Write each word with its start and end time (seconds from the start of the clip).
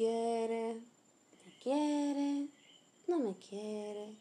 quiere, 0.00 0.80
me 1.44 1.52
quiere, 1.62 2.46
no 3.06 3.18
me 3.18 3.34
quiere. 3.34 4.16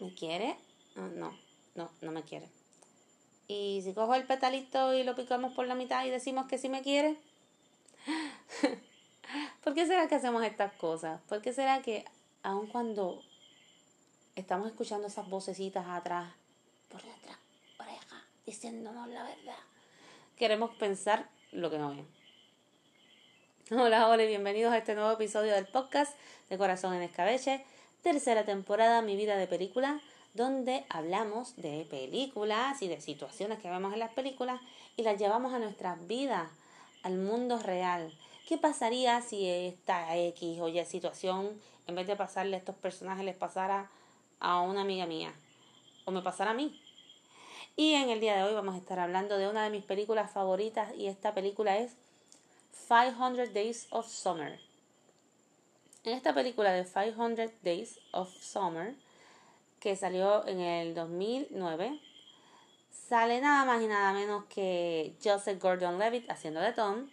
¿Me 0.00 0.12
quiere? 0.12 0.56
Ah, 0.96 1.08
no, 1.14 1.38
no, 1.76 1.88
no 2.00 2.10
me 2.10 2.24
quiere. 2.24 2.48
Y 3.46 3.80
si 3.84 3.94
cojo 3.94 4.16
el 4.16 4.26
petalito 4.26 4.92
y 4.92 5.04
lo 5.04 5.14
picamos 5.14 5.52
por 5.52 5.68
la 5.68 5.76
mitad 5.76 6.04
y 6.04 6.10
decimos 6.10 6.46
que 6.48 6.58
sí 6.58 6.68
me 6.68 6.82
quiere. 6.82 7.16
¿Por 9.62 9.74
qué 9.74 9.86
será 9.86 10.08
que 10.08 10.16
hacemos 10.16 10.42
estas 10.42 10.72
cosas? 10.72 11.20
¿Por 11.28 11.40
qué 11.42 11.52
será 11.52 11.80
que 11.80 12.04
aun 12.42 12.66
cuando 12.66 13.22
estamos 14.34 14.66
escuchando 14.66 15.06
esas 15.06 15.30
vocecitas 15.30 15.86
atrás, 15.86 16.28
por 16.88 17.04
nuestra 17.04 17.38
oreja, 17.78 18.24
diciéndonos 18.44 19.06
la 19.10 19.22
verdad, 19.22 19.58
queremos 20.36 20.74
pensar 20.74 21.30
lo 21.52 21.70
que 21.70 21.78
no 21.78 21.90
ven? 21.90 22.19
Hola, 23.78 24.08
hola 24.08 24.24
y 24.24 24.26
bienvenidos 24.26 24.72
a 24.72 24.78
este 24.78 24.96
nuevo 24.96 25.12
episodio 25.12 25.54
del 25.54 25.64
podcast 25.64 26.16
de 26.48 26.58
Corazón 26.58 26.92
en 26.92 27.02
Escabeche, 27.02 27.64
tercera 28.02 28.44
temporada 28.44 29.00
Mi 29.00 29.14
vida 29.14 29.36
de 29.36 29.46
película, 29.46 30.00
donde 30.34 30.84
hablamos 30.88 31.54
de 31.54 31.86
películas 31.88 32.82
y 32.82 32.88
de 32.88 33.00
situaciones 33.00 33.60
que 33.60 33.70
vemos 33.70 33.92
en 33.92 34.00
las 34.00 34.10
películas 34.10 34.60
y 34.96 35.04
las 35.04 35.20
llevamos 35.20 35.54
a 35.54 35.60
nuestras 35.60 36.04
vidas, 36.08 36.48
al 37.04 37.18
mundo 37.18 37.58
real. 37.58 38.12
¿Qué 38.48 38.58
pasaría 38.58 39.22
si 39.22 39.48
esta 39.48 40.16
X 40.16 40.58
o 40.60 40.68
Y 40.68 40.84
situación, 40.84 41.50
en 41.86 41.94
vez 41.94 42.08
de 42.08 42.16
pasarle 42.16 42.56
a 42.56 42.58
estos 42.58 42.74
personajes, 42.74 43.24
les 43.24 43.36
pasara 43.36 43.88
a 44.40 44.62
una 44.62 44.80
amiga 44.80 45.06
mía? 45.06 45.32
O 46.06 46.10
me 46.10 46.22
pasara 46.22 46.50
a 46.50 46.54
mí. 46.54 46.82
Y 47.76 47.92
en 47.92 48.10
el 48.10 48.18
día 48.18 48.34
de 48.36 48.42
hoy 48.42 48.52
vamos 48.52 48.74
a 48.74 48.78
estar 48.78 48.98
hablando 48.98 49.38
de 49.38 49.48
una 49.48 49.62
de 49.62 49.70
mis 49.70 49.84
películas 49.84 50.32
favoritas 50.32 50.92
y 50.96 51.06
esta 51.06 51.34
película 51.34 51.78
es 51.78 51.94
500 52.88 53.52
Days 53.52 53.86
of 53.90 54.08
Summer. 54.08 54.58
En 56.04 56.14
esta 56.14 56.34
película 56.34 56.72
de 56.72 56.84
500 56.84 57.50
Days 57.62 57.98
of 58.12 58.30
Summer, 58.40 58.94
que 59.80 59.96
salió 59.96 60.46
en 60.46 60.60
el 60.60 60.94
2009, 60.94 62.00
sale 62.90 63.40
nada 63.40 63.64
más 63.64 63.82
y 63.82 63.86
nada 63.86 64.12
menos 64.12 64.44
que 64.46 65.14
Joseph 65.22 65.60
Gordon-Levitt 65.60 66.30
haciendo 66.30 66.60
de 66.60 66.72
Tom 66.72 67.08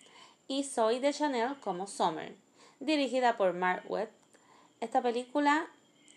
y 0.47 0.63
Soy 0.63 0.99
de 0.99 1.13
Chanel 1.13 1.59
como 1.59 1.87
Summer, 1.87 2.35
dirigida 2.79 3.35
por 3.35 3.53
Mark 3.53 3.83
Webb. 3.89 4.09
Esta 4.79 5.01
película 5.01 5.67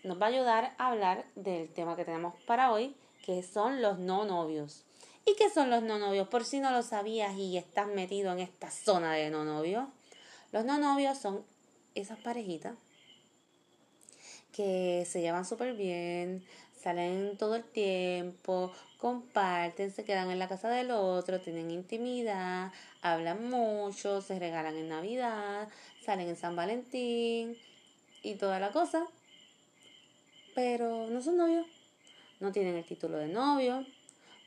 nos 0.03 0.21
va 0.21 0.27
a 0.27 0.29
ayudar 0.29 0.75
a 0.77 0.91
hablar 0.91 1.25
del 1.35 1.71
tema 1.73 1.95
que 1.95 2.05
tenemos 2.05 2.35
para 2.45 2.71
hoy, 2.71 2.95
que 3.25 3.43
son 3.43 3.81
los 3.81 3.99
no 3.99 4.25
novios. 4.25 4.85
¿Y 5.25 5.35
qué 5.35 5.49
son 5.49 5.69
los 5.69 5.83
no 5.83 5.99
novios? 5.99 6.27
Por 6.27 6.45
si 6.45 6.59
no 6.59 6.71
lo 6.71 6.81
sabías 6.83 7.35
y 7.37 7.57
estás 7.57 7.87
metido 7.87 8.31
en 8.31 8.39
esta 8.39 8.71
zona 8.71 9.13
de 9.13 9.29
no 9.29 9.43
novios. 9.43 9.87
Los 10.51 10.65
no 10.65 10.77
novios 10.77 11.17
son 11.17 11.45
esas 11.95 12.19
parejitas 12.19 12.75
que 14.51 15.07
se 15.09 15.21
llevan 15.21 15.45
súper 15.45 15.73
bien, 15.75 16.43
salen 16.81 17.37
todo 17.37 17.55
el 17.55 17.63
tiempo, 17.63 18.71
comparten, 18.97 19.91
se 19.91 20.03
quedan 20.03 20.29
en 20.29 20.39
la 20.39 20.47
casa 20.47 20.69
del 20.69 20.91
otro, 20.91 21.39
tienen 21.39 21.71
intimidad, 21.71 22.71
hablan 23.01 23.49
mucho, 23.49 24.21
se 24.21 24.39
regalan 24.39 24.75
en 24.75 24.89
Navidad, 24.89 25.69
salen 26.03 26.27
en 26.27 26.35
San 26.35 26.55
Valentín 26.55 27.57
y 28.23 28.35
toda 28.35 28.59
la 28.59 28.71
cosa. 28.71 29.05
Pero 30.53 31.07
no 31.07 31.21
son 31.21 31.37
novios, 31.37 31.65
no 32.39 32.51
tienen 32.51 32.75
el 32.75 32.85
título 32.85 33.17
de 33.17 33.27
novio, 33.27 33.85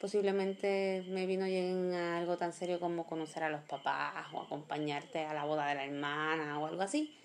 posiblemente 0.00 1.04
me 1.08 1.26
vino 1.26 1.46
lleguen 1.46 1.94
a 1.94 2.18
algo 2.18 2.36
tan 2.36 2.52
serio 2.52 2.80
como 2.80 3.06
conocer 3.06 3.42
a 3.42 3.50
los 3.50 3.62
papás 3.62 4.26
o 4.32 4.42
acompañarte 4.42 5.24
a 5.24 5.34
la 5.34 5.44
boda 5.44 5.66
de 5.68 5.74
la 5.74 5.84
hermana 5.84 6.58
o 6.58 6.66
algo 6.66 6.82
así. 6.82 7.16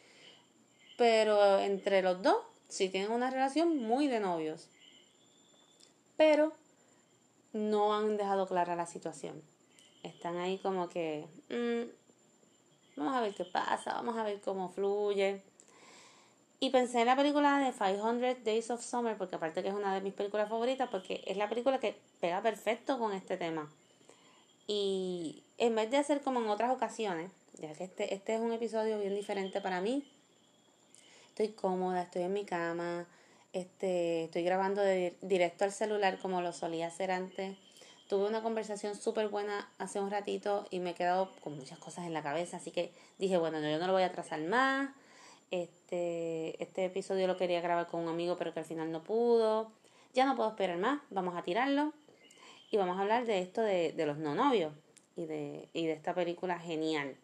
Pero 0.97 1.59
entre 1.59 2.01
los 2.01 2.21
dos 2.21 2.37
sí 2.67 2.89
tienen 2.89 3.11
una 3.11 3.29
relación 3.29 3.77
muy 3.77 4.07
de 4.07 4.19
novios. 4.19 4.67
Pero 6.17 6.53
no 7.53 7.95
han 7.95 8.17
dejado 8.17 8.47
clara 8.47 8.75
la 8.75 8.85
situación. 8.85 9.41
Están 10.03 10.37
ahí 10.37 10.57
como 10.59 10.89
que, 10.89 11.27
mm, 11.49 11.89
vamos 12.97 13.15
a 13.15 13.21
ver 13.21 13.33
qué 13.33 13.45
pasa, 13.45 13.93
vamos 13.93 14.17
a 14.17 14.23
ver 14.23 14.39
cómo 14.41 14.69
fluye. 14.69 15.41
Y 16.61 16.71
pensé 16.71 16.99
en 16.99 17.05
la 17.05 17.15
película 17.15 17.59
de 17.59 17.71
500 17.71 18.43
Days 18.43 18.69
of 18.69 18.83
Summer, 18.83 19.17
porque 19.17 19.37
aparte 19.37 19.63
que 19.63 19.69
es 19.69 19.73
una 19.73 19.95
de 19.95 20.01
mis 20.01 20.13
películas 20.13 20.49
favoritas, 20.49 20.89
porque 20.89 21.23
es 21.25 21.37
la 21.37 21.47
película 21.47 21.79
que 21.79 21.95
pega 22.19 22.41
perfecto 22.41 22.99
con 22.99 23.13
este 23.13 23.37
tema. 23.37 23.71
Y 24.67 25.41
en 25.57 25.73
vez 25.75 25.89
de 25.89 25.97
hacer 25.97 26.21
como 26.21 26.41
en 26.41 26.49
otras 26.49 26.71
ocasiones, 26.71 27.31
ya 27.59 27.73
que 27.73 27.85
este, 27.85 28.13
este 28.13 28.35
es 28.35 28.41
un 28.41 28.51
episodio 28.51 28.99
bien 28.99 29.15
diferente 29.15 29.61
para 29.61 29.79
mí, 29.79 30.05
estoy 31.29 31.49
cómoda, 31.49 32.01
estoy 32.01 32.23
en 32.23 32.33
mi 32.33 32.43
cama, 32.43 33.07
este, 33.53 34.25
estoy 34.25 34.43
grabando 34.43 34.81
directo 35.21 35.63
al 35.63 35.71
celular 35.71 36.19
como 36.19 36.41
lo 36.41 36.51
solía 36.51 36.87
hacer 36.87 37.09
antes. 37.09 37.57
Tuve 38.09 38.27
una 38.27 38.43
conversación 38.43 38.95
súper 38.95 39.29
buena 39.29 39.69
hace 39.77 40.01
un 40.01 40.11
ratito 40.11 40.67
y 40.71 40.79
me 40.79 40.89
he 40.89 40.93
quedado 40.93 41.31
con 41.41 41.55
muchas 41.57 41.79
cosas 41.79 42.05
en 42.05 42.13
la 42.13 42.21
cabeza, 42.21 42.57
así 42.57 42.71
que 42.71 42.91
dije, 43.17 43.37
bueno, 43.37 43.61
yo 43.61 43.79
no 43.79 43.87
lo 43.87 43.93
voy 43.93 44.03
a 44.03 44.07
atrasar 44.07 44.41
más 44.41 44.89
este, 45.51 46.61
este 46.61 46.85
episodio 46.85 47.27
lo 47.27 47.37
quería 47.37 47.61
grabar 47.61 47.87
con 47.87 48.01
un 48.01 48.09
amigo, 48.09 48.37
pero 48.37 48.53
que 48.53 48.59
al 48.59 48.65
final 48.65 48.91
no 48.91 49.03
pudo. 49.03 49.71
Ya 50.13 50.25
no 50.25 50.35
puedo 50.35 50.49
esperar 50.49 50.77
más, 50.77 51.01
vamos 51.09 51.35
a 51.35 51.43
tirarlo. 51.43 51.93
Y 52.71 52.77
vamos 52.77 52.97
a 52.97 53.01
hablar 53.01 53.25
de 53.25 53.39
esto 53.39 53.61
de, 53.61 53.93
de 53.93 54.05
los 54.05 54.17
no 54.17 54.35
novios 54.35 54.73
y 55.15 55.25
de, 55.25 55.69
y 55.73 55.85
de 55.85 55.93
esta 55.93 56.13
película 56.13 56.59
genial. 56.59 57.15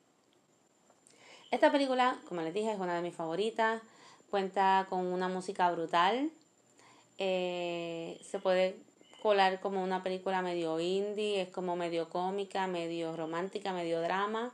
Esta 1.51 1.71
película, 1.71 2.17
como 2.27 2.41
les 2.41 2.53
dije, 2.53 2.71
es 2.71 2.79
una 2.79 2.95
de 2.95 3.01
mis 3.01 3.15
favoritas. 3.15 3.81
Cuenta 4.29 4.87
con 4.89 5.05
una 5.05 5.29
música 5.29 5.71
brutal. 5.71 6.31
Eh, 7.17 8.19
se 8.29 8.39
puede 8.39 8.75
colar 9.21 9.59
como 9.61 9.81
una 9.81 10.03
película 10.03 10.41
medio 10.41 10.79
indie, 10.79 11.41
es 11.41 11.49
como 11.49 11.75
medio 11.75 12.09
cómica, 12.09 12.67
medio 12.67 13.15
romántica, 13.15 13.71
medio 13.73 14.01
drama. 14.01 14.53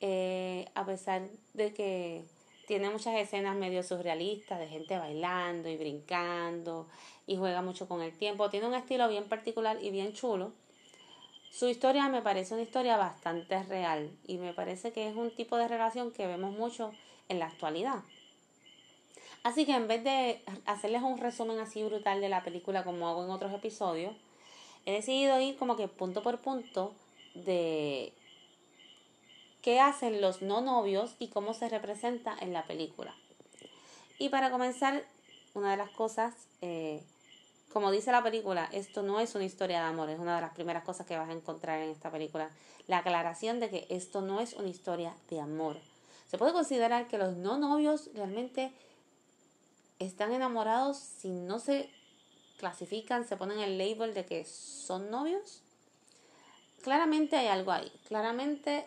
Eh, 0.00 0.68
a 0.74 0.84
pesar 0.84 1.22
de 1.54 1.72
que 1.72 2.24
tiene 2.66 2.90
muchas 2.90 3.14
escenas 3.14 3.56
medio 3.56 3.82
surrealistas 3.82 4.58
de 4.58 4.68
gente 4.68 4.98
bailando 4.98 5.68
y 5.68 5.76
brincando 5.76 6.88
y 7.26 7.36
juega 7.36 7.62
mucho 7.62 7.88
con 7.88 8.02
el 8.02 8.16
tiempo. 8.16 8.50
Tiene 8.50 8.66
un 8.66 8.74
estilo 8.74 9.08
bien 9.08 9.24
particular 9.24 9.78
y 9.82 9.90
bien 9.90 10.12
chulo. 10.12 10.52
Su 11.50 11.68
historia 11.68 12.08
me 12.08 12.22
parece 12.22 12.54
una 12.54 12.62
historia 12.62 12.96
bastante 12.96 13.62
real 13.64 14.10
y 14.26 14.38
me 14.38 14.54
parece 14.54 14.92
que 14.92 15.08
es 15.08 15.14
un 15.14 15.30
tipo 15.30 15.56
de 15.56 15.68
relación 15.68 16.10
que 16.10 16.26
vemos 16.26 16.52
mucho 16.56 16.92
en 17.28 17.38
la 17.38 17.46
actualidad. 17.46 18.02
Así 19.42 19.66
que 19.66 19.74
en 19.74 19.88
vez 19.88 20.04
de 20.04 20.40
hacerles 20.66 21.02
un 21.02 21.18
resumen 21.18 21.58
así 21.58 21.82
brutal 21.82 22.20
de 22.20 22.28
la 22.28 22.44
película 22.44 22.84
como 22.84 23.08
hago 23.08 23.24
en 23.24 23.30
otros 23.30 23.52
episodios, 23.52 24.14
he 24.86 24.92
decidido 24.92 25.38
ir 25.40 25.56
como 25.56 25.76
que 25.76 25.88
punto 25.88 26.22
por 26.22 26.38
punto 26.38 26.94
de 27.34 28.12
qué 29.62 29.80
hacen 29.80 30.20
los 30.20 30.42
no 30.42 30.60
novios 30.60 31.14
y 31.18 31.28
cómo 31.28 31.54
se 31.54 31.68
representa 31.68 32.36
en 32.40 32.52
la 32.52 32.64
película. 32.64 33.14
Y 34.18 34.28
para 34.28 34.50
comenzar, 34.50 35.04
una 35.54 35.70
de 35.70 35.76
las 35.76 35.90
cosas, 35.90 36.34
eh, 36.60 37.02
como 37.72 37.90
dice 37.90 38.12
la 38.12 38.22
película, 38.22 38.68
esto 38.72 39.02
no 39.02 39.20
es 39.20 39.34
una 39.34 39.44
historia 39.44 39.80
de 39.80 39.86
amor, 39.86 40.10
es 40.10 40.18
una 40.18 40.34
de 40.34 40.42
las 40.42 40.52
primeras 40.54 40.84
cosas 40.84 41.06
que 41.06 41.16
vas 41.16 41.28
a 41.28 41.32
encontrar 41.32 41.80
en 41.80 41.90
esta 41.90 42.10
película. 42.10 42.50
La 42.88 42.98
aclaración 42.98 43.60
de 43.60 43.70
que 43.70 43.86
esto 43.88 44.20
no 44.20 44.40
es 44.40 44.54
una 44.54 44.68
historia 44.68 45.14
de 45.30 45.40
amor. 45.40 45.76
Se 46.28 46.38
puede 46.38 46.52
considerar 46.52 47.08
que 47.08 47.18
los 47.18 47.36
no 47.36 47.58
novios 47.58 48.10
realmente 48.14 48.72
están 49.98 50.32
enamorados 50.32 50.96
si 50.96 51.28
no 51.28 51.58
se 51.58 51.88
clasifican, 52.58 53.26
se 53.26 53.36
ponen 53.36 53.58
el 53.60 53.78
label 53.78 54.14
de 54.14 54.24
que 54.24 54.44
son 54.44 55.10
novios. 55.10 55.62
Claramente 56.82 57.36
hay 57.36 57.48
algo 57.48 57.70
ahí. 57.70 57.92
Claramente 58.08 58.86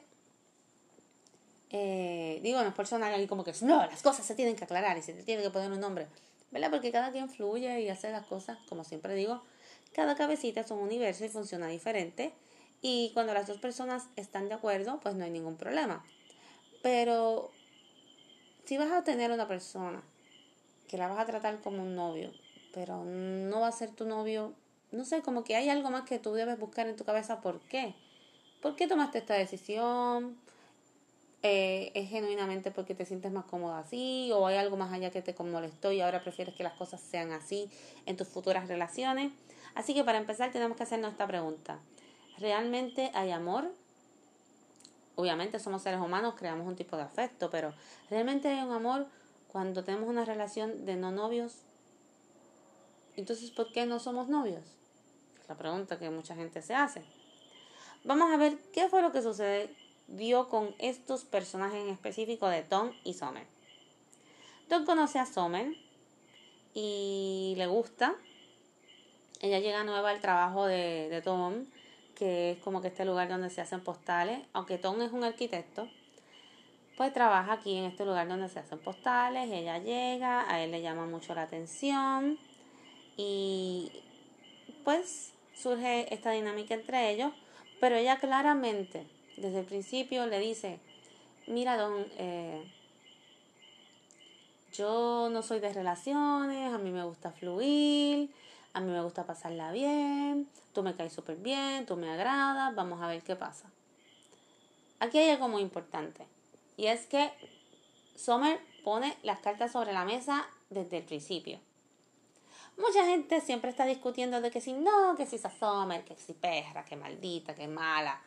eh, 1.78 2.40
digo, 2.42 2.62
no 2.62 2.70
es 2.70 2.74
personal 2.74 3.22
y 3.22 3.28
como 3.28 3.44
que 3.44 3.52
no, 3.64 3.86
las 3.86 4.02
cosas 4.02 4.26
se 4.26 4.34
tienen 4.34 4.56
que 4.56 4.64
aclarar 4.64 4.98
y 4.98 5.02
se 5.02 5.12
tiene 5.12 5.44
que 5.44 5.50
poner 5.50 5.70
un 5.70 5.82
nombre, 5.82 6.08
¿verdad? 6.50 6.72
Porque 6.72 6.90
cada 6.90 7.12
quien 7.12 7.30
fluye 7.30 7.82
y 7.82 7.90
hace 7.90 8.12
las 8.12 8.26
cosas, 8.26 8.58
como 8.70 8.86
siempre 8.86 9.14
digo, 9.14 9.44
cada 9.92 10.16
cabecita 10.16 10.62
es 10.62 10.72
un 10.72 10.80
universo 10.80 11.26
y 11.26 11.30
funciona 11.30 11.68
diferente 11.68 12.32
y 12.82 13.12
cuando 13.14 13.34
las 13.34 13.48
dos 13.48 13.58
personas 13.58 14.08
están 14.16 14.48
de 14.48 14.54
acuerdo, 14.54 15.02
pues 15.02 15.16
no 15.16 15.26
hay 15.26 15.32
ningún 15.32 15.58
problema. 15.58 16.02
Pero 16.82 17.52
si 18.64 18.78
vas 18.78 18.92
a 18.94 19.04
tener 19.04 19.32
una 19.32 19.46
persona 19.46 20.02
que 20.88 20.98
la 20.98 21.10
vas 21.10 21.20
a 21.20 21.26
tratar 21.26 21.60
como 21.60 21.84
un 21.84 21.94
novio, 21.94 22.32
pero 22.74 23.04
no 23.04 23.60
va 23.60 23.68
a 23.68 23.74
ser 23.74 23.90
tu 23.92 24.06
novio, 24.06 24.54
no 24.94 25.04
sé, 25.04 25.22
como 25.22 25.44
que 25.44 25.58
hay 25.58 25.68
algo 25.68 25.92
más 25.92 26.04
que 26.04 26.20
tú 26.20 26.32
debes 26.32 26.58
buscar 26.58 26.88
en 26.88 26.96
tu 26.96 27.04
cabeza, 27.04 27.42
¿por 27.42 27.60
qué? 27.60 27.96
¿Por 28.62 28.78
qué 28.78 28.88
tomaste 28.88 29.18
esta 29.18 29.34
decisión? 29.34 30.38
Eh, 31.48 31.92
es 31.94 32.10
genuinamente 32.10 32.72
porque 32.72 32.96
te 32.96 33.06
sientes 33.06 33.32
más 33.32 33.46
cómoda 33.46 33.78
así 33.78 34.32
o 34.34 34.48
hay 34.48 34.58
algo 34.58 34.78
más 34.78 34.92
allá 34.92 35.12
que 35.12 35.22
te 35.22 35.36
molestó 35.44 35.92
y 35.92 36.02
ahora 36.02 36.24
prefieres 36.24 36.56
que 36.56 36.64
las 36.64 36.74
cosas 36.74 37.00
sean 37.00 37.32
así 37.34 37.70
en 38.08 38.18
tus 38.18 38.28
futuras 38.28 38.68
relaciones. 38.68 39.32
Así 39.76 39.94
que 39.94 40.04
para 40.04 40.18
empezar 40.18 40.52
tenemos 40.52 40.76
que 40.76 40.82
hacernos 40.82 41.12
esta 41.12 41.28
pregunta. 41.28 41.78
¿Realmente 42.40 43.12
hay 43.14 43.30
amor? 43.30 43.72
obviamente 45.16 45.60
somos 45.60 45.84
seres 45.84 46.00
humanos, 46.00 46.34
creamos 46.36 46.68
un 46.68 46.76
tipo 46.76 46.98
de 46.98 47.04
afecto, 47.04 47.52
pero 47.52 47.74
realmente 48.10 48.48
hay 48.48 48.66
un 48.66 48.72
amor 48.72 49.06
cuando 49.48 49.84
tenemos 49.84 50.10
una 50.10 50.26
relación 50.26 50.84
de 50.84 50.96
no 50.96 51.12
novios. 51.12 51.60
Entonces, 53.16 53.52
¿por 53.52 53.72
qué 53.72 53.86
no 53.86 54.00
somos 54.00 54.30
novios? 54.30 54.64
Es 55.40 55.48
la 55.48 55.56
pregunta 55.56 56.00
que 56.00 56.10
mucha 56.10 56.36
gente 56.36 56.64
se 56.64 56.74
hace. 56.74 57.06
Vamos 58.04 58.32
a 58.32 58.38
ver 58.38 58.58
qué 58.74 58.90
fue 58.90 59.04
lo 59.04 59.12
que 59.12 59.22
sucedió 60.08 60.50
con 60.50 60.76
estos 60.80 61.26
personajes 61.26 61.84
en 61.84 61.90
específico 61.90 62.48
de 62.48 62.64
Tom 62.64 62.92
y 63.04 63.14
Summer. 63.14 63.46
Tom 64.70 64.86
conoce 64.86 65.20
a 65.20 65.26
Summer 65.26 65.68
y 66.74 67.54
le 67.58 67.68
gusta. 67.68 68.16
Ella 69.42 69.60
llega 69.60 69.84
nueva 69.84 70.10
al 70.10 70.22
trabajo 70.22 70.66
de, 70.66 71.10
de 71.10 71.22
Tom 71.22 71.66
que 72.16 72.52
es 72.52 72.58
como 72.60 72.82
que 72.82 72.88
este 72.88 73.06
lugar 73.06 73.28
donde 73.28 73.50
se 73.50 73.62
hacen 73.62 73.82
postales, 73.82 74.40
aunque 74.54 74.78
Tom 74.78 75.02
es 75.02 75.12
un 75.12 75.24
arquitecto, 75.24 75.90
pues 76.98 77.14
trabaja 77.14 77.54
aquí 77.54 77.76
en 77.76 77.84
este 77.84 78.06
lugar 78.06 78.28
donde 78.28 78.48
se 78.48 78.60
hacen 78.60 78.80
postales, 78.80 79.52
ella 79.52 79.80
llega, 79.80 80.50
a 80.50 80.64
él 80.64 80.72
le 80.72 80.82
llama 80.82 81.06
mucho 81.06 81.36
la 81.36 81.42
atención 81.42 82.40
y 83.18 83.92
pues 84.86 85.34
surge 85.54 86.14
esta 86.14 86.32
dinámica 86.32 86.74
entre 86.74 87.12
ellos, 87.12 87.34
pero 87.82 87.98
ella 87.98 88.18
claramente 88.18 89.06
desde 89.38 89.60
el 89.60 89.66
principio 89.66 90.26
le 90.26 90.40
dice, 90.40 90.80
mira 91.48 91.78
don, 91.78 92.06
eh, 92.18 92.64
yo 94.74 95.30
no 95.32 95.42
soy 95.42 95.60
de 95.60 95.74
relaciones, 95.74 96.74
a 96.74 96.78
mí 96.78 96.92
me 96.92 97.04
gusta 97.04 97.32
fluir, 97.32 98.30
a 98.74 98.82
mí 98.82 98.92
me 98.92 99.02
gusta 99.02 99.26
pasarla 99.26 99.72
bien, 99.72 100.50
tú 100.74 100.84
me 100.84 100.96
caes 100.96 101.14
súper 101.14 101.38
bien, 101.38 101.86
tú 101.86 101.96
me 101.96 102.12
agradas, 102.12 102.76
vamos 102.76 103.02
a 103.02 103.08
ver 103.08 103.22
qué 103.22 103.36
pasa. 103.36 103.70
Aquí 105.00 105.18
hay 105.18 105.30
algo 105.30 105.48
muy 105.48 105.62
importante 105.62 106.26
y 106.78 106.88
es 106.88 107.06
que 107.06 107.32
Sommer 108.16 108.60
pone 108.84 109.18
las 109.24 109.40
cartas 109.40 109.72
sobre 109.72 109.94
la 109.94 110.06
mesa 110.06 110.48
desde 110.70 110.98
el 110.98 111.04
principio. 111.04 111.60
Mucha 112.78 113.06
gente 113.06 113.40
siempre 113.40 113.70
está 113.70 113.86
discutiendo 113.86 114.42
de 114.42 114.52
que 114.52 114.60
si 114.60 114.74
no, 114.74 115.16
que 115.16 115.26
si 115.26 115.38
Sommer, 115.38 116.04
que 116.04 116.16
si 116.16 116.34
perra, 116.34 116.84
que 116.84 116.98
maldita, 116.98 117.56
que 117.56 117.68
mala. 117.68 118.20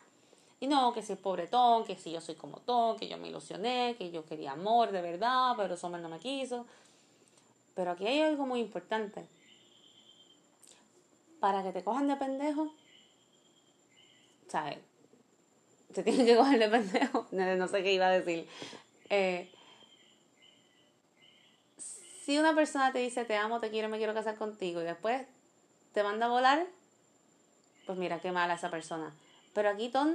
Y 0.61 0.67
no, 0.67 0.93
que 0.93 1.03
si 1.03 1.13
es 1.13 1.19
pobretón, 1.19 1.85
que 1.85 1.97
si 1.97 2.11
yo 2.11 2.21
soy 2.21 2.35
como 2.35 2.59
Tom, 2.59 2.97
que 2.97 3.09
yo 3.09 3.17
me 3.17 3.29
ilusioné, 3.29 3.95
que 3.97 4.11
yo 4.11 4.25
quería 4.25 4.53
amor 4.53 4.91
de 4.91 5.01
verdad, 5.01 5.55
pero 5.57 5.77
Sommer 5.77 6.01
no 6.01 6.09
me 6.09 6.19
quiso. 6.19 6.67
Pero 7.75 7.93
aquí 7.93 8.07
hay 8.07 8.23
algo 8.23 8.45
muy 8.45 8.61
importante 8.61 9.25
para 11.39 11.63
que 11.63 11.71
te 11.71 11.85
cojan 11.85 12.09
de 12.09 12.17
pendejo, 12.17 12.73
¿sabes? 14.49 14.79
Te 15.95 16.03
tienen 16.03 16.27
que 16.27 16.37
coger 16.37 16.59
de 16.59 16.69
pendejo. 16.69 17.27
No 17.33 17.69
sé 17.69 17.83
qué 17.85 17.93
iba 17.93 18.09
a 18.09 18.19
decir. 18.19 18.49
Eh, 19.11 19.49
si 22.25 22.39
una 22.39 22.55
persona 22.55 22.93
te 22.93 22.99
dice 22.99 23.25
te 23.25 23.37
amo, 23.37 23.61
te 23.61 23.71
quiero, 23.71 23.89
me 23.89 23.99
quiero 23.99 24.13
casar 24.13 24.37
contigo 24.37 24.83
y 24.83 24.85
después 24.85 25.25
te 25.95 26.03
manda 26.03 26.27
a 26.27 26.29
volar, 26.29 26.67
pues 27.87 27.97
mira 27.97 28.19
qué 28.19 28.33
mala 28.33 28.55
esa 28.55 28.71
persona. 28.71 29.15
Pero 29.55 29.71
aquí 29.71 29.89
Tom 29.89 30.15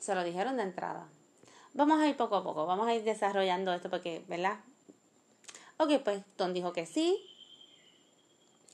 se 0.00 0.14
lo 0.14 0.24
dijeron 0.24 0.56
de 0.56 0.64
entrada. 0.64 1.06
Vamos 1.74 2.00
a 2.00 2.08
ir 2.08 2.16
poco 2.16 2.36
a 2.36 2.42
poco, 2.42 2.66
vamos 2.66 2.88
a 2.88 2.94
ir 2.94 3.04
desarrollando 3.04 3.72
esto 3.72 3.88
porque, 3.88 4.24
¿verdad? 4.26 4.58
Ok, 5.76 6.00
pues 6.02 6.24
Tom 6.36 6.52
dijo 6.52 6.72
que 6.72 6.86
sí. 6.86 7.24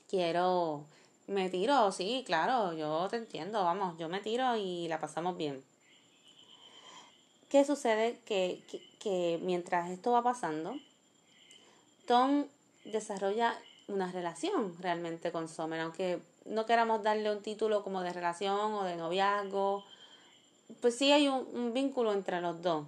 Quiero 0.09 0.85
me 1.27 1.49
tiro, 1.49 1.91
sí, 1.91 2.23
claro, 2.25 2.73
yo 2.73 3.07
te 3.09 3.17
entiendo, 3.17 3.63
vamos, 3.63 3.97
yo 3.97 4.07
me 4.07 4.21
tiro 4.21 4.55
y 4.55 4.87
la 4.87 4.99
pasamos 4.99 5.37
bien. 5.37 5.63
¿Qué 7.49 7.65
sucede? 7.65 8.19
Que, 8.25 8.63
que, 8.99 9.39
mientras 9.43 9.89
esto 9.89 10.11
va 10.11 10.23
pasando, 10.23 10.75
Tom 12.05 12.45
desarrolla 12.85 13.57
una 13.87 14.11
relación 14.11 14.75
realmente 14.79 15.31
con 15.31 15.49
Summer, 15.49 15.81
aunque 15.81 16.19
no 16.45 16.65
queramos 16.65 17.03
darle 17.03 17.31
un 17.31 17.41
título 17.41 17.83
como 17.83 18.01
de 18.01 18.13
relación 18.13 18.73
o 18.73 18.83
de 18.83 18.95
noviazgo, 18.95 19.83
pues 20.81 20.97
sí 20.97 21.11
hay 21.11 21.27
un, 21.27 21.73
vínculo 21.73 22.13
entre 22.13 22.41
los 22.41 22.61
dos. 22.61 22.85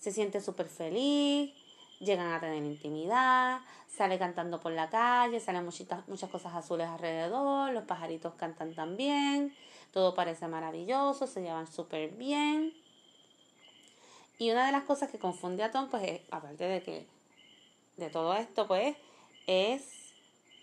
Se 0.00 0.12
siente 0.12 0.40
súper 0.40 0.68
feliz, 0.68 1.52
llegan 1.98 2.32
a 2.32 2.40
tener 2.40 2.62
intimidad, 2.62 3.60
sale 3.88 4.18
cantando 4.18 4.60
por 4.60 4.72
la 4.72 4.88
calle, 4.88 5.40
salen 5.40 5.64
muchas, 5.64 6.08
muchas 6.08 6.30
cosas 6.30 6.54
azules 6.54 6.88
alrededor, 6.88 7.72
los 7.72 7.84
pajaritos 7.84 8.34
cantan 8.34 8.74
también, 8.74 9.54
todo 9.92 10.14
parece 10.14 10.48
maravilloso, 10.48 11.26
se 11.26 11.42
llevan 11.42 11.70
súper 11.70 12.10
bien. 12.12 12.72
Y 14.38 14.50
una 14.50 14.64
de 14.64 14.72
las 14.72 14.84
cosas 14.84 15.10
que 15.10 15.18
confunde 15.18 15.62
a 15.62 15.70
Tom, 15.70 15.88
pues, 15.90 16.22
aparte 16.30 16.64
de 16.64 16.82
que 16.82 17.06
de 17.98 18.08
todo 18.08 18.32
esto, 18.34 18.66
pues, 18.66 18.96
es 19.46 19.82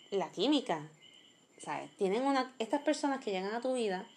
la 0.09 0.31
química. 0.31 0.81
¿Sabes? 1.59 1.95
Tienen 1.97 2.23
una, 2.23 2.53
estas 2.59 2.81
personas 2.81 3.23
que 3.23 3.31
llegan 3.31 3.53
a 3.53 3.61
tu 3.61 3.73
vida 3.73 4.07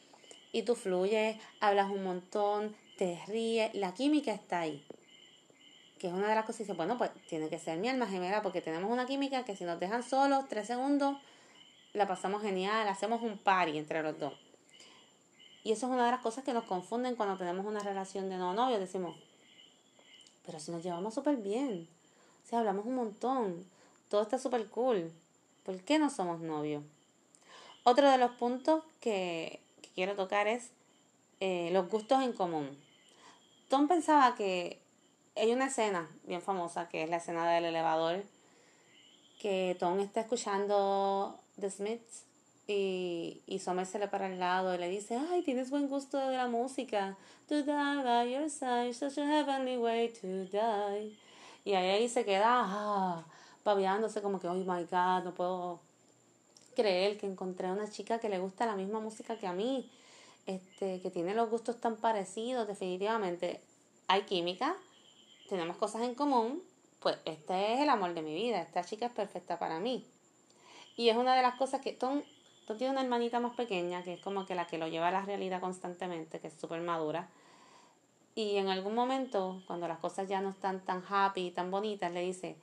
y 0.52 0.62
tú 0.62 0.74
fluyes, 0.74 1.36
hablas 1.60 1.90
un 1.90 2.04
montón, 2.04 2.74
te 2.98 3.18
ríes, 3.26 3.74
la 3.74 3.94
química 3.94 4.32
está 4.32 4.60
ahí 4.60 4.84
que 6.00 6.06
es 6.06 6.14
una 6.14 6.30
de 6.30 6.34
las 6.34 6.46
cosas, 6.46 6.60
dice, 6.60 6.72
bueno, 6.72 6.96
pues 6.96 7.10
tiene 7.28 7.50
que 7.50 7.58
ser 7.58 7.78
mi 7.78 7.86
alma 7.86 8.06
gemela 8.06 8.40
porque 8.40 8.62
tenemos 8.62 8.90
una 8.90 9.04
química 9.04 9.44
que 9.44 9.54
si 9.54 9.64
nos 9.64 9.78
dejan 9.78 10.02
solos 10.02 10.46
tres 10.48 10.66
segundos, 10.66 11.18
la 11.92 12.08
pasamos 12.08 12.40
genial, 12.40 12.88
hacemos 12.88 13.20
un 13.20 13.36
party 13.36 13.76
entre 13.76 14.02
los 14.02 14.18
dos. 14.18 14.32
Y 15.62 15.72
eso 15.72 15.86
es 15.86 15.92
una 15.92 16.06
de 16.06 16.12
las 16.12 16.22
cosas 16.22 16.42
que 16.42 16.54
nos 16.54 16.64
confunden 16.64 17.16
cuando 17.16 17.36
tenemos 17.36 17.66
una 17.66 17.80
relación 17.80 18.30
de 18.30 18.38
no 18.38 18.54
novio, 18.54 18.80
decimos, 18.80 19.14
pero 20.46 20.58
si 20.58 20.72
nos 20.72 20.82
llevamos 20.82 21.12
súper 21.12 21.36
bien, 21.36 21.86
o 22.50 22.56
hablamos 22.56 22.86
un 22.86 22.94
montón, 22.94 23.66
todo 24.08 24.22
está 24.22 24.38
súper 24.38 24.68
cool, 24.68 25.12
¿por 25.64 25.82
qué 25.82 25.98
no 25.98 26.08
somos 26.08 26.40
novios? 26.40 26.82
Otro 27.84 28.10
de 28.10 28.16
los 28.16 28.30
puntos 28.32 28.82
que, 29.00 29.60
quiero 29.94 30.14
tocar 30.14 30.46
es 30.46 30.70
eh, 31.40 31.70
los 31.72 31.88
gustos 31.88 32.22
en 32.22 32.32
común. 32.32 32.78
Tom 33.68 33.88
pensaba 33.88 34.34
que 34.34 34.80
hay 35.36 35.52
una 35.52 35.66
escena 35.66 36.08
bien 36.24 36.42
famosa 36.42 36.88
que 36.88 37.04
es 37.04 37.10
la 37.10 37.16
escena 37.16 37.50
del 37.50 37.66
elevador 37.66 38.22
que 39.40 39.76
Tom 39.78 40.00
está 40.00 40.20
escuchando 40.20 41.38
The 41.58 41.70
Smiths 41.70 42.24
y, 42.66 43.40
y 43.46 43.58
se 43.58 43.98
le 43.98 44.06
para 44.08 44.26
al 44.26 44.38
lado 44.38 44.74
y 44.74 44.78
le 44.78 44.88
dice, 44.88 45.18
ay, 45.30 45.42
tienes 45.42 45.70
buen 45.70 45.88
gusto 45.88 46.18
de 46.18 46.36
la 46.36 46.46
música. 46.46 47.16
To 47.48 47.62
die 47.62 48.02
by 48.04 48.32
your 48.32 48.48
side, 48.48 48.92
such 48.92 49.18
a 49.18 49.26
heavenly 49.26 49.76
way 49.76 50.08
to 50.08 50.44
die. 50.44 51.16
Y 51.64 51.74
ahí 51.74 52.08
se 52.08 52.24
queda 52.24 52.44
ah, 52.46 53.24
como 54.22 54.40
que, 54.40 54.46
oh 54.46 54.54
my 54.54 54.84
God, 54.84 55.24
no 55.24 55.34
puedo 55.34 55.80
creer 56.80 57.18
que 57.18 57.26
encontré 57.26 57.68
a 57.68 57.72
una 57.72 57.90
chica 57.90 58.18
que 58.18 58.28
le 58.28 58.38
gusta 58.38 58.66
la 58.66 58.76
misma 58.76 59.00
música 59.00 59.36
que 59.36 59.46
a 59.46 59.52
mí, 59.52 59.90
este, 60.46 61.00
que 61.00 61.10
tiene 61.10 61.34
los 61.34 61.50
gustos 61.50 61.80
tan 61.80 61.96
parecidos, 61.96 62.66
definitivamente. 62.66 63.60
Hay 64.08 64.22
química, 64.22 64.74
tenemos 65.48 65.76
cosas 65.76 66.02
en 66.02 66.14
común, 66.14 66.62
pues 67.00 67.16
este 67.24 67.74
es 67.74 67.80
el 67.80 67.90
amor 67.90 68.14
de 68.14 68.22
mi 68.22 68.34
vida, 68.34 68.60
esta 68.60 68.82
chica 68.84 69.06
es 69.06 69.12
perfecta 69.12 69.58
para 69.58 69.78
mí. 69.78 70.06
Y 70.96 71.08
es 71.08 71.16
una 71.16 71.34
de 71.34 71.42
las 71.42 71.54
cosas 71.56 71.80
que 71.80 71.92
Tom, 71.92 72.22
Tom 72.66 72.76
tiene 72.76 72.92
una 72.92 73.02
hermanita 73.02 73.40
más 73.40 73.54
pequeña, 73.54 74.02
que 74.02 74.14
es 74.14 74.20
como 74.20 74.46
que 74.46 74.54
la 74.54 74.66
que 74.66 74.78
lo 74.78 74.88
lleva 74.88 75.08
a 75.08 75.12
la 75.12 75.22
realidad 75.22 75.60
constantemente, 75.60 76.40
que 76.40 76.48
es 76.48 76.54
súper 76.54 76.80
madura. 76.80 77.28
Y 78.34 78.56
en 78.56 78.68
algún 78.68 78.94
momento, 78.94 79.62
cuando 79.66 79.86
las 79.88 79.98
cosas 79.98 80.28
ya 80.28 80.40
no 80.40 80.50
están 80.50 80.80
tan 80.84 81.02
happy 81.08 81.48
y 81.48 81.50
tan 81.50 81.70
bonitas, 81.70 82.12
le 82.12 82.22
dice 82.22 82.56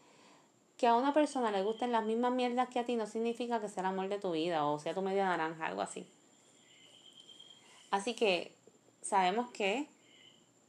que 0.77 0.87
a 0.87 0.95
una 0.95 1.13
persona 1.13 1.51
le 1.51 1.63
gusten 1.63 1.91
las 1.91 2.05
mismas 2.05 2.31
mierdas 2.31 2.69
que 2.69 2.79
a 2.79 2.85
ti 2.85 2.95
no 2.95 3.07
significa 3.07 3.59
que 3.59 3.67
sea 3.67 3.81
el 3.81 3.87
amor 3.87 4.09
de 4.09 4.19
tu 4.19 4.31
vida 4.31 4.65
o 4.65 4.79
sea 4.79 4.93
tu 4.93 5.01
media 5.01 5.25
naranja, 5.25 5.65
algo 5.65 5.81
así. 5.81 6.07
Así 7.89 8.13
que 8.13 8.55
sabemos 9.01 9.49
que 9.51 9.87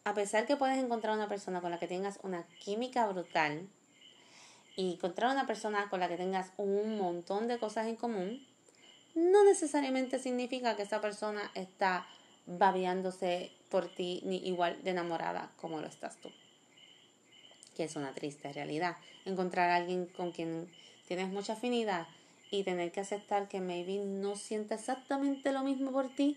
a 0.05 0.15
pesar 0.15 0.47
que 0.47 0.57
puedes 0.57 0.79
encontrar 0.79 1.15
una 1.15 1.29
persona 1.29 1.61
con 1.61 1.71
la 1.71 1.79
que 1.79 1.87
tengas 1.87 2.19
una 2.23 2.45
química 2.65 3.07
brutal 3.07 3.69
y 4.77 4.95
encontrar 4.95 5.33
una 5.33 5.47
persona 5.47 5.91
con 5.91 6.01
la 6.01 6.09
que 6.09 6.17
tengas 6.17 6.53
un 6.57 6.97
montón 6.97 7.49
de 7.49 7.59
cosas 7.59 7.89
en 7.89 7.97
común, 7.97 8.47
no 9.15 9.45
necesariamente 9.45 10.19
significa 10.19 10.77
que 10.77 10.83
esa 10.83 11.01
persona 11.01 11.51
está 11.55 12.07
babeándose 12.47 13.53
por 13.69 13.89
ti 13.89 14.23
ni 14.25 14.37
igual 14.47 14.83
de 14.83 14.91
enamorada 14.91 15.51
como 15.57 15.81
lo 15.81 15.87
estás 15.87 16.17
tú. 16.17 16.31
Que 17.79 17.85
es 17.85 17.97
una 17.97 18.13
triste 18.13 18.53
realidad. 18.53 18.99
Encontrar 19.25 19.71
a 19.71 19.77
alguien 19.77 20.05
con 20.05 20.33
quien 20.33 20.71
tienes 21.07 21.29
mucha 21.29 21.55
afinidad 21.55 22.07
y 22.51 22.63
tener 22.63 22.93
que 22.93 23.01
aceptar 23.01 23.49
que 23.49 23.61
maybe 23.61 24.05
no 24.05 24.37
sienta 24.37 24.75
exactamente 24.75 25.53
lo 25.53 25.63
mismo 25.63 25.93
por 25.93 26.15
ti 26.15 26.37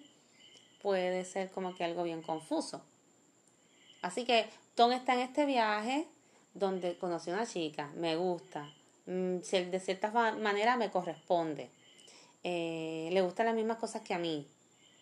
puede 0.82 1.26
ser 1.26 1.50
como 1.52 1.76
que 1.76 1.84
algo 1.84 2.04
bien 2.04 2.22
confuso. 2.22 2.82
Así 4.02 4.26
que 4.26 4.48
Tom 4.76 4.92
está 4.92 5.14
en 5.14 5.22
este 5.22 5.46
viaje 5.46 6.08
donde 6.54 6.98
conoció 6.98 7.34
a 7.34 7.38
una 7.38 7.46
chica, 7.46 7.92
me 7.96 8.16
gusta, 8.16 8.72
mm, 9.06 9.38
de 9.38 9.80
cierta 9.80 10.12
manera 10.12 10.76
me 10.76 10.90
corresponde, 10.90 11.70
eh, 12.44 13.10
le 13.12 13.22
gustan 13.22 13.46
las 13.46 13.56
mismas 13.56 13.78
cosas 13.78 14.02
que 14.02 14.14
a 14.14 14.18
mí, 14.18 14.48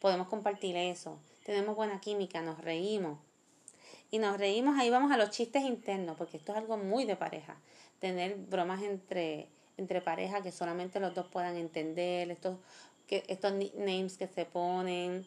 podemos 0.01 0.27
compartir 0.27 0.75
eso, 0.75 1.17
tenemos 1.45 1.75
buena 1.75 1.99
química, 1.99 2.41
nos 2.41 2.59
reímos. 2.59 3.17
Y 4.11 4.19
nos 4.19 4.37
reímos, 4.37 4.77
ahí 4.77 4.89
vamos 4.89 5.11
a 5.11 5.17
los 5.17 5.29
chistes 5.29 5.63
internos, 5.63 6.17
porque 6.17 6.37
esto 6.37 6.51
es 6.51 6.57
algo 6.57 6.77
muy 6.77 7.05
de 7.05 7.15
pareja. 7.15 7.57
Tener 7.99 8.35
bromas 8.35 8.81
entre, 8.81 9.47
entre 9.77 10.01
pareja 10.01 10.41
que 10.41 10.51
solamente 10.51 10.99
los 10.99 11.13
dos 11.13 11.27
puedan 11.27 11.55
entender, 11.57 12.31
estos, 12.31 12.57
que, 13.07 13.23
estos 13.27 13.53
nicknames 13.53 14.17
que 14.17 14.27
se 14.27 14.45
ponen. 14.45 15.25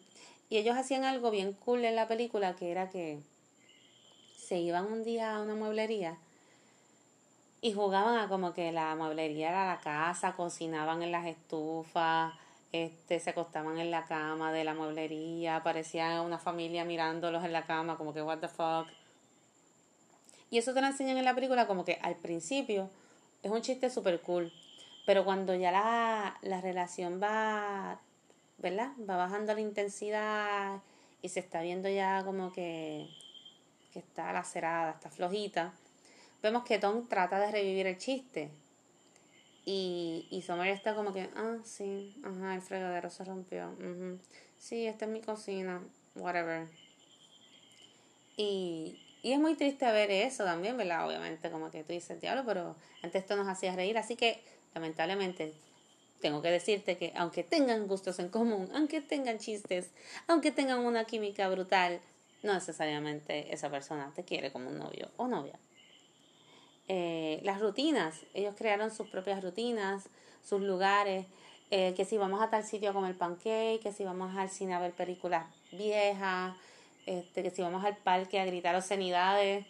Y 0.49 0.57
ellos 0.57 0.75
hacían 0.75 1.03
algo 1.03 1.31
bien 1.31 1.53
cool 1.53 1.85
en 1.85 1.95
la 1.95 2.07
película, 2.07 2.55
que 2.55 2.71
era 2.71 2.89
que 2.89 3.19
se 4.37 4.57
iban 4.57 4.91
un 4.91 5.03
día 5.03 5.35
a 5.35 5.41
una 5.41 5.55
mueblería 5.55 6.17
y 7.63 7.71
jugaban 7.71 8.17
a 8.17 8.27
como 8.27 8.53
que 8.53 8.73
la 8.73 8.93
mueblería 8.95 9.47
era 9.47 9.65
la 9.65 9.79
casa, 9.79 10.35
cocinaban 10.35 11.01
en 11.01 11.13
las 11.13 11.25
estufas, 11.25 12.33
este, 12.73 13.21
se 13.21 13.29
acostaban 13.29 13.77
en 13.79 13.89
la 13.89 14.05
cama 14.05 14.51
de 14.51 14.65
la 14.65 14.73
mueblería, 14.73 15.63
parecía 15.63 16.21
una 16.21 16.37
familia 16.37 16.83
mirándolos 16.83 17.45
en 17.45 17.53
la 17.53 17.65
cama, 17.65 17.97
como 17.97 18.13
que 18.13 18.21
what 18.21 18.39
the 18.39 18.49
fuck. 18.49 18.87
Y 20.49 20.57
eso 20.57 20.73
te 20.73 20.81
lo 20.81 20.87
enseñan 20.87 21.17
en 21.17 21.23
la 21.23 21.33
película 21.33 21.65
como 21.65 21.85
que 21.85 21.97
al 22.01 22.15
principio 22.15 22.89
es 23.41 23.49
un 23.49 23.61
chiste 23.61 23.89
super 23.89 24.19
cool, 24.19 24.51
pero 25.05 25.23
cuando 25.23 25.55
ya 25.55 25.71
la, 25.71 26.37
la 26.41 26.59
relación 26.59 27.21
va, 27.23 28.01
¿verdad? 28.57 28.91
Va 29.09 29.15
bajando 29.15 29.53
la 29.53 29.61
intensidad 29.61 30.81
y 31.21 31.29
se 31.29 31.39
está 31.39 31.61
viendo 31.61 31.87
ya 31.87 32.23
como 32.25 32.51
que, 32.51 33.07
que 33.93 33.99
está 33.99 34.33
lacerada, 34.33 34.91
está 34.91 35.09
flojita 35.09 35.73
vemos 36.43 36.63
que 36.65 36.77
Tom 36.77 37.07
trata 37.07 37.39
de 37.39 37.51
revivir 37.51 37.87
el 37.87 37.97
chiste. 37.97 38.51
Y, 39.65 40.27
y 40.29 40.41
Summer 40.41 40.67
está 40.67 40.93
como 40.93 41.13
que, 41.13 41.29
ah, 41.35 41.57
sí, 41.63 42.15
ajá, 42.23 42.55
el 42.55 42.61
fregadero 42.61 43.09
se 43.09 43.23
rompió. 43.23 43.75
Sí, 44.57 44.85
esta 44.85 45.05
es 45.05 45.11
mi 45.11 45.21
cocina, 45.21 45.81
whatever. 46.15 46.67
Y, 48.35 48.99
y 49.21 49.31
es 49.31 49.39
muy 49.39 49.55
triste 49.55 49.85
ver 49.91 50.11
eso 50.11 50.43
también, 50.43 50.75
¿verdad? 50.75 51.07
Obviamente, 51.07 51.49
como 51.49 51.71
que 51.71 51.83
tú 51.83 51.93
dices, 51.93 52.19
diablo, 52.19 52.43
pero 52.45 52.75
antes 53.01 53.21
esto 53.21 53.35
nos 53.35 53.47
hacía 53.47 53.75
reír. 53.75 53.97
Así 53.97 54.15
que, 54.15 54.41
lamentablemente, 54.73 55.53
tengo 56.19 56.41
que 56.41 56.49
decirte 56.49 56.97
que 56.97 57.13
aunque 57.15 57.43
tengan 57.43 57.87
gustos 57.87 58.19
en 58.19 58.29
común, 58.29 58.69
aunque 58.73 59.01
tengan 59.01 59.39
chistes, 59.39 59.91
aunque 60.27 60.51
tengan 60.51 60.79
una 60.79 61.05
química 61.05 61.47
brutal, 61.49 61.99
no 62.43 62.53
necesariamente 62.53 63.53
esa 63.53 63.69
persona 63.69 64.11
te 64.15 64.23
quiere 64.23 64.51
como 64.51 64.69
un 64.69 64.79
novio 64.79 65.09
o 65.17 65.27
novia. 65.27 65.59
Eh, 66.87 67.39
las 67.43 67.61
rutinas. 67.61 68.21
Ellos 68.33 68.55
crearon 68.57 68.91
sus 68.91 69.07
propias 69.07 69.43
rutinas, 69.43 70.09
sus 70.43 70.61
lugares, 70.61 71.25
eh, 71.71 71.93
que 71.95 72.05
si 72.05 72.17
vamos 72.17 72.41
a 72.41 72.49
tal 72.49 72.63
sitio 72.63 72.89
a 72.89 72.93
comer 72.93 73.17
pancake, 73.17 73.79
que 73.81 73.93
si 73.93 74.03
vamos 74.03 74.35
al 74.35 74.49
cine 74.49 74.73
a 74.73 74.79
ver 74.79 74.91
películas 74.91 75.45
viejas, 75.71 76.55
este, 77.05 77.43
que 77.43 77.49
si 77.51 77.61
vamos 77.61 77.83
al 77.85 77.97
parque 77.97 78.39
a 78.39 78.45
gritar 78.45 78.75
obscenidades. 78.75 79.65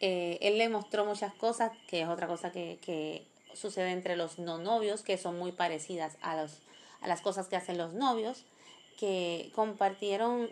Eh, 0.00 0.38
él 0.40 0.58
le 0.58 0.68
mostró 0.68 1.04
muchas 1.04 1.32
cosas, 1.34 1.70
que 1.86 2.02
es 2.02 2.08
otra 2.08 2.26
cosa 2.26 2.50
que, 2.50 2.78
que 2.84 3.24
sucede 3.54 3.92
entre 3.92 4.16
los 4.16 4.38
no 4.38 4.58
novios, 4.58 5.02
que 5.02 5.16
son 5.18 5.38
muy 5.38 5.52
parecidas 5.52 6.16
a, 6.22 6.34
los, 6.34 6.58
a 7.02 7.08
las 7.08 7.20
cosas 7.20 7.48
que 7.48 7.56
hacen 7.56 7.78
los 7.78 7.92
novios, 7.92 8.44
que 8.98 9.52
compartieron 9.54 10.50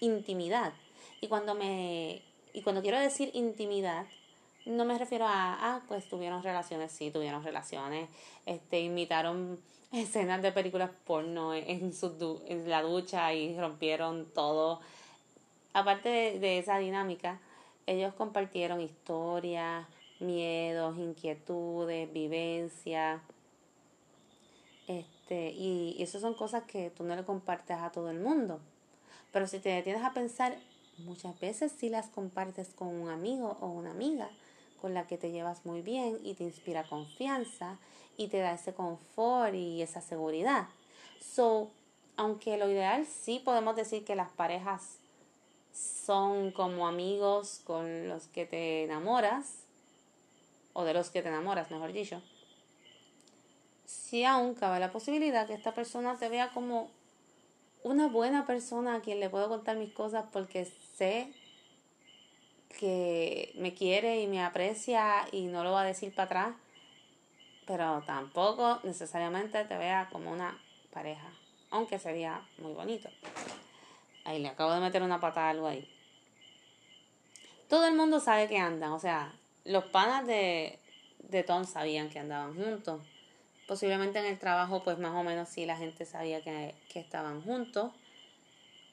intimidad. 0.00 0.72
Y 1.20 1.28
cuando 1.28 1.54
me 1.54 2.22
y 2.54 2.62
cuando 2.62 2.82
quiero 2.82 2.98
decir 2.98 3.30
intimidad, 3.32 4.06
no 4.64 4.84
me 4.84 4.98
refiero 4.98 5.26
a, 5.26 5.54
ah, 5.60 5.82
pues 5.88 6.08
tuvieron 6.08 6.42
relaciones, 6.42 6.92
sí, 6.92 7.10
tuvieron 7.10 7.42
relaciones, 7.42 8.08
este, 8.46 8.80
imitaron 8.80 9.58
escenas 9.92 10.42
de 10.42 10.52
películas 10.52 10.90
porno 11.04 11.54
en, 11.54 11.92
su 11.92 12.42
en 12.46 12.68
la 12.68 12.82
ducha 12.82 13.32
y 13.34 13.58
rompieron 13.58 14.26
todo. 14.32 14.80
Aparte 15.72 16.08
de, 16.08 16.38
de 16.38 16.58
esa 16.58 16.78
dinámica, 16.78 17.40
ellos 17.86 18.14
compartieron 18.14 18.80
historias, 18.80 19.86
miedos, 20.20 20.96
inquietudes, 20.98 22.12
vivencias. 22.12 23.20
Este, 24.86 25.50
y, 25.50 25.96
y 25.98 26.02
esas 26.02 26.20
son 26.20 26.34
cosas 26.34 26.64
que 26.64 26.90
tú 26.90 27.04
no 27.04 27.16
le 27.16 27.24
compartes 27.24 27.78
a 27.78 27.90
todo 27.90 28.10
el 28.10 28.20
mundo. 28.20 28.60
Pero 29.32 29.46
si 29.46 29.58
te 29.58 29.70
detienes 29.70 30.04
a 30.04 30.12
pensar, 30.12 30.56
muchas 30.98 31.38
veces 31.40 31.72
sí 31.72 31.88
las 31.88 32.08
compartes 32.08 32.74
con 32.74 32.88
un 32.88 33.08
amigo 33.08 33.56
o 33.60 33.68
una 33.68 33.90
amiga 33.90 34.30
con 34.82 34.92
la 34.92 35.06
que 35.06 35.16
te 35.16 35.30
llevas 35.30 35.64
muy 35.64 35.80
bien 35.80 36.18
y 36.24 36.34
te 36.34 36.42
inspira 36.42 36.82
confianza 36.82 37.78
y 38.16 38.26
te 38.26 38.38
da 38.38 38.52
ese 38.52 38.74
confort 38.74 39.54
y 39.54 39.80
esa 39.80 40.00
seguridad. 40.00 40.66
So, 41.24 41.70
aunque 42.16 42.58
lo 42.58 42.68
ideal 42.68 43.06
sí 43.06 43.40
podemos 43.42 43.76
decir 43.76 44.04
que 44.04 44.16
las 44.16 44.30
parejas 44.30 44.98
son 45.72 46.50
como 46.50 46.88
amigos 46.88 47.60
con 47.64 48.08
los 48.08 48.26
que 48.26 48.44
te 48.44 48.82
enamoras, 48.82 49.60
o 50.74 50.84
de 50.84 50.94
los 50.94 51.10
que 51.10 51.22
te 51.22 51.28
enamoras, 51.28 51.70
mejor 51.70 51.92
dicho, 51.92 52.20
si 53.86 54.24
aún 54.24 54.54
cabe 54.54 54.80
la 54.80 54.90
posibilidad 54.90 55.46
que 55.46 55.54
esta 55.54 55.74
persona 55.74 56.18
te 56.18 56.28
vea 56.28 56.50
como 56.50 56.90
una 57.84 58.08
buena 58.08 58.46
persona 58.46 58.96
a 58.96 59.00
quien 59.00 59.20
le 59.20 59.30
puedo 59.30 59.48
contar 59.48 59.76
mis 59.76 59.92
cosas 59.92 60.24
porque 60.32 60.66
sé 60.96 61.32
que 62.78 63.52
me 63.56 63.74
quiere 63.74 64.20
y 64.20 64.26
me 64.26 64.42
aprecia 64.42 65.26
y 65.32 65.46
no 65.46 65.64
lo 65.64 65.72
va 65.72 65.82
a 65.82 65.86
decir 65.86 66.14
para 66.14 66.26
atrás, 66.26 66.56
pero 67.66 68.02
tampoco 68.06 68.80
necesariamente 68.82 69.64
te 69.64 69.76
vea 69.78 70.08
como 70.10 70.32
una 70.32 70.58
pareja, 70.92 71.32
aunque 71.70 71.98
sería 71.98 72.46
muy 72.58 72.72
bonito. 72.72 73.08
Ahí 74.24 74.40
le 74.40 74.48
acabo 74.48 74.72
de 74.72 74.80
meter 74.80 75.02
una 75.02 75.20
patada 75.20 75.50
algo 75.50 75.66
ahí. 75.66 75.88
Todo 77.68 77.86
el 77.86 77.94
mundo 77.94 78.20
sabe 78.20 78.48
que 78.48 78.58
andan, 78.58 78.92
o 78.92 78.98
sea, 78.98 79.32
los 79.64 79.84
panas 79.84 80.26
de, 80.26 80.78
de 81.18 81.42
Tom 81.42 81.64
sabían 81.64 82.10
que 82.10 82.18
andaban 82.18 82.54
juntos. 82.54 83.00
Posiblemente 83.66 84.18
en 84.18 84.26
el 84.26 84.38
trabajo, 84.38 84.82
pues 84.82 84.98
más 84.98 85.14
o 85.14 85.22
menos 85.22 85.48
sí 85.48 85.64
la 85.66 85.76
gente 85.76 86.04
sabía 86.04 86.42
que, 86.42 86.74
que 86.88 87.00
estaban 87.00 87.42
juntos. 87.42 87.92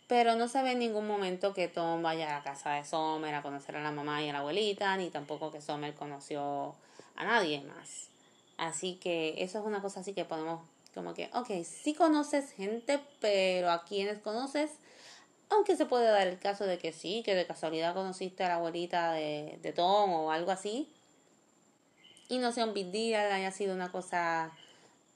Pero 0.10 0.36
no 0.36 0.48
se 0.48 0.64
ve 0.64 0.72
en 0.72 0.80
ningún 0.80 1.06
momento 1.08 1.54
que 1.54 1.68
Tom 1.68 2.02
vaya 2.02 2.28
a 2.28 2.40
la 2.40 2.44
casa 2.44 2.72
de 2.72 2.84
Sommer 2.84 3.36
a 3.36 3.44
conocer 3.44 3.76
a 3.76 3.84
la 3.84 3.92
mamá 3.92 4.24
y 4.24 4.30
a 4.30 4.34
la 4.34 4.40
abuelita, 4.40 4.98
ni 4.98 5.12
tampoco 5.12 5.52
que 5.52 5.62
Sommer 5.62 5.94
conoció 5.94 6.74
a 7.16 7.26
nadie 7.26 7.62
más. 7.62 8.10
Así 8.58 8.96
que 8.96 9.36
eso 9.38 9.60
es 9.60 9.66
una 9.66 9.84
cosa 9.84 10.00
así 10.00 10.16
que 10.16 10.26
podemos, 10.26 10.62
como 10.96 11.14
que, 11.14 11.30
ok, 11.36 11.64
sí 11.64 11.94
conoces 11.94 12.52
gente, 12.54 13.00
pero 13.22 13.70
a 13.70 13.86
quienes 13.86 14.18
conoces, 14.18 14.72
aunque 15.52 15.76
se 15.76 15.86
puede 15.86 16.08
dar 16.08 16.26
el 16.26 16.40
caso 16.40 16.66
de 16.66 16.80
que 16.80 16.92
sí, 16.92 17.22
que 17.24 17.36
de 17.36 17.46
casualidad 17.46 17.94
conociste 17.94 18.44
a 18.44 18.48
la 18.48 18.56
abuelita 18.56 19.12
de, 19.12 19.60
de 19.62 19.74
Tom 19.74 20.12
o 20.12 20.32
algo 20.32 20.50
así, 20.50 20.92
y 22.30 22.40
no 22.40 22.52
sea 22.52 22.66
un 22.66 22.74
big 22.74 22.88
deal, 22.88 23.32
haya 23.32 23.52
sido 23.52 23.76
una 23.76 23.92
cosa, 23.92 24.50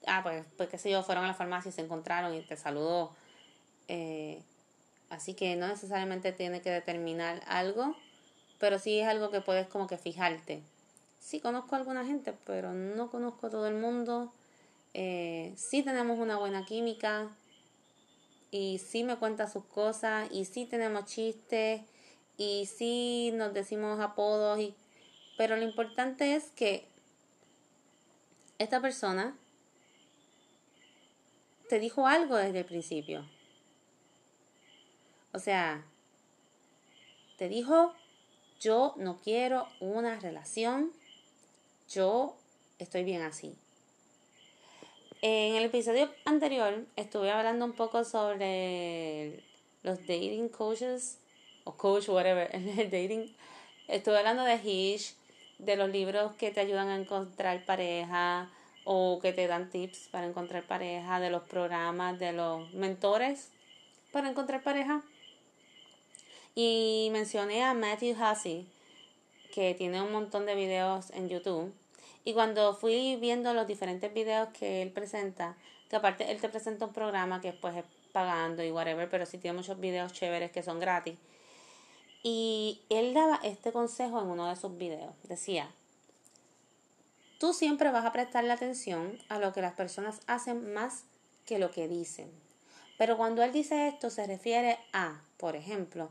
ah, 0.05 0.19
pues, 0.21 0.45
pues 0.55 0.69
qué 0.69 0.77
sé 0.77 0.91
yo, 0.91 1.01
fueron 1.01 1.23
a 1.23 1.29
la 1.29 1.33
farmacia 1.33 1.69
y 1.69 1.71
se 1.71 1.81
encontraron 1.81 2.35
y 2.35 2.41
te 2.41 2.57
saludó. 2.57 3.15
Eh, 3.88 4.41
Así 5.13 5.36
que 5.36 5.55
no 5.55 5.67
necesariamente 5.67 6.32
tiene 6.32 6.62
que 6.62 6.72
determinar 6.72 7.43
algo, 7.46 7.96
pero 8.60 8.79
sí 8.79 9.00
es 9.00 9.08
algo 9.08 9.29
que 9.29 9.41
puedes 9.41 9.67
como 9.67 9.86
que 9.86 9.98
fijarte. 9.98 10.63
Sí 11.20 11.39
conozco 11.39 11.75
a 11.75 11.77
alguna 11.77 12.03
gente, 12.03 12.34
pero 12.46 12.74
no 12.74 13.12
conozco 13.12 13.48
a 13.48 13.50
todo 13.51 13.67
el 13.67 13.75
mundo. 13.75 14.34
Eh, 14.96 15.53
sí 15.55 15.84
tenemos 15.84 16.17
una 16.17 16.38
buena 16.38 16.65
química 16.65 17.29
y 18.50 18.79
sí 18.79 19.03
me 19.03 19.17
cuenta 19.17 19.48
sus 19.48 19.63
cosas 19.65 20.27
y 20.32 20.46
sí 20.46 20.65
tenemos 20.65 21.05
chistes 21.05 21.82
y 22.38 22.65
sí 22.65 23.32
nos 23.36 23.53
decimos 23.53 24.00
apodos 24.00 24.60
y 24.60 24.74
pero 25.38 25.55
lo 25.58 25.63
importante 25.63 26.36
es 26.36 26.46
que 26.55 26.88
esta 28.58 28.82
persona 28.82 29.36
te 31.70 31.79
dijo 31.79 32.08
algo 32.08 32.36
desde 32.36 32.60
el 32.60 32.65
principio. 32.65 33.25
O 35.33 35.39
sea, 35.39 35.83
te 37.37 37.49
dijo, 37.49 37.93
yo 38.59 38.93
no 38.97 39.19
quiero 39.19 39.67
una 39.79 40.19
relación, 40.19 40.91
yo 41.89 42.37
estoy 42.77 43.03
bien 43.03 43.23
así. 43.23 43.55
En 45.21 45.55
el 45.55 45.63
episodio 45.63 46.09
anterior 46.25 46.85
estuve 46.95 47.31
hablando 47.31 47.65
un 47.65 47.73
poco 47.73 48.03
sobre 48.03 49.43
los 49.81 49.99
dating 50.01 50.49
coaches 50.49 51.17
o 51.63 51.73
coach, 51.73 52.09
whatever, 52.09 52.49
el 52.53 52.91
dating. 52.91 53.35
Estuve 53.87 54.19
hablando 54.19 54.43
de 54.43 54.55
Hish, 54.55 55.15
de 55.57 55.75
los 55.77 55.89
libros 55.89 56.33
que 56.35 56.51
te 56.51 56.59
ayudan 56.59 56.89
a 56.89 56.95
encontrar 56.95 57.65
pareja 57.65 58.51
o 58.83 59.19
que 59.19 59.33
te 59.33 59.47
dan 59.47 59.71
tips 59.71 60.09
para 60.11 60.27
encontrar 60.27 60.63
pareja, 60.63 61.19
de 61.19 61.31
los 61.31 61.43
programas, 61.43 62.19
de 62.19 62.33
los 62.33 62.71
mentores 62.73 63.49
para 64.11 64.29
encontrar 64.29 64.61
pareja. 64.61 65.01
Y 66.55 67.10
mencioné 67.12 67.63
a 67.63 67.74
Matthew 67.74 68.15
Hussey, 68.15 68.67
que 69.53 69.74
tiene 69.74 70.01
un 70.01 70.12
montón 70.12 70.45
de 70.45 70.55
videos 70.55 71.10
en 71.12 71.29
YouTube. 71.29 71.74
Y 72.25 72.33
cuando 72.33 72.75
fui 72.75 73.17
viendo 73.17 73.53
los 73.53 73.67
diferentes 73.67 74.13
videos 74.13 74.50
que 74.50 74.81
él 74.81 74.91
presenta, 74.91 75.55
que 75.89 75.95
aparte 75.95 76.31
él 76.31 76.39
te 76.39 76.50
presenta 76.50 76.86
un 76.86 76.93
programa 76.93 77.41
que 77.41 77.51
después 77.51 77.75
es 77.75 77.83
pagando 78.13 78.63
y 78.63 78.72
whatever, 78.72 79.10
pero 79.10 79.25
sí 79.25 79.38
tiene 79.38 79.57
muchos 79.57 79.79
videos 79.79 80.13
chéveres 80.13 80.51
que 80.51 80.63
son 80.63 80.79
gratis. 80.79 81.17
Y 82.22 82.81
él 82.89 83.13
daba 83.13 83.39
este 83.43 83.74
consejo 83.74 84.22
en 84.22 84.27
uno 84.27 84.48
de 84.48 84.55
sus 84.55 84.77
videos. 84.77 85.13
Decía, 85.24 85.69
tú 87.39 87.53
siempre 87.53 87.91
vas 87.91 88.05
a 88.05 88.13
prestarle 88.13 88.53
atención 88.53 89.19
a 89.27 89.39
lo 89.39 89.51
que 89.51 89.62
las 89.62 89.74
personas 89.74 90.22
hacen 90.27 90.74
más 90.74 91.03
que 91.45 91.60
lo 91.60 91.72
que 91.72 91.88
dicen. 91.89 92.31
Pero 92.98 93.17
cuando 93.17 93.43
él 93.43 93.51
dice 93.51 93.88
esto 93.88 94.10
se 94.10 94.25
refiere 94.25 94.79
a, 94.93 95.19
por 95.38 95.55
ejemplo, 95.55 96.10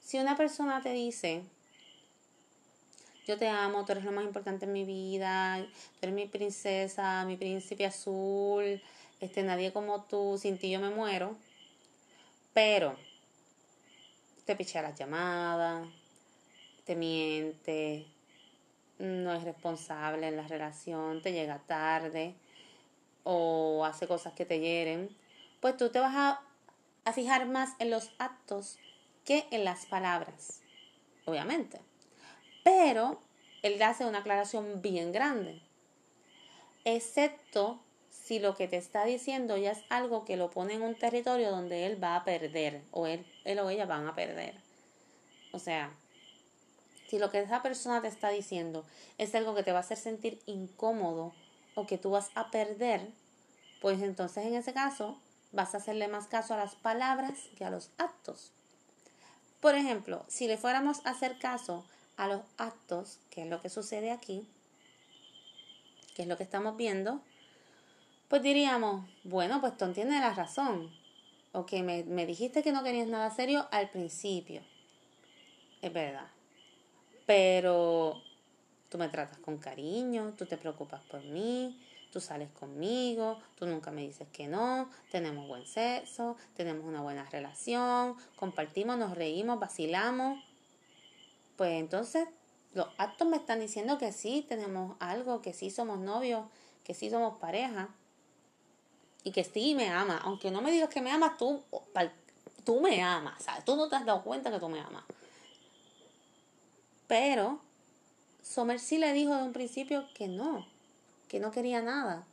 si 0.00 0.18
una 0.18 0.36
persona 0.36 0.80
te 0.80 0.92
dice, 0.92 1.42
yo 3.26 3.36
te 3.36 3.46
amo, 3.46 3.84
tú 3.84 3.92
eres 3.92 4.04
lo 4.04 4.12
más 4.12 4.24
importante 4.24 4.64
en 4.64 4.72
mi 4.72 4.84
vida, 4.84 5.58
tú 5.58 5.98
eres 6.02 6.14
mi 6.14 6.26
princesa, 6.26 7.24
mi 7.26 7.36
príncipe 7.36 7.84
azul, 7.84 8.80
este, 9.20 9.42
nadie 9.42 9.72
como 9.72 10.02
tú, 10.04 10.38
sin 10.40 10.58
ti 10.58 10.70
yo 10.70 10.80
me 10.80 10.88
muero, 10.88 11.36
pero 12.54 12.96
te 14.46 14.56
pichea 14.56 14.80
las 14.80 14.98
llamadas, 14.98 15.86
te 16.86 16.96
miente, 16.96 18.06
no 18.98 19.34
es 19.34 19.42
responsable 19.42 20.28
en 20.28 20.36
la 20.36 20.48
relación, 20.48 21.20
te 21.20 21.32
llega 21.32 21.58
tarde 21.66 22.34
o 23.24 23.84
hace 23.84 24.08
cosas 24.08 24.32
que 24.32 24.46
te 24.46 24.58
hieren, 24.58 25.14
pues 25.60 25.76
tú 25.76 25.90
te 25.90 25.98
vas 25.98 26.14
a, 26.16 26.40
a 27.04 27.12
fijar 27.12 27.46
más 27.46 27.74
en 27.78 27.90
los 27.90 28.10
actos 28.18 28.78
que 29.28 29.46
en 29.50 29.62
las 29.62 29.84
palabras, 29.84 30.62
obviamente. 31.26 31.78
Pero 32.64 33.20
él 33.62 33.80
hace 33.82 34.06
una 34.06 34.20
aclaración 34.20 34.80
bien 34.80 35.12
grande, 35.12 35.60
excepto 36.86 37.78
si 38.10 38.38
lo 38.38 38.56
que 38.56 38.68
te 38.68 38.78
está 38.78 39.04
diciendo 39.04 39.58
ya 39.58 39.72
es 39.72 39.84
algo 39.90 40.24
que 40.24 40.38
lo 40.38 40.48
pone 40.48 40.72
en 40.72 40.82
un 40.82 40.94
territorio 40.94 41.50
donde 41.50 41.84
él 41.84 42.02
va 42.02 42.16
a 42.16 42.24
perder 42.24 42.80
o 42.90 43.06
él, 43.06 43.26
él 43.44 43.58
o 43.58 43.68
ella 43.68 43.84
van 43.84 44.06
a 44.06 44.14
perder. 44.14 44.54
O 45.52 45.58
sea, 45.58 45.92
si 47.10 47.18
lo 47.18 47.30
que 47.30 47.40
esa 47.40 47.62
persona 47.62 48.00
te 48.00 48.08
está 48.08 48.30
diciendo 48.30 48.86
es 49.18 49.34
algo 49.34 49.54
que 49.54 49.62
te 49.62 49.72
va 49.72 49.78
a 49.78 49.82
hacer 49.82 49.98
sentir 49.98 50.40
incómodo 50.46 51.34
o 51.74 51.86
que 51.86 51.98
tú 51.98 52.12
vas 52.12 52.30
a 52.34 52.50
perder, 52.50 53.06
pues 53.82 54.00
entonces 54.00 54.46
en 54.46 54.54
ese 54.54 54.72
caso 54.72 55.20
vas 55.52 55.74
a 55.74 55.78
hacerle 55.78 56.08
más 56.08 56.28
caso 56.28 56.54
a 56.54 56.58
las 56.58 56.76
palabras 56.76 57.34
que 57.58 57.66
a 57.66 57.70
los 57.70 57.90
actos. 57.98 58.52
Por 59.60 59.74
ejemplo, 59.74 60.24
si 60.28 60.46
le 60.46 60.56
fuéramos 60.56 61.04
a 61.04 61.10
hacer 61.10 61.38
caso 61.38 61.84
a 62.16 62.28
los 62.28 62.42
actos, 62.56 63.18
que 63.30 63.42
es 63.42 63.48
lo 63.48 63.60
que 63.60 63.68
sucede 63.68 64.10
aquí, 64.10 64.46
que 66.14 66.22
es 66.22 66.28
lo 66.28 66.36
que 66.36 66.42
estamos 66.42 66.76
viendo, 66.76 67.20
pues 68.28 68.42
diríamos, 68.42 69.08
bueno, 69.24 69.60
pues 69.60 69.76
tú 69.76 69.90
tienes 69.92 70.20
la 70.20 70.34
razón. 70.34 70.90
Ok, 71.52 71.72
me, 71.84 72.04
me 72.04 72.26
dijiste 72.26 72.62
que 72.62 72.72
no 72.72 72.84
querías 72.84 73.08
nada 73.08 73.30
serio 73.30 73.66
al 73.70 73.88
principio. 73.90 74.62
Es 75.80 75.92
verdad. 75.92 76.28
Pero 77.26 78.22
tú 78.88 78.98
me 78.98 79.08
tratas 79.08 79.38
con 79.38 79.58
cariño, 79.58 80.34
tú 80.36 80.46
te 80.46 80.56
preocupas 80.56 81.02
por 81.04 81.22
mí, 81.24 81.80
tú 82.10 82.20
sales 82.20 82.50
conmigo, 82.50 83.38
tú 83.56 83.66
nunca 83.66 83.90
me 83.90 84.02
dices 84.02 84.28
que 84.32 84.48
no, 84.48 84.90
tenemos 85.10 85.46
buen 85.46 85.66
sexo, 85.66 86.36
tenemos 86.56 86.84
una 86.84 87.02
buena 87.02 87.24
relación, 87.30 88.16
compartimos, 88.36 88.96
nos 88.98 89.16
reímos, 89.16 89.60
vacilamos. 89.60 90.42
Pues 91.56 91.72
entonces 91.72 92.28
los 92.74 92.88
actos 92.98 93.28
me 93.28 93.36
están 93.36 93.60
diciendo 93.60 93.98
que 93.98 94.12
sí 94.12 94.44
tenemos 94.48 94.96
algo, 95.00 95.42
que 95.42 95.52
sí 95.52 95.70
somos 95.70 95.98
novios, 95.98 96.46
que 96.84 96.94
sí 96.94 97.10
somos 97.10 97.38
pareja 97.38 97.88
y 99.24 99.32
que 99.32 99.44
sí 99.44 99.74
me 99.74 99.88
ama. 99.88 100.20
Aunque 100.24 100.50
no 100.50 100.62
me 100.62 100.70
digas 100.70 100.88
que 100.88 101.02
me 101.02 101.10
amas, 101.10 101.36
tú, 101.36 101.62
tú 102.64 102.80
me 102.80 103.02
amas, 103.02 103.42
¿sabes? 103.42 103.64
Tú 103.64 103.76
no 103.76 103.88
te 103.88 103.96
has 103.96 104.04
dado 104.04 104.22
cuenta 104.22 104.50
que 104.50 104.60
tú 104.60 104.68
me 104.68 104.80
amas. 104.80 105.04
Pero 107.06 107.60
Sommer 108.42 108.78
sí 108.78 108.98
le 108.98 109.12
dijo 109.12 109.34
de 109.34 109.42
un 109.42 109.52
principio 109.52 110.06
que 110.14 110.28
no, 110.28 110.66
que 111.28 111.40
no 111.40 111.50
quería 111.50 111.82
nada. 111.82 112.24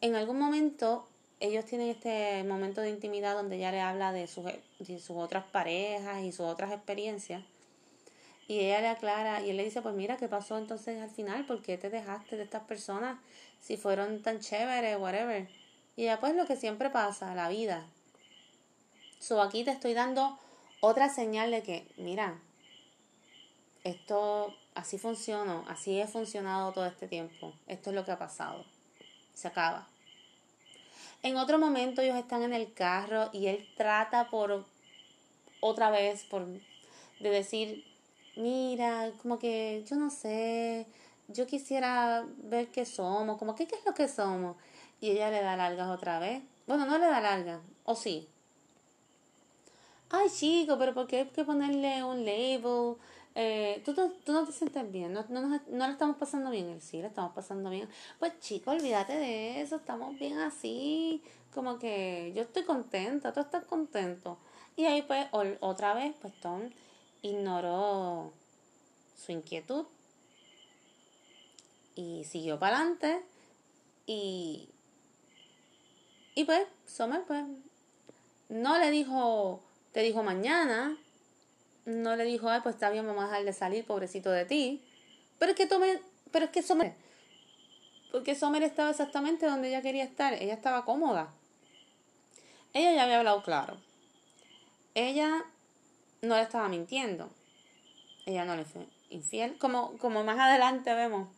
En 0.00 0.14
algún 0.14 0.38
momento 0.38 1.08
ellos 1.40 1.64
tienen 1.64 1.88
este 1.88 2.44
momento 2.44 2.80
de 2.80 2.90
intimidad 2.90 3.34
donde 3.34 3.56
ella 3.56 3.72
le 3.72 3.80
habla 3.80 4.12
de 4.12 4.28
sus, 4.28 4.44
de 4.44 4.98
sus 5.00 5.16
otras 5.16 5.44
parejas 5.44 6.22
y 6.22 6.30
sus 6.30 6.46
otras 6.46 6.70
experiencias. 6.72 7.42
Y 8.46 8.60
ella 8.60 8.80
le 8.80 8.88
aclara 8.88 9.42
y 9.42 9.50
él 9.50 9.56
le 9.56 9.64
dice, 9.64 9.82
pues 9.82 9.94
mira, 9.94 10.16
¿qué 10.16 10.28
pasó 10.28 10.58
entonces 10.58 11.02
al 11.02 11.10
final? 11.10 11.46
¿Por 11.46 11.62
qué 11.62 11.78
te 11.78 11.90
dejaste 11.90 12.36
de 12.36 12.44
estas 12.44 12.62
personas 12.62 13.18
si 13.60 13.76
fueron 13.76 14.22
tan 14.22 14.40
chéveres, 14.40 14.98
whatever? 14.98 15.48
Y 15.96 16.04
ya 16.04 16.20
pues 16.20 16.34
lo 16.36 16.46
que 16.46 16.56
siempre 16.56 16.90
pasa, 16.90 17.34
la 17.34 17.48
vida. 17.48 17.84
So 19.18 19.40
aquí 19.40 19.64
te 19.64 19.70
estoy 19.70 19.94
dando 19.94 20.38
otra 20.80 21.08
señal 21.08 21.50
de 21.50 21.62
que, 21.62 21.86
mira, 21.96 22.38
esto 23.84 24.54
así 24.74 24.98
funciona, 24.98 25.64
así 25.68 26.00
he 26.00 26.06
funcionado 26.06 26.72
todo 26.72 26.86
este 26.86 27.08
tiempo. 27.08 27.52
Esto 27.66 27.90
es 27.90 27.96
lo 27.96 28.04
que 28.04 28.12
ha 28.12 28.18
pasado. 28.18 28.64
Se 29.34 29.48
acaba. 29.48 29.88
En 31.22 31.36
otro 31.36 31.58
momento 31.58 32.02
ellos 32.02 32.16
están 32.16 32.42
en 32.42 32.52
el 32.52 32.72
carro 32.72 33.30
y 33.32 33.46
él 33.46 33.68
trata 33.76 34.28
por 34.28 34.64
otra 35.60 35.90
vez 35.90 36.24
por 36.24 36.46
de 36.46 37.30
decir, 37.30 37.84
mira, 38.36 39.12
como 39.22 39.38
que 39.38 39.84
yo 39.88 39.96
no 39.96 40.10
sé, 40.10 40.86
yo 41.28 41.46
quisiera 41.46 42.24
ver 42.38 42.68
qué 42.68 42.84
somos, 42.84 43.38
como 43.38 43.54
que 43.54 43.66
qué 43.66 43.76
es 43.76 43.84
lo 43.86 43.94
que 43.94 44.08
somos. 44.08 44.56
Y 45.00 45.10
ella 45.10 45.30
le 45.30 45.42
da 45.42 45.56
largas 45.56 45.88
otra 45.88 46.18
vez. 46.18 46.42
Bueno, 46.66 46.86
no 46.86 46.98
le 46.98 47.06
da 47.06 47.20
largas, 47.20 47.60
o 47.84 47.94
sí. 47.94 48.28
Ay, 50.10 50.28
chico, 50.30 50.76
pero 50.78 50.92
¿por 50.92 51.06
qué 51.06 51.18
hay 51.18 51.26
que 51.26 51.44
ponerle 51.44 52.04
un 52.04 52.24
label? 52.24 52.96
Eh, 53.34 53.82
¿tú, 53.84 53.94
tú, 53.94 54.32
no 54.32 54.44
te 54.44 54.52
sientes 54.52 54.90
bien, 54.92 55.12
no, 55.12 55.24
no, 55.30 55.60
no, 55.66 55.86
le 55.86 55.92
estamos 55.92 56.16
pasando 56.16 56.50
bien, 56.50 56.68
el 56.68 56.82
sí, 56.82 57.00
le 57.00 57.08
estamos 57.08 57.32
pasando 57.32 57.70
bien. 57.70 57.88
Pues 58.18 58.38
chico, 58.40 58.72
olvídate 58.72 59.16
de 59.16 59.62
eso, 59.62 59.76
estamos 59.76 60.18
bien 60.18 60.38
así, 60.38 61.22
como 61.54 61.78
que 61.78 62.32
yo 62.34 62.42
estoy 62.42 62.64
contenta, 62.64 63.32
tú 63.32 63.40
estás 63.40 63.64
contento. 63.64 64.38
Y 64.76 64.84
ahí 64.84 65.02
pues 65.02 65.26
otra 65.60 65.94
vez, 65.94 66.14
pues 66.20 66.34
Tom 66.40 66.70
ignoró 67.22 68.32
su 69.16 69.32
inquietud 69.32 69.86
y 71.94 72.24
siguió 72.24 72.58
para 72.58 72.78
adelante 72.78 73.22
y 74.06 74.68
y 76.34 76.44
pues, 76.44 76.66
Sommer, 76.86 77.22
pues, 77.26 77.44
no 78.48 78.78
le 78.78 78.90
dijo, 78.90 79.62
te 79.92 80.00
dijo 80.00 80.22
mañana, 80.22 80.96
no 81.84 82.16
le 82.16 82.24
dijo, 82.24 82.48
ay, 82.48 82.60
pues 82.62 82.76
está 82.76 82.90
bien, 82.90 83.06
dejar 83.06 83.44
de 83.44 83.52
salir, 83.52 83.84
pobrecito 83.84 84.30
de 84.30 84.44
ti. 84.44 84.82
Pero 85.38 85.52
es 85.52 85.56
que 85.56 85.66
tome, 85.66 86.00
pero 86.30 86.46
es 86.46 86.50
que 86.50 86.62
Sommer, 86.62 86.94
porque 88.12 88.34
Sommer 88.34 88.62
estaba 88.62 88.90
exactamente 88.90 89.46
donde 89.46 89.68
ella 89.68 89.82
quería 89.82 90.04
estar, 90.04 90.34
ella 90.34 90.54
estaba 90.54 90.84
cómoda. 90.84 91.32
Ella 92.74 92.92
ya 92.94 93.04
había 93.04 93.18
hablado 93.18 93.42
claro. 93.42 93.78
Ella 94.94 95.44
no 96.20 96.36
le 96.36 96.42
estaba 96.42 96.68
mintiendo. 96.68 97.30
Ella 98.26 98.44
no 98.44 98.56
le 98.56 98.64
fue 98.64 98.86
infiel. 99.10 99.58
Como, 99.58 99.96
como 99.98 100.24
más 100.24 100.38
adelante 100.38 100.94
vemos. 100.94 101.28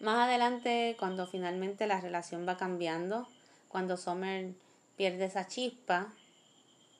Más 0.00 0.28
adelante, 0.28 0.96
cuando 0.98 1.26
finalmente 1.26 1.86
la 1.86 2.00
relación 2.00 2.46
va 2.46 2.56
cambiando, 2.56 3.28
cuando 3.68 3.96
Summer 3.96 4.52
pierde 4.96 5.24
esa 5.24 5.46
chispa, 5.46 6.12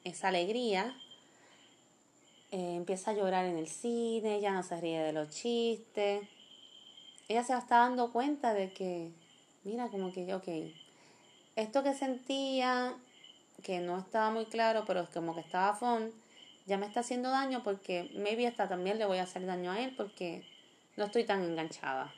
esa 0.04 0.28
alegría, 0.28 0.96
eh, 2.50 2.74
empieza 2.76 3.10
a 3.10 3.14
llorar 3.14 3.44
en 3.46 3.58
el 3.58 3.68
cine, 3.68 4.40
ya 4.40 4.52
no 4.52 4.62
se 4.62 4.80
ríe 4.80 5.00
de 5.00 5.12
los 5.12 5.30
chistes. 5.30 6.26
Ella 7.28 7.42
se 7.42 7.56
está 7.56 7.78
dando 7.78 8.12
cuenta 8.12 8.54
de 8.54 8.72
que, 8.72 9.10
mira, 9.64 9.88
como 9.88 10.12
que, 10.12 10.32
ok, 10.32 10.48
esto 11.56 11.82
que 11.82 11.94
sentía, 11.94 12.94
que 13.62 13.80
no 13.80 13.98
estaba 13.98 14.30
muy 14.30 14.44
claro, 14.46 14.84
pero 14.86 15.00
es 15.00 15.08
como 15.08 15.34
que 15.34 15.40
estaba 15.40 15.74
fun, 15.74 16.12
ya 16.66 16.78
me 16.78 16.86
está 16.86 17.00
haciendo 17.00 17.30
daño 17.30 17.62
porque 17.62 18.10
maybe 18.14 18.46
hasta 18.46 18.68
también 18.68 18.98
le 18.98 19.06
voy 19.06 19.18
a 19.18 19.22
hacer 19.24 19.46
daño 19.46 19.72
a 19.72 19.80
él 19.80 19.94
porque 19.96 20.44
no 20.96 21.04
estoy 21.04 21.24
tan 21.24 21.42
enganchada. 21.42 22.12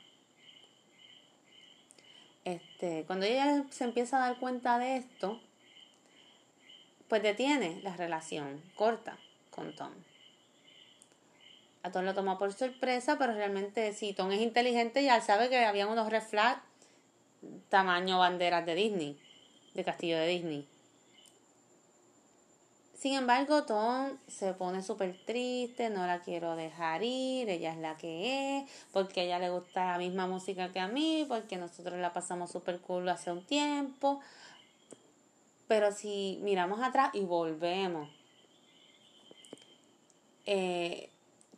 Este, 2.45 3.03
cuando 3.05 3.25
ella 3.25 3.63
se 3.69 3.83
empieza 3.83 4.17
a 4.17 4.27
dar 4.27 4.39
cuenta 4.39 4.79
de 4.79 4.97
esto, 4.97 5.39
pues 7.07 7.21
detiene 7.21 7.79
la 7.83 7.95
relación 7.95 8.61
corta 8.75 9.17
con 9.51 9.75
Tom. 9.75 9.91
A 11.81 11.91
Tom 11.91 12.03
lo 12.03 12.13
toma 12.13 12.37
por 12.37 12.51
sorpresa, 12.53 13.17
pero 13.17 13.33
realmente 13.33 13.93
si 13.93 14.13
Tom 14.13 14.31
es 14.31 14.41
inteligente 14.41 15.03
ya 15.03 15.21
sabe 15.21 15.49
que 15.49 15.63
había 15.63 15.87
unos 15.87 16.09
red 16.09 16.23
tamaño 17.69 18.19
banderas 18.19 18.65
de 18.65 18.75
Disney, 18.75 19.19
de 19.73 19.83
castillo 19.83 20.17
de 20.17 20.27
Disney. 20.27 20.67
Sin 22.99 23.13
embargo, 23.13 23.63
Tom 23.63 24.17
se 24.27 24.53
pone 24.53 24.83
súper 24.83 25.17
triste, 25.25 25.89
no 25.89 26.05
la 26.05 26.19
quiero 26.19 26.57
dejar 26.57 27.01
ir, 27.01 27.49
ella 27.49 27.71
es 27.71 27.77
la 27.77 27.95
que 27.95 28.57
es, 28.57 28.69
porque 28.91 29.21
a 29.21 29.23
ella 29.23 29.39
le 29.39 29.49
gusta 29.49 29.93
la 29.93 29.97
misma 29.97 30.27
música 30.27 30.73
que 30.73 30.81
a 30.81 30.89
mí, 30.89 31.25
porque 31.29 31.55
nosotros 31.55 31.97
la 31.97 32.11
pasamos 32.11 32.51
súper 32.51 32.81
cool 32.81 33.07
hace 33.07 33.31
un 33.31 33.45
tiempo. 33.45 34.19
Pero 35.69 35.93
si 35.93 36.39
miramos 36.41 36.81
atrás 36.81 37.11
y 37.13 37.21
volvemos, 37.21 38.09
eh, 40.45 41.09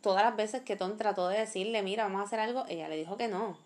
todas 0.02 0.24
las 0.24 0.36
veces 0.36 0.62
que 0.62 0.76
Tom 0.76 0.96
trató 0.96 1.28
de 1.28 1.38
decirle, 1.38 1.82
mira, 1.82 2.04
vamos 2.04 2.20
a 2.20 2.24
hacer 2.24 2.40
algo, 2.40 2.64
ella 2.68 2.88
le 2.88 2.96
dijo 2.96 3.16
que 3.16 3.28
no. 3.28 3.56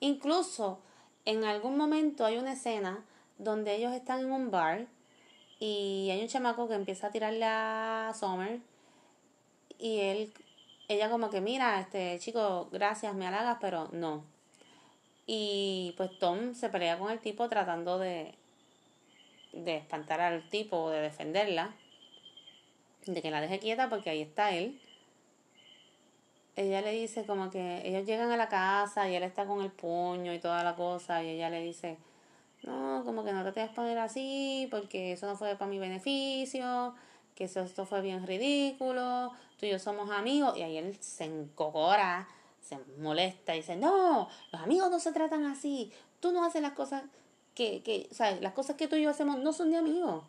Incluso 0.00 0.80
en 1.24 1.44
algún 1.44 1.76
momento 1.76 2.24
hay 2.24 2.38
una 2.38 2.52
escena 2.52 3.04
donde 3.38 3.74
ellos 3.74 3.92
están 3.92 4.20
en 4.20 4.32
un 4.32 4.50
bar 4.50 4.86
y 5.58 6.08
hay 6.10 6.20
un 6.20 6.28
chamaco 6.28 6.68
que 6.68 6.74
empieza 6.74 7.08
a 7.08 7.10
tirarle 7.10 7.44
a 7.44 8.12
Summer 8.18 8.60
y 9.78 10.00
él 10.00 10.32
ella 10.88 11.10
como 11.10 11.30
que 11.30 11.40
mira 11.40 11.80
este 11.80 12.18
chico 12.18 12.68
gracias 12.70 13.14
me 13.14 13.26
halagas 13.26 13.58
pero 13.60 13.88
no 13.92 14.24
y 15.26 15.94
pues 15.96 16.18
Tom 16.18 16.54
se 16.54 16.68
pelea 16.68 16.98
con 16.98 17.10
el 17.10 17.20
tipo 17.20 17.48
tratando 17.48 17.98
de 17.98 18.34
de 19.52 19.76
espantar 19.76 20.20
al 20.20 20.48
tipo 20.50 20.76
o 20.76 20.90
de 20.90 21.00
defenderla 21.00 21.74
de 23.06 23.22
que 23.22 23.30
la 23.30 23.40
deje 23.40 23.58
quieta 23.58 23.88
porque 23.88 24.10
ahí 24.10 24.20
está 24.20 24.54
él 24.54 24.80
ella 26.56 26.80
le 26.82 26.92
dice 26.92 27.24
como 27.24 27.50
que 27.50 27.86
ellos 27.86 28.06
llegan 28.06 28.30
a 28.30 28.36
la 28.36 28.48
casa 28.48 29.08
y 29.08 29.14
él 29.14 29.22
está 29.22 29.46
con 29.46 29.62
el 29.62 29.70
puño 29.70 30.32
y 30.32 30.38
toda 30.38 30.62
la 30.62 30.76
cosa 30.76 31.22
y 31.22 31.30
ella 31.30 31.50
le 31.50 31.62
dice 31.62 31.98
no, 32.62 33.02
como 33.04 33.24
que 33.24 33.32
no 33.32 33.44
te 33.44 33.52
que 33.52 33.66
poner 33.74 33.98
así 33.98 34.68
porque 34.70 35.12
eso 35.12 35.26
no 35.26 35.36
fue 35.36 35.56
para 35.56 35.70
mi 35.70 35.78
beneficio, 35.78 36.94
que 37.34 37.44
eso, 37.44 37.60
esto 37.60 37.84
fue 37.86 38.00
bien 38.00 38.26
ridículo, 38.26 39.32
tú 39.58 39.66
y 39.66 39.70
yo 39.70 39.78
somos 39.78 40.10
amigos 40.10 40.56
y 40.56 40.62
ahí 40.62 40.78
él 40.78 40.96
se 41.00 41.24
encocora, 41.24 42.28
se 42.60 42.78
molesta 42.98 43.54
y 43.54 43.58
dice, 43.58 43.76
no, 43.76 44.28
los 44.52 44.62
amigos 44.62 44.90
no 44.90 44.98
se 44.98 45.12
tratan 45.12 45.44
así, 45.44 45.92
tú 46.20 46.32
no 46.32 46.44
haces 46.44 46.62
las 46.62 46.72
cosas 46.72 47.02
que, 47.54 47.82
que 47.82 48.08
o 48.10 48.14
sea, 48.14 48.34
las 48.40 48.52
cosas 48.52 48.76
que 48.76 48.88
tú 48.88 48.96
y 48.96 49.02
yo 49.02 49.10
hacemos 49.10 49.38
no 49.38 49.52
son 49.52 49.70
de 49.70 49.76
amigos. 49.76 50.24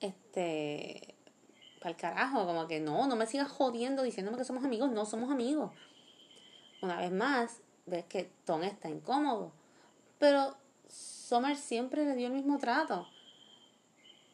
Este, 0.00 1.15
para 1.78 1.90
el 1.90 1.96
carajo, 1.96 2.46
como 2.46 2.66
que 2.66 2.80
no, 2.80 3.06
no 3.06 3.16
me 3.16 3.26
sigas 3.26 3.48
jodiendo 3.48 4.02
diciéndome 4.02 4.38
que 4.38 4.44
somos 4.44 4.64
amigos, 4.64 4.90
no 4.90 5.04
somos 5.04 5.30
amigos. 5.30 5.72
Una 6.82 6.98
vez 6.98 7.12
más, 7.12 7.60
ves 7.86 8.04
que 8.04 8.30
Tom 8.44 8.62
está 8.62 8.88
incómodo, 8.88 9.52
pero 10.18 10.56
Summer 10.88 11.56
siempre 11.56 12.04
le 12.04 12.14
dio 12.14 12.26
el 12.26 12.32
mismo 12.32 12.58
trato. 12.58 13.06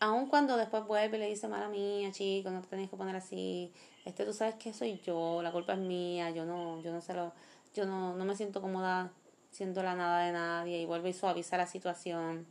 Aun 0.01 0.27
cuando 0.27 0.57
después 0.57 0.85
vuelve 0.85 1.17
y 1.17 1.21
le 1.21 1.29
dice, 1.29 1.47
mala 1.47 1.69
mía, 1.69 2.11
chico, 2.11 2.51
no 2.51 2.61
te 2.61 2.69
tenías 2.69 2.91
que 2.91 2.97
poner 2.97 3.15
así. 3.15 3.73
Este, 4.05 4.25
tú 4.25 4.33
sabes 4.33 4.57
que 4.57 4.73
soy 4.73 5.01
yo, 5.01 5.43
la 5.43 5.53
culpa 5.53 5.75
es 5.75 5.79
mía, 5.79 6.31
yo 6.31 6.45
no, 6.45 6.83
yo 6.83 6.93
no 6.93 7.01
se 7.01 7.15
lo, 7.15 7.33
yo 7.75 7.87
no, 7.87 8.15
no 8.17 8.25
me 8.25 8.35
siento 8.35 8.61
cómoda 8.61 9.13
siendo 9.53 9.83
la 9.83 9.95
nada 9.95 10.25
de 10.25 10.33
nadie 10.33 10.81
y 10.81 10.87
vuelve 10.87 11.11
y 11.11 11.13
suaviza 11.13 11.57
la 11.57 11.67
situación. 11.67 12.47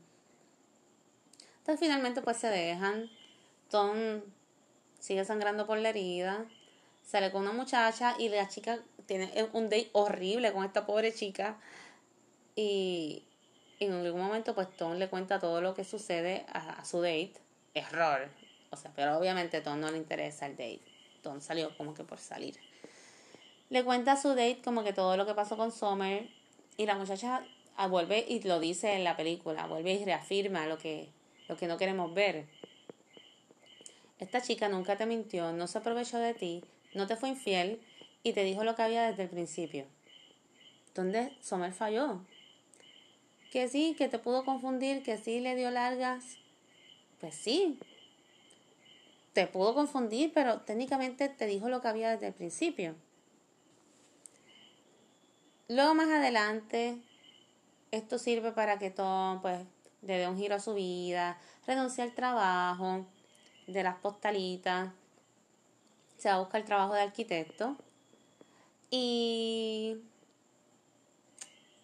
Entonces 1.57 1.79
finalmente 1.79 2.21
pues 2.21 2.37
se 2.37 2.47
dejan. 2.47 3.09
Tom 3.69 4.21
sigue 5.01 5.25
sangrando 5.25 5.65
por 5.65 5.77
la 5.79 5.89
herida. 5.89 6.45
Sale 7.03 7.31
con 7.31 7.41
una 7.41 7.51
muchacha 7.51 8.15
y 8.17 8.29
la 8.29 8.47
chica 8.47 8.79
tiene 9.07 9.49
un 9.51 9.65
date 9.65 9.89
horrible 9.91 10.53
con 10.53 10.63
esta 10.63 10.85
pobre 10.85 11.13
chica. 11.13 11.57
Y 12.55 13.23
en 13.79 13.91
algún 13.91 14.21
momento 14.21 14.55
pues 14.55 14.69
Tom 14.77 14.93
le 14.93 15.09
cuenta 15.09 15.39
todo 15.39 15.59
lo 15.59 15.73
que 15.73 15.83
sucede 15.83 16.45
a, 16.53 16.85
su 16.85 17.01
date. 17.01 17.33
Error. 17.73 18.29
O 18.69 18.77
sea, 18.77 18.91
pero 18.95 19.17
obviamente 19.17 19.57
a 19.57 19.63
Tom 19.63 19.79
no 19.81 19.91
le 19.91 19.97
interesa 19.97 20.45
el 20.45 20.53
date. 20.53 20.81
Tom 21.21 21.41
salió 21.41 21.75
como 21.75 21.93
que 21.93 22.03
por 22.03 22.19
salir. 22.19 22.57
Le 23.69 23.83
cuenta 23.83 24.13
a 24.13 24.21
su 24.21 24.29
date 24.29 24.61
como 24.63 24.83
que 24.83 24.93
todo 24.93 25.17
lo 25.17 25.25
que 25.25 25.33
pasó 25.33 25.57
con 25.57 25.71
Summer. 25.71 26.29
Y 26.77 26.85
la 26.85 26.95
muchacha 26.95 27.43
ah, 27.75 27.87
vuelve 27.87 28.23
y 28.27 28.41
lo 28.41 28.59
dice 28.59 28.93
en 28.93 29.03
la 29.03 29.17
película. 29.17 29.65
Vuelve 29.65 29.93
y 29.93 30.05
reafirma 30.05 30.67
lo 30.67 30.77
que, 30.77 31.09
lo 31.47 31.57
que 31.57 31.67
no 31.67 31.77
queremos 31.77 32.13
ver. 32.13 32.45
Esta 34.21 34.39
chica 34.39 34.69
nunca 34.69 34.97
te 34.97 35.07
mintió, 35.07 35.51
no 35.51 35.65
se 35.65 35.79
aprovechó 35.79 36.19
de 36.19 36.35
ti, 36.35 36.63
no 36.93 37.07
te 37.07 37.15
fue 37.15 37.29
infiel 37.29 37.81
y 38.21 38.33
te 38.33 38.43
dijo 38.43 38.63
lo 38.63 38.75
que 38.75 38.83
había 38.83 39.07
desde 39.07 39.23
el 39.23 39.29
principio. 39.29 39.87
¿Dónde 40.93 41.35
Summer 41.41 41.73
falló? 41.73 42.21
Que 43.51 43.67
sí, 43.67 43.95
que 43.97 44.09
te 44.09 44.19
pudo 44.19 44.45
confundir, 44.45 45.01
que 45.01 45.17
sí 45.17 45.39
le 45.39 45.55
dio 45.55 45.71
largas. 45.71 46.37
Pues 47.19 47.33
sí. 47.33 47.79
Te 49.33 49.47
pudo 49.47 49.73
confundir, 49.73 50.31
pero 50.35 50.61
técnicamente 50.61 51.27
te 51.27 51.47
dijo 51.47 51.67
lo 51.67 51.81
que 51.81 51.87
había 51.87 52.11
desde 52.11 52.27
el 52.27 52.33
principio. 52.33 52.93
Luego 55.67 55.95
más 55.95 56.09
adelante, 56.09 56.99
esto 57.89 58.19
sirve 58.19 58.51
para 58.51 58.77
que 58.77 58.91
Tom 58.91 59.41
pues 59.41 59.65
le 60.03 60.19
dé 60.19 60.27
un 60.27 60.37
giro 60.37 60.53
a 60.53 60.59
su 60.59 60.75
vida, 60.75 61.39
renuncie 61.65 62.03
al 62.03 62.13
trabajo 62.13 63.07
de 63.67 63.83
las 63.83 63.95
postalitas, 63.97 64.89
se 66.17 66.29
va 66.29 66.35
a 66.35 66.39
buscar 66.39 66.61
el 66.61 66.67
trabajo 66.67 66.93
de 66.93 67.01
arquitecto 67.01 67.75
y, 68.89 69.97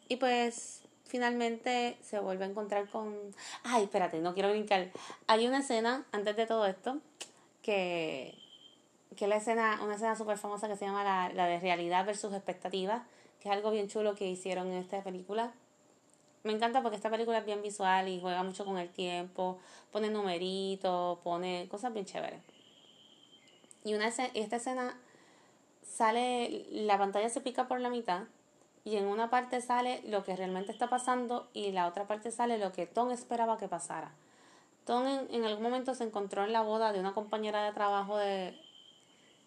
y 0.08 0.16
pues 0.18 0.84
finalmente 1.06 1.98
se 2.02 2.20
vuelve 2.20 2.46
a 2.46 2.48
encontrar 2.48 2.88
con... 2.90 3.16
Ay, 3.64 3.86
espérate, 3.86 4.20
no 4.20 4.34
quiero 4.34 4.50
brincar. 4.50 4.92
Hay 5.28 5.48
una 5.48 5.60
escena, 5.60 6.06
antes 6.12 6.36
de 6.36 6.46
todo 6.46 6.66
esto, 6.66 7.00
que, 7.62 8.38
que 9.16 9.26
es 9.26 9.30
la 9.30 9.38
escena, 9.38 9.80
una 9.84 9.96
escena 9.96 10.16
súper 10.16 10.38
famosa 10.38 10.68
que 10.68 10.76
se 10.76 10.86
llama 10.86 11.04
la, 11.04 11.30
la 11.34 11.48
de 11.48 11.60
realidad 11.60 12.06
versus 12.06 12.34
expectativas, 12.34 13.04
que 13.40 13.50
es 13.50 13.56
algo 13.56 13.72
bien 13.72 13.88
chulo 13.88 14.16
que 14.16 14.28
hicieron 14.28 14.68
en 14.68 14.80
esta 14.80 15.02
película. 15.02 15.54
Me 16.48 16.54
encanta 16.54 16.82
porque 16.82 16.96
esta 16.96 17.10
película 17.10 17.40
es 17.40 17.46
bien 17.46 17.62
visual 17.62 18.08
y 18.08 18.22
juega 18.22 18.42
mucho 18.42 18.64
con 18.64 18.78
el 18.78 18.88
tiempo, 18.88 19.60
pone 19.92 20.10
numeritos, 20.10 21.20
pone 21.20 21.68
cosas 21.70 21.92
bien 21.92 22.06
chéveres. 22.06 22.40
Y 23.84 23.96
una 23.96 24.08
esta 24.08 24.56
escena 24.56 24.98
sale, 25.84 26.66
la 26.72 26.98
pantalla 26.98 27.28
se 27.28 27.42
pica 27.42 27.68
por 27.68 27.82
la 27.82 27.90
mitad 27.90 28.22
y 28.86 28.96
en 28.96 29.08
una 29.08 29.30
parte 29.30 29.60
sale 29.60 30.02
lo 30.08 30.24
que 30.24 30.38
realmente 30.38 30.72
está 30.72 30.88
pasando 30.90 31.50
y 31.52 31.74
la 31.74 31.86
otra 31.86 32.08
parte 32.08 32.32
sale 32.32 32.58
lo 32.58 32.72
que 32.72 32.88
Tom 32.88 33.12
esperaba 33.12 33.58
que 33.58 33.68
pasara. 33.68 34.14
Tom 34.86 35.06
en, 35.06 35.44
algún 35.44 35.64
momento 35.64 35.96
se 35.96 36.06
encontró 36.06 36.46
en 36.46 36.54
la 36.54 36.62
boda 36.62 36.94
de 36.94 37.02
una 37.02 37.14
compañera 37.14 37.66
de 37.66 37.74
trabajo 37.74 38.16
de, 38.16 38.58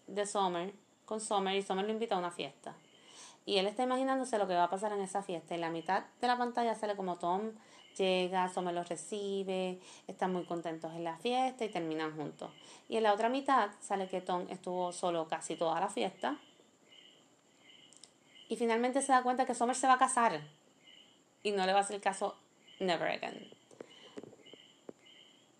de 0.05 0.27
Summer, 0.27 0.71
con 1.05 1.19
Summer, 1.19 1.55
y 1.55 1.63
Summer 1.63 1.83
lo 1.83 1.93
invita 1.93 2.13
a 2.13 2.19
una 2.19 2.29
fiesta. 2.29 2.75
Y 3.45 3.57
él 3.57 3.67
está 3.67 3.83
imaginándose 3.83 4.37
lo 4.37 4.47
que 4.47 4.53
va 4.53 4.65
a 4.65 4.69
pasar 4.69 4.91
en 4.93 5.01
esa 5.01 5.23
fiesta. 5.23 5.55
En 5.55 5.61
la 5.61 5.69
mitad 5.69 6.03
de 6.19 6.27
la 6.27 6.37
pantalla 6.37 6.75
sale 6.75 6.95
como 6.95 7.17
Tom 7.17 7.51
llega, 7.97 8.47
Summer 8.49 8.73
los 8.73 8.87
recibe, 8.87 9.79
están 10.07 10.31
muy 10.31 10.45
contentos 10.45 10.93
en 10.93 11.03
la 11.03 11.17
fiesta 11.17 11.65
y 11.65 11.69
terminan 11.69 12.15
juntos. 12.15 12.51
Y 12.87 12.97
en 12.97 13.03
la 13.03 13.13
otra 13.13 13.29
mitad 13.29 13.71
sale 13.79 14.07
que 14.07 14.21
Tom 14.21 14.45
estuvo 14.49 14.91
solo 14.91 15.27
casi 15.27 15.55
toda 15.55 15.79
la 15.79 15.89
fiesta 15.89 16.37
y 18.51 18.57
finalmente 18.57 19.01
se 19.01 19.13
da 19.13 19.23
cuenta 19.23 19.45
que 19.45 19.55
Summer 19.55 19.77
se 19.77 19.87
va 19.87 19.93
a 19.93 19.97
casar. 19.97 20.41
Y 21.41 21.51
no 21.51 21.65
le 21.65 21.71
va 21.71 21.79
a 21.79 21.81
hacer 21.83 22.01
caso 22.01 22.35
never 22.81 23.07
again. 23.07 23.49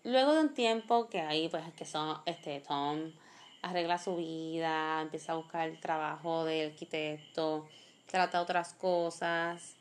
Luego 0.04 0.34
de 0.34 0.40
un 0.40 0.52
tiempo 0.52 1.08
que 1.08 1.22
ahí 1.22 1.48
pues 1.48 1.64
que 1.72 1.86
son, 1.86 2.18
este, 2.26 2.60
Tom 2.60 3.12
arregla 3.62 3.98
su 3.98 4.16
vida, 4.16 5.00
empieza 5.00 5.32
a 5.32 5.36
buscar 5.36 5.68
el 5.68 5.80
trabajo 5.80 6.44
de 6.44 6.66
arquitecto, 6.66 7.68
trata 8.06 8.42
otras 8.42 8.74
cosas, 8.74 9.76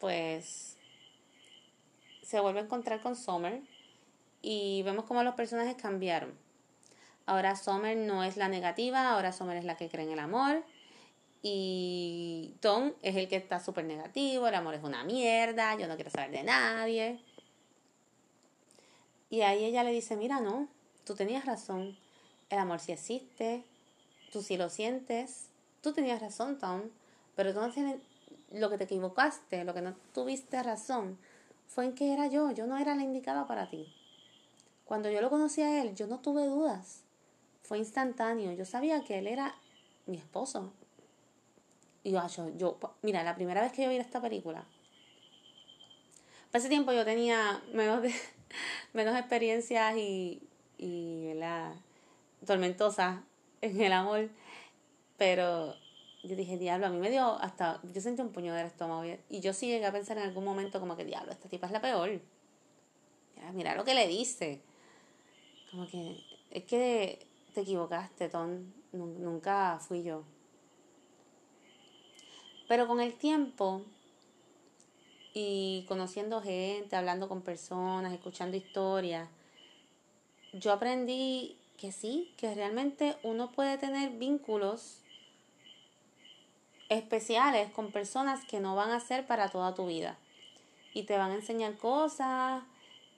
pues 0.00 0.76
se 2.22 2.40
vuelve 2.40 2.60
a 2.60 2.64
encontrar 2.64 3.00
con 3.00 3.16
Summer 3.16 3.60
y 4.42 4.82
vemos 4.82 5.04
cómo 5.04 5.22
los 5.22 5.34
personajes 5.34 5.76
cambiaron. 5.76 6.32
Ahora 7.26 7.54
Summer 7.54 7.96
no 7.96 8.24
es 8.24 8.36
la 8.36 8.48
negativa, 8.48 9.12
ahora 9.12 9.32
Summer 9.32 9.56
es 9.56 9.64
la 9.64 9.76
que 9.76 9.88
cree 9.88 10.04
en 10.04 10.12
el 10.12 10.18
amor 10.18 10.64
y 11.42 12.56
Tom 12.60 12.92
es 13.02 13.16
el 13.16 13.28
que 13.28 13.36
está 13.36 13.60
súper 13.60 13.84
negativo, 13.84 14.48
el 14.48 14.54
amor 14.54 14.74
es 14.74 14.82
una 14.82 15.04
mierda, 15.04 15.76
yo 15.78 15.86
no 15.86 15.94
quiero 15.94 16.10
saber 16.10 16.32
de 16.32 16.42
nadie. 16.42 17.20
Y 19.28 19.42
ahí 19.42 19.64
ella 19.64 19.84
le 19.84 19.92
dice, 19.92 20.16
mira, 20.16 20.40
no, 20.40 20.68
tú 21.04 21.14
tenías 21.14 21.44
razón, 21.44 21.96
el 22.48 22.58
amor 22.58 22.80
sí 22.80 22.92
existe, 22.92 23.64
tú 24.32 24.42
sí 24.42 24.56
lo 24.56 24.68
sientes, 24.68 25.48
tú 25.82 25.92
tenías 25.92 26.20
razón, 26.20 26.58
Tom, 26.58 26.82
pero 27.36 27.52
tú 27.52 27.60
no 27.60 27.72
lo 28.52 28.68
que 28.70 28.78
te 28.78 28.84
equivocaste, 28.84 29.64
lo 29.64 29.74
que 29.74 29.82
no 29.82 29.94
tuviste 30.12 30.62
razón, 30.62 31.18
fue 31.68 31.84
en 31.84 31.94
que 31.94 32.12
era 32.12 32.26
yo, 32.26 32.50
yo 32.50 32.66
no 32.66 32.76
era 32.76 32.94
la 32.94 33.02
indicada 33.02 33.46
para 33.46 33.70
ti. 33.70 33.86
Cuando 34.84 35.08
yo 35.10 35.20
lo 35.20 35.30
conocí 35.30 35.62
a 35.62 35.82
él, 35.82 35.94
yo 35.94 36.08
no 36.08 36.18
tuve 36.18 36.46
dudas, 36.46 37.02
fue 37.62 37.78
instantáneo, 37.78 38.52
yo 38.52 38.64
sabía 38.64 39.04
que 39.04 39.18
él 39.18 39.28
era 39.28 39.54
mi 40.06 40.16
esposo, 40.16 40.72
y 42.02 42.12
yo, 42.12 42.22
yo, 42.56 42.78
mira, 43.02 43.22
la 43.22 43.36
primera 43.36 43.60
vez 43.60 43.72
que 43.72 43.84
yo 43.84 43.90
vi 43.90 43.96
esta 43.96 44.20
película, 44.20 44.64
para 46.50 46.58
ese 46.58 46.68
tiempo 46.68 46.92
yo 46.92 47.04
tenía 47.04 47.62
menos, 47.72 48.02
de, 48.02 48.12
menos 48.92 49.16
experiencias 49.16 49.96
y, 49.96 50.42
y 50.80 51.34
la 51.34 51.74
tormentosas 52.46 53.20
en 53.60 53.80
el 53.80 53.92
amor, 53.92 54.30
pero 55.18 55.74
yo 56.22 56.34
dije, 56.34 56.56
diablo, 56.56 56.86
a 56.86 56.90
mí 56.90 56.98
me 56.98 57.10
dio 57.10 57.38
hasta, 57.40 57.80
yo 57.82 58.00
sentí 58.00 58.22
un 58.22 58.32
puño 58.32 58.54
del 58.54 58.66
estómago 58.66 59.04
y 59.28 59.40
yo 59.40 59.52
sí 59.52 59.66
llegué 59.66 59.84
a 59.84 59.92
pensar 59.92 60.16
en 60.16 60.24
algún 60.24 60.44
momento 60.44 60.80
como 60.80 60.96
que, 60.96 61.04
diablo, 61.04 61.32
esta 61.32 61.48
tipa 61.48 61.66
es 61.66 61.72
la 61.72 61.82
peor. 61.82 62.20
Mira 63.52 63.74
lo 63.74 63.84
que 63.84 63.94
le 63.94 64.06
dice. 64.06 64.60
Como 65.70 65.86
que 65.86 66.22
es 66.50 66.64
que 66.64 67.26
te 67.54 67.62
equivocaste, 67.62 68.28
Tom. 68.28 68.72
Nunca 68.92 69.78
fui 69.80 70.02
yo. 70.02 70.24
Pero 72.68 72.86
con 72.86 73.00
el 73.00 73.14
tiempo 73.14 73.82
y 75.32 75.84
conociendo 75.88 76.42
gente, 76.42 76.96
hablando 76.96 77.28
con 77.28 77.42
personas, 77.42 78.12
escuchando 78.12 78.56
historias, 78.56 79.28
yo 80.52 80.72
aprendí 80.72 81.56
que 81.78 81.92
sí, 81.92 82.32
que 82.36 82.54
realmente 82.54 83.16
uno 83.22 83.52
puede 83.52 83.78
tener 83.78 84.10
vínculos 84.10 84.98
especiales 86.88 87.70
con 87.70 87.92
personas 87.92 88.44
que 88.44 88.60
no 88.60 88.74
van 88.74 88.90
a 88.90 89.00
ser 89.00 89.26
para 89.26 89.48
toda 89.48 89.74
tu 89.74 89.86
vida. 89.86 90.18
Y 90.92 91.04
te 91.04 91.16
van 91.16 91.30
a 91.30 91.36
enseñar 91.36 91.76
cosas 91.78 92.64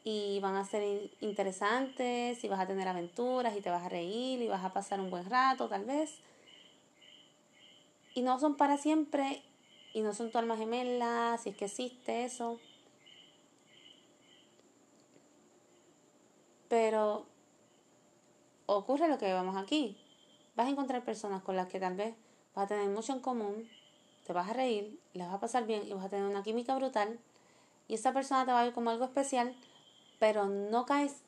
y 0.04 0.40
van 0.40 0.56
a 0.56 0.64
ser 0.64 1.10
interesantes 1.20 2.44
y 2.44 2.48
vas 2.48 2.60
a 2.60 2.66
tener 2.66 2.86
aventuras 2.86 3.56
y 3.56 3.60
te 3.60 3.70
vas 3.70 3.84
a 3.84 3.88
reír 3.88 4.42
y 4.42 4.48
vas 4.48 4.64
a 4.64 4.72
pasar 4.72 5.00
un 5.00 5.10
buen 5.10 5.28
rato 5.28 5.68
tal 5.68 5.84
vez. 5.84 6.18
Y 8.14 8.22
no 8.22 8.38
son 8.38 8.56
para 8.56 8.76
siempre 8.76 9.42
y 9.94 10.02
no 10.02 10.12
son 10.12 10.30
tu 10.30 10.38
alma 10.38 10.56
gemela, 10.56 11.38
si 11.42 11.50
es 11.50 11.56
que 11.56 11.64
existe 11.64 12.24
eso. 12.24 12.60
Pero 16.72 17.26
ocurre 18.64 19.06
lo 19.06 19.18
que 19.18 19.30
vemos 19.30 19.58
aquí. 19.58 19.94
Vas 20.56 20.68
a 20.68 20.70
encontrar 20.70 21.04
personas 21.04 21.42
con 21.42 21.54
las 21.54 21.68
que 21.68 21.78
tal 21.78 21.96
vez 21.96 22.14
vas 22.54 22.64
a 22.64 22.68
tener 22.68 22.88
mucho 22.88 23.12
en 23.12 23.20
común, 23.20 23.68
te 24.26 24.32
vas 24.32 24.48
a 24.48 24.54
reír, 24.54 24.98
les 25.12 25.26
vas 25.26 25.36
a 25.36 25.40
pasar 25.40 25.66
bien 25.66 25.86
y 25.86 25.92
vas 25.92 26.06
a 26.06 26.08
tener 26.08 26.24
una 26.24 26.42
química 26.42 26.74
brutal. 26.74 27.18
Y 27.88 27.94
esa 27.96 28.14
persona 28.14 28.46
te 28.46 28.52
va 28.52 28.62
a 28.62 28.64
ver 28.64 28.72
como 28.72 28.88
algo 28.88 29.04
especial, 29.04 29.54
pero 30.18 30.46
no 30.46 30.86
caes 30.86 31.20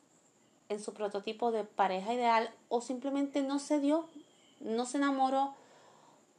en 0.70 0.80
su 0.80 0.94
prototipo 0.94 1.52
de 1.52 1.64
pareja 1.64 2.14
ideal 2.14 2.48
o 2.70 2.80
simplemente 2.80 3.42
no 3.42 3.58
se 3.58 3.80
dio, 3.80 4.08
no 4.60 4.86
se 4.86 4.96
enamoró 4.96 5.52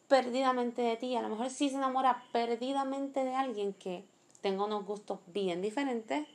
perdidamente 0.08 0.82
de 0.82 0.98
ti. 0.98 1.15
A 1.15 1.22
lo 1.22 1.30
mejor 1.30 1.52
sí 1.52 1.70
se 1.70 1.76
enamora 1.76 2.24
perdidamente 2.32 3.24
de 3.24 3.36
alguien 3.36 3.74
que 3.74 4.04
tenga 4.41 4.65
unos 4.65 4.84
gustos 4.84 5.20
bien 5.28 5.62
diferentes, 5.62 6.28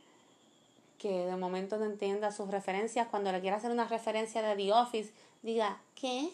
que 1.01 1.09
de 1.09 1.37
momento 1.37 1.79
no 1.79 1.87
entienda 1.87 2.31
sus 2.31 2.51
referencias. 2.51 3.09
Cuando 3.09 3.33
le 3.33 3.41
quiera 3.41 3.57
hacer 3.57 3.71
una 3.71 3.89
referencia 3.89 4.43
de 4.43 4.55
The 4.55 4.73
Office, 4.75 5.15
diga, 5.41 5.81
¿qué? 5.95 6.29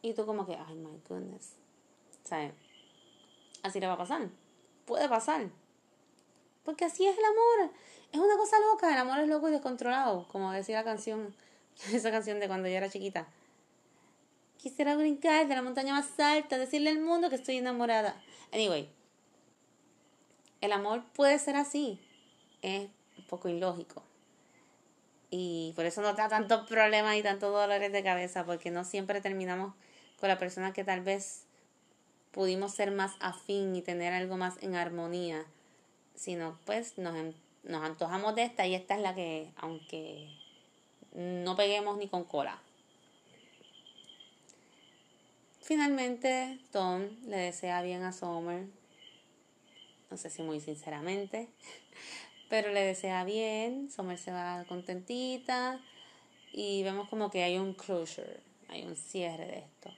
Y 0.00 0.14
tú 0.14 0.24
como 0.24 0.46
que, 0.46 0.56
ay, 0.56 0.76
my 0.76 0.98
goodness. 1.06 1.56
¿Sabes? 2.24 2.54
Así 3.62 3.78
le 3.80 3.86
va 3.86 3.92
a 3.92 3.98
pasar. 3.98 4.30
Puede 4.86 5.10
pasar. 5.10 5.50
Porque 6.64 6.86
así 6.86 7.06
es 7.06 7.18
el 7.18 7.24
amor. 7.24 7.70
Es 8.10 8.18
una 8.18 8.38
cosa 8.38 8.56
loca. 8.72 8.90
El 8.90 8.98
amor 8.98 9.18
es 9.18 9.28
loco 9.28 9.50
y 9.50 9.52
descontrolado. 9.52 10.26
Como 10.28 10.52
decía 10.52 10.78
la 10.78 10.84
canción, 10.84 11.34
esa 11.92 12.10
canción 12.10 12.40
de 12.40 12.48
cuando 12.48 12.66
yo 12.66 12.76
era 12.76 12.88
chiquita. 12.88 13.28
Quisiera 14.56 14.96
brincar 14.96 15.46
de 15.46 15.54
la 15.54 15.60
montaña 15.60 15.92
más 15.92 16.18
alta, 16.18 16.56
decirle 16.56 16.88
al 16.88 17.00
mundo 17.00 17.28
que 17.28 17.36
estoy 17.36 17.58
enamorada. 17.58 18.18
Anyway, 18.54 18.88
el 20.62 20.72
amor 20.72 21.04
puede 21.12 21.38
ser 21.38 21.56
así. 21.56 22.00
Es 22.62 22.88
poco 23.28 23.48
ilógico. 23.48 24.02
Y 25.30 25.72
por 25.76 25.84
eso 25.84 26.00
no 26.00 26.14
da 26.14 26.28
tantos 26.28 26.66
problemas 26.68 27.16
y 27.16 27.22
tantos 27.22 27.52
dolores 27.52 27.92
de 27.92 28.02
cabeza, 28.02 28.44
porque 28.44 28.70
no 28.70 28.84
siempre 28.84 29.20
terminamos 29.20 29.74
con 30.18 30.28
la 30.28 30.38
persona 30.38 30.72
que 30.72 30.84
tal 30.84 31.02
vez 31.02 31.44
pudimos 32.32 32.72
ser 32.72 32.90
más 32.90 33.12
afín 33.20 33.76
y 33.76 33.82
tener 33.82 34.12
algo 34.12 34.36
más 34.36 34.62
en 34.62 34.74
armonía, 34.74 35.44
sino 36.14 36.58
pues 36.64 36.98
nos, 36.98 37.14
nos 37.62 37.84
antojamos 37.84 38.34
de 38.34 38.44
esta 38.44 38.66
y 38.66 38.74
esta 38.74 38.96
es 38.96 39.02
la 39.02 39.14
que, 39.14 39.52
aunque 39.56 40.28
no 41.14 41.56
peguemos 41.56 41.98
ni 41.98 42.08
con 42.08 42.24
cola. 42.24 42.60
Finalmente, 45.60 46.58
Tom 46.72 47.02
le 47.26 47.36
desea 47.36 47.82
bien 47.82 48.02
a 48.02 48.12
Summer. 48.12 48.66
No 50.10 50.16
sé 50.16 50.30
si 50.30 50.42
muy 50.42 50.60
sinceramente, 50.60 51.48
pero 52.48 52.72
le 52.72 52.82
desea 52.82 53.24
bien. 53.24 53.90
Summer 53.90 54.18
se 54.18 54.32
va 54.32 54.64
contentita 54.68 55.80
y 56.52 56.82
vemos 56.82 57.08
como 57.08 57.30
que 57.30 57.42
hay 57.42 57.58
un 57.58 57.74
closure, 57.74 58.40
hay 58.68 58.84
un 58.84 58.96
cierre 58.96 59.46
de 59.46 59.58
esto. 59.58 59.90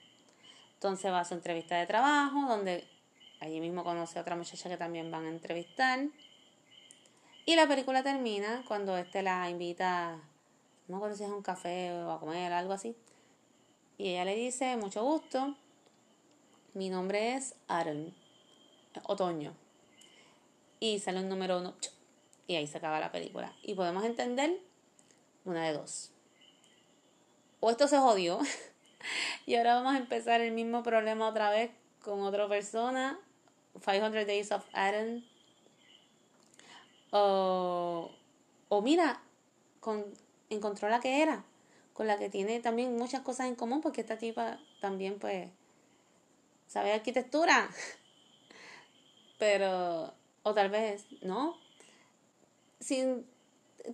Entonces 0.73 1.11
va 1.11 1.19
a 1.21 1.25
su 1.25 1.33
entrevista 1.33 1.77
de 1.77 1.85
trabajo, 1.85 2.47
donde 2.47 2.87
allí 3.39 3.59
mismo 3.59 3.83
conoce 3.83 4.19
a 4.19 4.21
otra 4.21 4.35
muchacha 4.35 4.69
que 4.69 4.77
también 4.77 5.11
van 5.11 5.25
a 5.25 5.29
entrevistar. 5.29 5.99
Y 7.45 7.55
la 7.55 7.67
película 7.67 8.03
termina 8.03 8.63
cuando 8.67 8.97
este 8.97 9.23
la 9.23 9.49
invita, 9.49 10.15
no 10.87 10.87
me 10.87 10.95
acuerdo 10.95 11.15
si 11.15 11.23
es 11.23 11.29
a 11.29 11.35
un 11.35 11.41
café 11.41 11.91
o 11.91 12.11
a 12.11 12.19
comer, 12.19 12.51
algo 12.53 12.73
así. 12.73 12.95
Y 13.97 14.09
ella 14.09 14.25
le 14.25 14.35
dice, 14.35 14.77
mucho 14.77 15.03
gusto, 15.03 15.55
mi 16.73 16.89
nombre 16.89 17.35
es 17.35 17.55
Aaron, 17.67 18.13
otoño. 19.03 19.53
Y 20.79 20.99
sale 20.99 21.19
un 21.19 21.29
número 21.29 21.59
uno, 21.59 21.75
y 22.47 22.55
ahí 22.55 22.67
se 22.67 22.77
acaba 22.77 22.99
la 22.99 23.11
película. 23.11 23.53
Y 23.63 23.75
podemos 23.75 24.03
entender 24.03 24.59
una 25.45 25.65
de 25.65 25.73
dos. 25.73 26.11
O 27.59 27.69
esto 27.69 27.87
se 27.87 27.97
jodió, 27.97 28.39
y 29.45 29.55
ahora 29.55 29.75
vamos 29.75 29.95
a 29.95 29.97
empezar 29.97 30.41
el 30.41 30.51
mismo 30.51 30.83
problema 30.83 31.27
otra 31.27 31.49
vez 31.49 31.71
con 32.01 32.21
otra 32.21 32.47
persona, 32.47 33.19
500 33.85 34.25
Days 34.25 34.51
of 34.51 34.65
Aaron. 34.73 35.23
O, 37.11 38.11
o 38.69 38.81
mira, 38.81 39.21
con, 39.79 40.05
encontró 40.49 40.89
la 40.89 40.99
que 40.99 41.21
era 41.21 41.43
con 41.93 42.07
la 42.07 42.17
que 42.17 42.29
tiene 42.29 42.59
también 42.59 42.97
muchas 42.97 43.21
cosas 43.21 43.47
en 43.47 43.55
común, 43.55 43.81
porque 43.81 44.01
esta 44.01 44.17
tipa 44.17 44.59
también 44.79 45.19
pues 45.19 45.49
sabe 46.67 46.93
arquitectura. 46.93 47.69
Pero, 49.37 50.13
o 50.43 50.53
tal 50.53 50.69
vez, 50.69 51.05
¿no? 51.21 51.57
Sin, 52.81 53.25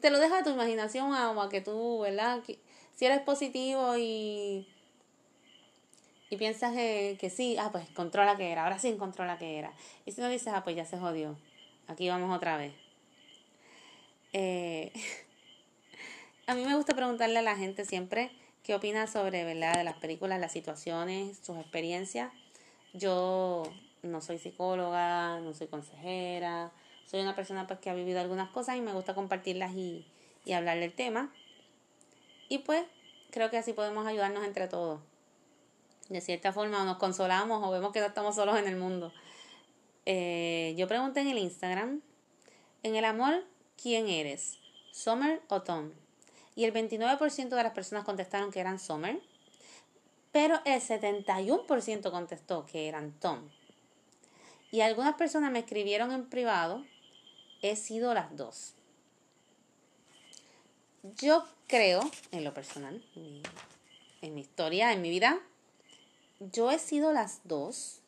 te 0.02 0.10
lo 0.10 0.20
deja 0.20 0.40
a 0.40 0.44
tu 0.44 0.50
imaginación 0.50 1.12
o 1.14 1.42
a 1.42 1.50
que 1.50 1.62
tú, 1.62 2.00
¿verdad? 2.00 2.42
si 2.96 3.06
eres 3.06 3.20
positivo 3.20 3.96
y, 3.96 4.68
y 6.32 6.38
piensas 6.38 6.74
que, 6.74 7.16
que 7.20 7.30
sí, 7.30 7.56
ah, 7.60 7.70
pues 7.72 7.88
controla 7.90 8.36
que 8.38 8.52
era, 8.52 8.64
ahora 8.64 8.80
sí 8.80 8.96
controla 8.98 9.38
que 9.38 9.60
era. 9.60 9.72
Y 10.06 10.14
si 10.14 10.22
no 10.22 10.30
dices, 10.30 10.52
ah, 10.56 10.64
pues 10.64 10.76
ya 10.76 10.86
se 10.86 10.98
jodió, 10.98 11.38
aquí 11.88 12.10
vamos 12.10 12.36
otra 12.36 12.58
vez. 12.58 12.74
Eh, 14.34 14.92
a 16.48 16.56
mí 16.56 16.66
me 16.66 16.76
gusta 16.76 16.96
preguntarle 16.96 17.38
a 17.38 17.44
la 17.44 17.56
gente 17.56 17.86
siempre 17.86 18.32
qué 18.64 18.76
opina 18.76 19.08
sobre, 19.08 19.44
¿verdad? 19.44 19.76
De 19.76 19.84
las 19.84 19.98
películas, 19.98 20.40
las 20.40 20.52
situaciones, 20.52 21.38
sus 21.38 21.58
experiencias. 21.58 22.32
Yo 22.94 23.64
no 24.02 24.22
soy 24.22 24.40
psicóloga, 24.40 25.40
no 25.40 25.54
soy 25.54 25.68
consejera, 25.68 26.72
soy 27.10 27.22
una 27.22 27.36
persona 27.36 27.66
pues, 27.66 27.80
que 27.80 27.90
ha 27.90 27.96
vivido 27.96 28.20
algunas 28.20 28.50
cosas 28.52 28.76
y 28.76 28.82
me 28.82 28.94
gusta 28.94 29.16
compartirlas 29.16 29.74
y, 29.74 30.06
y 30.46 30.54
hablar 30.54 30.80
del 30.80 30.94
tema. 30.94 31.34
Y 32.50 32.60
pues 32.60 32.84
creo 33.32 33.50
que 33.50 33.58
así 33.58 33.74
podemos 33.74 34.06
ayudarnos 34.06 34.46
entre 34.46 34.68
todos. 34.68 35.02
De 36.10 36.22
cierta 36.22 36.54
forma 36.54 36.86
nos 36.86 36.98
consolamos 36.98 37.66
o 37.66 37.72
vemos 37.72 37.92
que 37.92 38.00
no 38.00 38.06
estamos 38.06 38.36
solos 38.36 38.58
en 38.60 38.68
el 38.68 38.76
mundo. 38.76 39.12
Eh, 40.06 40.76
yo 40.78 40.88
pregunté 40.88 41.22
en 41.22 41.28
el 41.30 41.38
Instagram, 41.40 42.02
en 42.84 42.96
el 42.96 43.04
amor, 43.04 43.44
¿quién 43.82 44.08
eres? 44.08 44.60
¿Summer 44.92 45.42
o 45.50 45.64
Tom? 45.64 45.92
y 46.58 46.66
el 46.66 46.74
29% 46.74 47.50
de 47.50 47.64
las 47.64 47.72
personas 47.74 48.04
contestaron 48.04 48.52
que 48.52 48.60
eran 48.60 48.80
Summer, 48.80 49.22
pero 50.32 50.60
el 50.66 50.82
71% 50.82 52.10
contestó 52.10 52.66
que 52.66 52.88
eran 52.88 53.12
Tom. 53.12 53.48
Y 54.72 54.82
algunas 54.82 55.14
personas 55.14 55.52
me 55.52 55.60
escribieron 55.60 56.12
en 56.12 56.28
privado, 56.28 56.84
he 57.62 57.76
sido 57.76 58.14
las 58.14 58.36
dos. 58.36 58.74
Yo 61.18 61.46
creo, 61.68 62.02
en 62.32 62.44
lo 62.44 62.54
personal, 62.54 63.04
en 64.22 64.34
mi 64.34 64.42
historia, 64.42 64.94
en 64.94 65.02
mi 65.02 65.10
vida, 65.10 65.40
yo 66.40 66.72
he 66.72 66.80
sido 66.80 67.14
las 67.14 67.42
dos, 67.46 68.00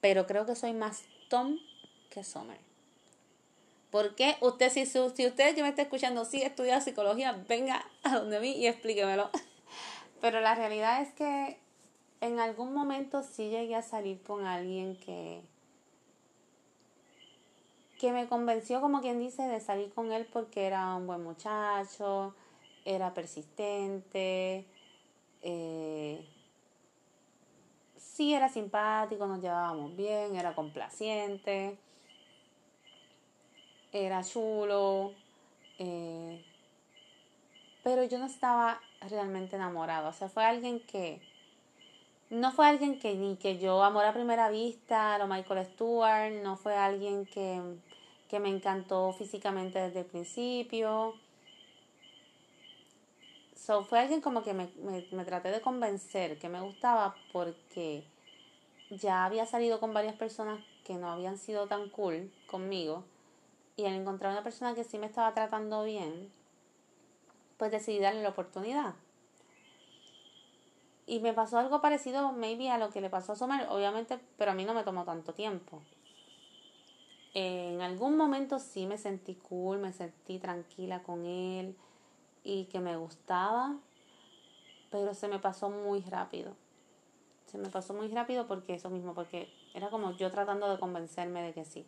pero 0.00 0.26
creo 0.26 0.46
que 0.46 0.56
soy 0.56 0.72
más 0.72 1.02
Tom 1.28 1.58
que 2.10 2.24
Summer. 2.24 2.58
¿Por 3.90 4.14
qué 4.14 4.36
usted, 4.40 4.70
si, 4.70 4.82
usted 4.82 5.54
que 5.54 5.62
me 5.62 5.68
está 5.68 5.82
escuchando, 5.82 6.24
sí 6.24 6.42
estudia 6.42 6.80
psicología, 6.80 7.32
venga 7.48 7.86
a 8.02 8.18
donde 8.18 8.38
mí 8.40 8.52
y 8.52 8.66
explíquemelo? 8.66 9.30
Pero 10.20 10.40
la 10.40 10.54
realidad 10.54 11.00
es 11.00 11.12
que 11.14 11.58
en 12.20 12.38
algún 12.38 12.74
momento 12.74 13.22
sí 13.22 13.48
llegué 13.48 13.76
a 13.76 13.82
salir 13.82 14.20
con 14.22 14.46
alguien 14.46 14.96
que, 14.96 15.40
que 17.98 18.12
me 18.12 18.28
convenció, 18.28 18.80
como 18.80 19.00
quien 19.00 19.18
dice, 19.18 19.42
de 19.42 19.60
salir 19.60 19.92
con 19.92 20.12
él 20.12 20.26
porque 20.32 20.66
era 20.66 20.94
un 20.94 21.06
buen 21.06 21.22
muchacho, 21.22 22.34
era 22.84 23.12
persistente, 23.12 24.64
eh, 25.42 26.26
sí 27.96 28.34
era 28.34 28.48
simpático, 28.48 29.26
nos 29.26 29.40
llevábamos 29.40 29.96
bien, 29.96 30.36
era 30.36 30.54
complaciente 30.54 31.78
era 33.92 34.22
chulo, 34.22 35.12
eh, 35.78 36.44
pero 37.82 38.04
yo 38.04 38.18
no 38.18 38.26
estaba 38.26 38.80
realmente 39.08 39.56
enamorada. 39.56 40.08
O 40.08 40.12
sea, 40.12 40.28
fue 40.28 40.44
alguien 40.44 40.80
que 40.80 41.20
no 42.30 42.52
fue 42.52 42.66
alguien 42.66 42.98
que 42.98 43.14
ni 43.14 43.36
que 43.36 43.58
yo 43.58 43.82
amor 43.82 44.04
a 44.04 44.12
primera 44.12 44.50
vista, 44.50 45.16
lo 45.18 45.26
Michael 45.26 45.64
Stewart, 45.64 46.32
no 46.42 46.56
fue 46.56 46.76
alguien 46.76 47.24
que, 47.24 47.62
que 48.28 48.40
me 48.40 48.48
encantó 48.48 49.12
físicamente 49.12 49.78
desde 49.78 50.00
el 50.00 50.06
principio. 50.06 51.14
So, 53.54 53.84
fue 53.84 53.98
alguien 53.98 54.20
como 54.20 54.42
que 54.42 54.54
me, 54.54 54.70
me, 54.82 55.06
me 55.12 55.24
traté 55.24 55.50
de 55.50 55.60
convencer 55.60 56.38
que 56.38 56.48
me 56.48 56.60
gustaba 56.60 57.14
porque 57.32 58.04
ya 58.90 59.24
había 59.24 59.46
salido 59.46 59.80
con 59.80 59.92
varias 59.92 60.14
personas 60.14 60.64
que 60.84 60.94
no 60.94 61.10
habían 61.10 61.36
sido 61.36 61.66
tan 61.66 61.90
cool 61.90 62.32
conmigo 62.46 63.04
y 63.78 63.84
al 63.84 63.94
encontrar 63.94 64.32
una 64.32 64.42
persona 64.42 64.74
que 64.74 64.82
sí 64.82 64.98
me 64.98 65.06
estaba 65.06 65.32
tratando 65.34 65.84
bien, 65.84 66.32
pues 67.58 67.70
decidí 67.70 68.00
darle 68.00 68.24
la 68.24 68.30
oportunidad. 68.30 68.94
Y 71.06 71.20
me 71.20 71.32
pasó 71.32 71.58
algo 71.58 71.80
parecido, 71.80 72.32
maybe, 72.32 72.70
a 72.70 72.78
lo 72.78 72.90
que 72.90 73.00
le 73.00 73.08
pasó 73.08 73.32
a 73.32 73.36
Sommer, 73.36 73.68
obviamente, 73.70 74.18
pero 74.36 74.50
a 74.50 74.54
mí 74.54 74.64
no 74.64 74.74
me 74.74 74.82
tomó 74.82 75.04
tanto 75.04 75.32
tiempo. 75.32 75.80
En 77.40 77.82
algún 77.82 78.16
momento 78.16 78.58
sí 78.58 78.84
me 78.84 78.98
sentí 78.98 79.36
cool, 79.36 79.78
me 79.78 79.92
sentí 79.92 80.40
tranquila 80.40 81.04
con 81.04 81.24
él 81.24 81.76
y 82.42 82.64
que 82.64 82.80
me 82.80 82.96
gustaba, 82.96 83.76
pero 84.90 85.14
se 85.14 85.28
me 85.28 85.38
pasó 85.38 85.70
muy 85.70 86.00
rápido. 86.00 86.56
Se 87.46 87.56
me 87.56 87.68
pasó 87.68 87.94
muy 87.94 88.08
rápido 88.08 88.48
porque 88.48 88.74
eso 88.74 88.90
mismo, 88.90 89.14
porque 89.14 89.48
era 89.72 89.88
como 89.88 90.16
yo 90.16 90.32
tratando 90.32 90.68
de 90.68 90.80
convencerme 90.80 91.40
de 91.42 91.52
que 91.52 91.64
sí. 91.64 91.86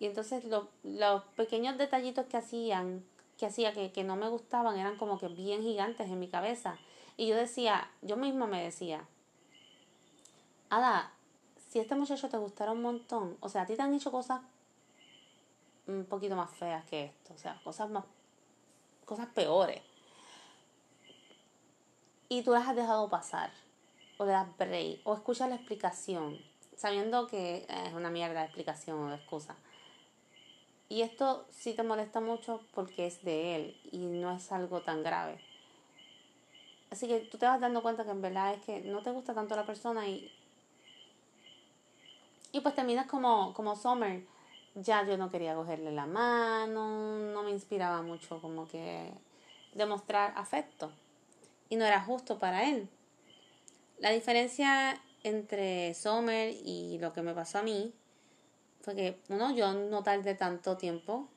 Y 0.00 0.06
entonces 0.06 0.42
los 0.82 1.22
pequeños 1.36 1.78
detallitos 1.78 2.26
que 2.26 2.38
hacían, 2.38 3.04
que 3.38 3.46
hacía 3.46 3.72
que, 3.72 3.92
que 3.92 4.02
no 4.02 4.16
me 4.16 4.28
gustaban, 4.28 4.76
eran 4.76 4.96
como 4.96 5.20
que 5.20 5.28
bien 5.28 5.62
gigantes 5.62 6.08
en 6.08 6.18
mi 6.18 6.26
cabeza. 6.26 6.78
Y 7.16 7.28
yo 7.28 7.36
decía, 7.36 7.92
yo 8.02 8.16
misma 8.16 8.48
me 8.48 8.60
decía, 8.60 9.06
Ada, 10.68 11.12
si 11.66 11.78
este 11.78 11.94
muchacho 11.94 12.28
te 12.28 12.36
gustara 12.36 12.72
un 12.72 12.82
montón, 12.82 13.36
o 13.40 13.48
sea, 13.48 13.62
a 13.62 13.66
ti 13.66 13.76
te 13.76 13.82
han 13.82 13.94
hecho 13.94 14.10
cosas 14.10 14.40
un 15.86 16.04
poquito 16.04 16.36
más 16.36 16.50
feas 16.50 16.84
que 16.86 17.04
esto, 17.04 17.34
o 17.34 17.38
sea, 17.38 17.60
cosas 17.62 17.90
más, 17.90 18.04
cosas 19.04 19.26
peores. 19.28 19.82
Y 22.28 22.42
tú 22.42 22.52
las 22.52 22.66
has 22.66 22.76
dejado 22.76 23.08
pasar, 23.08 23.50
o 24.18 24.24
le 24.24 24.32
das 24.32 24.48
break, 24.56 25.00
o 25.04 25.14
escuchas 25.14 25.48
la 25.48 25.56
explicación, 25.56 26.38
sabiendo 26.76 27.26
que 27.26 27.66
es 27.68 27.92
una 27.94 28.10
mierda 28.10 28.40
de 28.40 28.46
explicación 28.46 28.98
o 28.98 29.10
de 29.10 29.16
excusa. 29.16 29.56
Y 30.88 31.02
esto 31.02 31.46
sí 31.50 31.74
te 31.74 31.82
molesta 31.82 32.20
mucho 32.20 32.60
porque 32.72 33.06
es 33.06 33.24
de 33.24 33.56
él 33.56 33.80
y 33.90 33.98
no 33.98 34.30
es 34.32 34.52
algo 34.52 34.82
tan 34.82 35.02
grave. 35.02 35.40
Así 36.90 37.08
que 37.08 37.20
tú 37.20 37.38
te 37.38 37.46
vas 37.46 37.60
dando 37.60 37.82
cuenta 37.82 38.04
que 38.04 38.12
en 38.12 38.22
verdad 38.22 38.54
es 38.54 38.64
que 38.64 38.80
no 38.82 39.02
te 39.02 39.10
gusta 39.10 39.34
tanto 39.34 39.56
la 39.56 39.66
persona 39.66 40.06
y. 40.08 40.32
Y 42.56 42.60
pues 42.60 42.74
terminas 42.74 43.06
como, 43.06 43.52
como 43.52 43.76
Summer. 43.76 44.24
Ya 44.76 45.04
yo 45.04 45.18
no 45.18 45.30
quería 45.30 45.54
cogerle 45.54 45.92
la 45.92 46.06
mano, 46.06 47.18
no 47.18 47.42
me 47.42 47.50
inspiraba 47.50 48.00
mucho 48.00 48.40
como 48.40 48.66
que 48.66 49.12
demostrar 49.74 50.32
afecto. 50.36 50.90
Y 51.68 51.76
no 51.76 51.84
era 51.84 52.00
justo 52.00 52.38
para 52.38 52.66
él. 52.66 52.88
La 53.98 54.10
diferencia 54.10 54.98
entre 55.22 55.92
Summer 55.92 56.48
y 56.64 56.96
lo 56.98 57.12
que 57.12 57.20
me 57.20 57.34
pasó 57.34 57.58
a 57.58 57.62
mí 57.62 57.92
fue 58.80 58.94
que, 58.94 59.20
uno, 59.28 59.54
yo 59.54 59.74
no 59.74 60.02
tardé 60.02 60.34
tanto 60.34 60.78
tiempo 60.78 61.28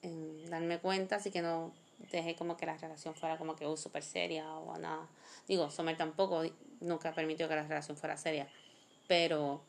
en 0.00 0.48
darme 0.48 0.78
cuenta, 0.78 1.16
así 1.16 1.30
que 1.30 1.42
no 1.42 1.74
dejé 2.10 2.34
como 2.34 2.56
que 2.56 2.64
la 2.64 2.78
relación 2.78 3.14
fuera 3.14 3.36
como 3.36 3.56
que 3.56 3.66
uh, 3.66 3.76
súper 3.76 4.02
seria 4.02 4.54
o 4.54 4.78
nada. 4.78 5.06
Digo, 5.46 5.70
Sommer 5.70 5.98
tampoco 5.98 6.44
nunca 6.80 7.12
permitió 7.12 7.46
que 7.46 7.56
la 7.56 7.64
relación 7.64 7.98
fuera 7.98 8.16
seria, 8.16 8.48
pero 9.06 9.67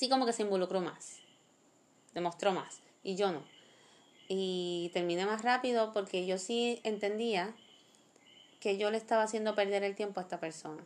sí 0.00 0.08
como 0.08 0.24
que 0.24 0.32
se 0.32 0.40
involucró 0.40 0.80
más, 0.80 1.18
demostró 2.14 2.52
más, 2.52 2.80
y 3.02 3.16
yo 3.16 3.32
no. 3.32 3.42
Y 4.28 4.90
terminé 4.94 5.26
más 5.26 5.42
rápido 5.42 5.92
porque 5.92 6.26
yo 6.26 6.38
sí 6.38 6.80
entendía 6.84 7.54
que 8.60 8.78
yo 8.78 8.90
le 8.90 8.96
estaba 8.96 9.24
haciendo 9.24 9.54
perder 9.54 9.84
el 9.84 9.94
tiempo 9.94 10.18
a 10.18 10.22
esta 10.22 10.40
persona. 10.40 10.82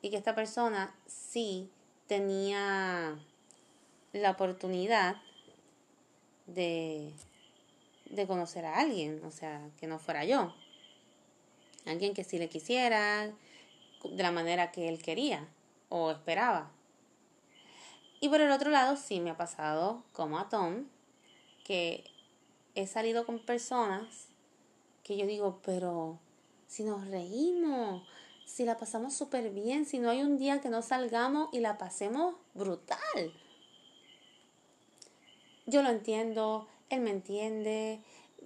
Y 0.00 0.08
que 0.08 0.16
esta 0.16 0.34
persona 0.34 0.94
sí 1.06 1.68
tenía 2.06 3.18
la 4.14 4.30
oportunidad 4.30 5.16
de 6.46 7.12
de 8.08 8.26
conocer 8.26 8.64
a 8.64 8.78
alguien, 8.78 9.20
o 9.24 9.30
sea, 9.30 9.60
que 9.78 9.86
no 9.86 9.98
fuera 9.98 10.24
yo. 10.24 10.54
Alguien 11.84 12.14
que 12.14 12.24
sí 12.24 12.38
le 12.38 12.48
quisiera, 12.48 13.30
de 14.02 14.22
la 14.22 14.32
manera 14.32 14.72
que 14.72 14.88
él 14.88 15.02
quería 15.02 15.46
o 15.90 16.10
esperaba. 16.10 16.70
Y 18.20 18.28
por 18.28 18.40
el 18.40 18.50
otro 18.50 18.70
lado, 18.70 18.96
sí 18.96 19.20
me 19.20 19.30
ha 19.30 19.36
pasado, 19.36 20.02
como 20.12 20.38
a 20.38 20.48
Tom, 20.48 20.86
que 21.64 22.04
he 22.74 22.86
salido 22.86 23.26
con 23.26 23.38
personas 23.38 24.28
que 25.02 25.16
yo 25.16 25.26
digo, 25.26 25.60
pero 25.64 26.18
si 26.66 26.82
nos 26.82 27.06
reímos, 27.08 28.02
si 28.44 28.64
la 28.64 28.76
pasamos 28.76 29.14
súper 29.14 29.50
bien, 29.50 29.84
si 29.84 29.98
no 29.98 30.10
hay 30.10 30.22
un 30.22 30.38
día 30.38 30.60
que 30.60 30.68
no 30.68 30.82
salgamos 30.82 31.48
y 31.52 31.60
la 31.60 31.78
pasemos 31.78 32.34
brutal. 32.54 32.98
Yo 35.66 35.82
lo 35.82 35.90
entiendo, 35.90 36.68
él 36.90 37.00
me 37.00 37.10
entiende, 37.10 38.00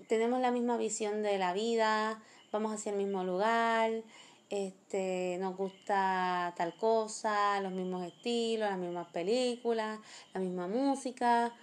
tenemos 0.09 0.41
la 0.41 0.51
misma 0.51 0.77
visión 0.77 1.23
de 1.23 1.39
la 1.39 1.53
vida, 1.53 2.23
vamos 2.51 2.73
hacia 2.73 2.93
el 2.93 2.99
mismo 2.99 3.25
lugar, 3.25 4.03
este, 4.51 5.39
nos 5.39 5.57
gusta 5.57 6.53
tal 6.57 6.77
cosa, 6.77 7.61
los 7.61 7.73
mismos 7.73 8.05
estilos, 8.05 8.69
las 8.69 8.79
mismas 8.79 9.07
películas, 9.13 10.01
la 10.35 10.41
misma 10.41 10.67
música. 10.67 11.55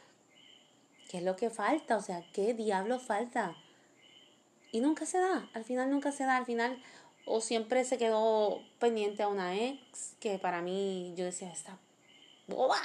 ¿Qué 1.09 1.17
es 1.17 1.23
lo 1.23 1.35
que 1.35 1.49
falta? 1.49 1.97
O 1.97 2.01
sea, 2.01 2.23
¿qué 2.33 2.53
diablo 2.53 2.99
falta? 2.99 3.55
Y 4.71 4.79
nunca 4.79 5.05
se 5.05 5.19
da, 5.19 5.49
al 5.53 5.63
final 5.63 5.89
nunca 5.89 6.11
se 6.11 6.23
da, 6.23 6.37
al 6.37 6.45
final 6.45 6.81
o 7.25 7.41
siempre 7.41 7.83
se 7.83 7.97
quedó 7.97 8.61
pendiente 8.79 9.23
a 9.23 9.27
una 9.27 9.55
ex, 9.55 10.15
que 10.19 10.39
para 10.39 10.61
mí 10.61 11.13
yo 11.17 11.25
decía, 11.25 11.51
esta 11.51 11.77
boba, 12.47 12.77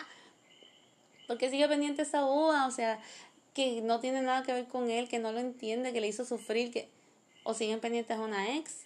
porque 1.28 1.48
sigue 1.48 1.68
pendiente 1.68 2.02
esa 2.02 2.22
boba, 2.22 2.66
o 2.66 2.70
sea, 2.72 3.00
que 3.54 3.82
no 3.82 4.00
tiene 4.00 4.22
nada 4.22 4.42
que 4.42 4.52
ver 4.52 4.66
con 4.66 4.90
él, 4.90 5.08
que 5.08 5.20
no 5.20 5.30
lo 5.30 5.38
entiende, 5.38 5.92
que 5.92 6.00
le 6.00 6.08
hizo 6.08 6.24
sufrir, 6.24 6.72
que 6.72 6.88
o 7.44 7.54
siguen 7.54 7.80
pendientes 7.80 8.16
a 8.16 8.20
una 8.20 8.56
ex, 8.56 8.84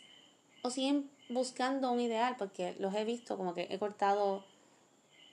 o 0.67 0.71
siguen 0.71 1.11
buscando 1.29 1.91
un 1.91 2.01
ideal, 2.01 2.37
porque 2.39 2.77
los 2.79 2.95
he 2.95 3.05
visto 3.05 3.37
como 3.37 3.55
que 3.55 3.67
he 3.71 3.79
cortado, 3.79 4.45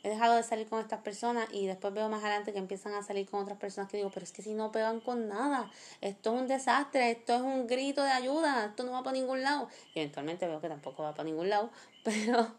he 0.03 0.09
dejado 0.09 0.35
de 0.35 0.43
salir 0.43 0.67
con 0.67 0.79
estas 0.79 1.01
personas 1.01 1.47
y 1.51 1.67
después 1.67 1.93
veo 1.93 2.09
más 2.09 2.23
adelante 2.23 2.53
que 2.53 2.59
empiezan 2.59 2.93
a 2.93 3.03
salir 3.03 3.29
con 3.29 3.41
otras 3.41 3.57
personas 3.57 3.89
que 3.89 3.97
digo, 3.97 4.09
pero 4.13 4.23
es 4.23 4.31
que 4.31 4.41
si 4.41 4.53
no 4.53 4.71
pegan 4.71 4.99
con 4.99 5.27
nada, 5.27 5.71
esto 6.01 6.33
es 6.33 6.41
un 6.41 6.47
desastre, 6.47 7.11
esto 7.11 7.35
es 7.35 7.41
un 7.41 7.67
grito 7.67 8.03
de 8.03 8.11
ayuda, 8.11 8.65
esto 8.65 8.83
no 8.83 8.91
va 8.91 9.03
para 9.03 9.17
ningún 9.17 9.41
lado. 9.43 9.69
Y 9.93 9.99
eventualmente 9.99 10.47
veo 10.47 10.61
que 10.61 10.69
tampoco 10.69 11.03
va 11.03 11.11
para 11.11 11.25
ningún 11.25 11.49
lado, 11.49 11.69
pero 12.03 12.55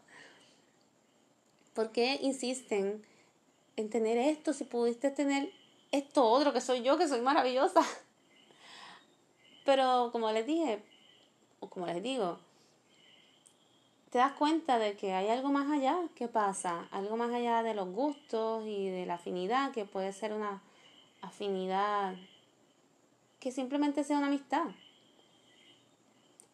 ¿por 1.75 1.91
qué 1.91 2.19
insisten 2.23 3.05
en 3.77 3.91
tener 3.91 4.19
esto 4.19 4.53
si 4.53 4.65
pudiste 4.65 5.11
tener 5.11 5.51
esto 5.91 6.25
otro 6.25 6.53
que 6.53 6.61
soy 6.61 6.83
yo, 6.83 6.98
que 6.98 7.09
soy 7.09 7.21
maravillosa. 7.21 7.81
Pero 9.65 10.11
como 10.13 10.31
les 10.33 10.46
dije, 10.46 10.83
o 11.61 11.69
como 11.69 11.87
les 11.87 12.03
digo, 12.03 12.38
te 14.15 14.19
das 14.19 14.35
cuenta 14.35 14.79
de 14.79 14.94
que 14.94 15.12
hay 15.12 15.27
algo 15.27 15.50
más 15.50 15.69
allá 15.69 15.98
que 16.15 16.29
pasa, 16.29 16.87
algo 16.92 17.17
más 17.17 17.33
allá 17.35 17.65
de 17.65 17.75
los 17.75 17.88
gustos 17.88 18.65
y 18.65 18.88
de 18.88 19.06
la 19.06 19.15
afinidad, 19.15 19.73
que 19.73 19.87
puede 19.87 20.12
ser 20.12 20.33
una 20.33 20.62
afinidad 21.21 22.15
que 23.40 23.50
simplemente 23.50 24.04
sea 24.04 24.19
una 24.19 24.29
amistad. 24.29 24.67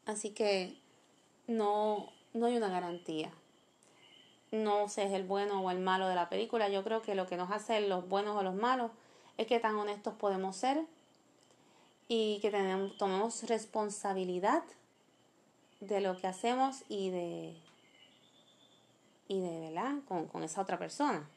Así 0.07 0.31
que 0.31 0.75
no, 1.49 2.09
no 2.33 2.47
hay 2.47 2.57
una 2.57 2.71
garantía. 2.71 3.31
No 4.53 4.89
sé 4.89 5.05
es 5.05 5.13
el 5.13 5.25
bueno 5.25 5.61
o 5.61 5.71
el 5.71 5.81
malo 5.81 6.09
de 6.09 6.15
la 6.15 6.31
película. 6.31 6.71
Yo 6.71 6.83
creo 6.83 7.03
que 7.03 7.15
lo 7.15 7.27
que 7.27 7.37
nos 7.37 7.51
hace 7.51 7.83
los 7.83 8.09
buenos 8.09 8.39
o 8.39 8.43
los 8.43 8.55
malos 8.55 8.91
es 9.37 9.47
que 9.47 9.61
tan 9.61 9.77
honestos 9.77 10.15
podemos 10.15 10.57
ser 10.57 10.87
y 12.09 12.39
que 12.41 12.51
tenemos, 12.51 12.97
tomemos 12.97 13.43
responsabilidad 13.43 14.63
de 15.81 16.01
lo 16.01 16.17
que 16.17 16.27
hacemos 16.27 16.85
y 16.89 17.11
de 17.11 17.57
y 19.29 19.41
de 19.41 19.61
verdad 19.61 19.95
con, 20.09 20.27
con 20.27 20.43
esa 20.43 20.61
otra 20.61 20.79
persona. 20.79 21.29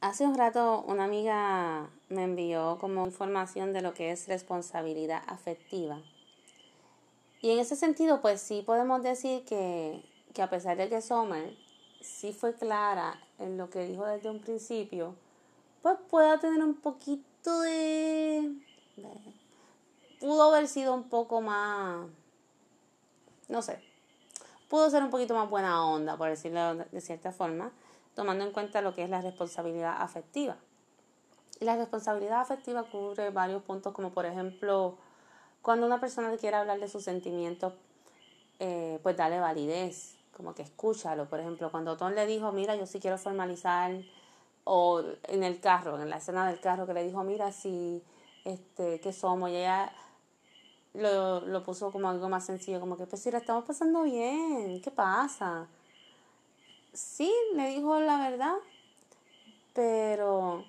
Hace 0.00 0.26
un 0.26 0.36
rato 0.36 0.84
una 0.86 1.04
amiga 1.04 1.90
me 2.08 2.24
envió 2.24 2.78
como 2.78 3.06
información 3.06 3.72
de 3.72 3.82
lo 3.82 3.94
que 3.94 4.10
es 4.10 4.26
responsabilidad 4.28 5.22
afectiva. 5.26 6.00
Y 7.40 7.50
en 7.50 7.58
ese 7.58 7.76
sentido, 7.76 8.22
pues 8.22 8.40
sí 8.40 8.62
podemos 8.62 9.02
decir 9.02 9.44
que, 9.44 10.02
que 10.32 10.40
a 10.40 10.48
pesar 10.48 10.78
de 10.78 10.88
que 10.88 11.02
Sommer 11.02 11.54
sí 12.00 12.32
fue 12.32 12.54
clara 12.54 13.20
en 13.38 13.58
lo 13.58 13.68
que 13.68 13.86
dijo 13.86 14.06
desde 14.06 14.30
un 14.30 14.40
principio, 14.40 15.14
pues 15.82 15.98
pueda 16.08 16.40
tener 16.40 16.62
un 16.64 16.74
poquito 16.74 17.60
de, 17.60 18.50
pudo 20.24 20.44
haber 20.44 20.68
sido 20.68 20.94
un 20.94 21.10
poco 21.10 21.42
más, 21.42 22.06
no 23.48 23.60
sé, 23.60 23.78
pudo 24.70 24.88
ser 24.88 25.02
un 25.02 25.10
poquito 25.10 25.34
más 25.34 25.50
buena 25.50 25.86
onda, 25.86 26.16
por 26.16 26.30
decirlo 26.30 26.76
de 26.76 27.00
cierta 27.02 27.30
forma, 27.30 27.72
tomando 28.14 28.42
en 28.42 28.50
cuenta 28.50 28.80
lo 28.80 28.94
que 28.94 29.04
es 29.04 29.10
la 29.10 29.20
responsabilidad 29.20 30.00
afectiva. 30.00 30.56
Y 31.60 31.66
la 31.66 31.76
responsabilidad 31.76 32.40
afectiva 32.40 32.84
cubre 32.84 33.28
varios 33.28 33.62
puntos, 33.64 33.92
como 33.92 34.12
por 34.12 34.24
ejemplo, 34.24 34.96
cuando 35.60 35.84
una 35.84 36.00
persona 36.00 36.30
te 36.30 36.38
quiere 36.38 36.56
hablar 36.56 36.80
de 36.80 36.88
sus 36.88 37.04
sentimientos, 37.04 37.74
eh, 38.60 38.98
pues 39.02 39.18
dale 39.18 39.38
validez, 39.40 40.16
como 40.34 40.54
que 40.54 40.62
escúchalo. 40.62 41.28
Por 41.28 41.40
ejemplo, 41.40 41.70
cuando 41.70 41.98
Tom 41.98 42.12
le 42.12 42.24
dijo, 42.24 42.50
mira, 42.50 42.76
yo 42.76 42.86
sí 42.86 42.98
quiero 42.98 43.18
formalizar, 43.18 43.92
o 44.64 45.02
en 45.24 45.44
el 45.44 45.60
carro, 45.60 46.00
en 46.00 46.08
la 46.08 46.16
escena 46.16 46.48
del 46.48 46.60
carro, 46.60 46.86
que 46.86 46.94
le 46.94 47.04
dijo, 47.04 47.22
mira, 47.24 47.52
si, 47.52 48.02
este, 48.46 49.00
¿qué 49.00 49.12
somos? 49.12 49.50
Y 49.50 49.56
ella 49.56 49.92
lo, 50.94 51.40
lo 51.40 51.62
puso 51.62 51.92
como 51.92 52.08
algo 52.08 52.28
más 52.28 52.46
sencillo, 52.46 52.80
como 52.80 52.96
que, 52.96 53.06
pues 53.06 53.22
si 53.22 53.30
la 53.30 53.38
estamos 53.38 53.64
pasando 53.64 54.02
bien, 54.02 54.80
¿qué 54.80 54.90
pasa? 54.90 55.68
Sí, 56.92 57.32
le 57.54 57.68
dijo 57.68 57.98
la 58.00 58.30
verdad, 58.30 58.54
pero 59.74 60.64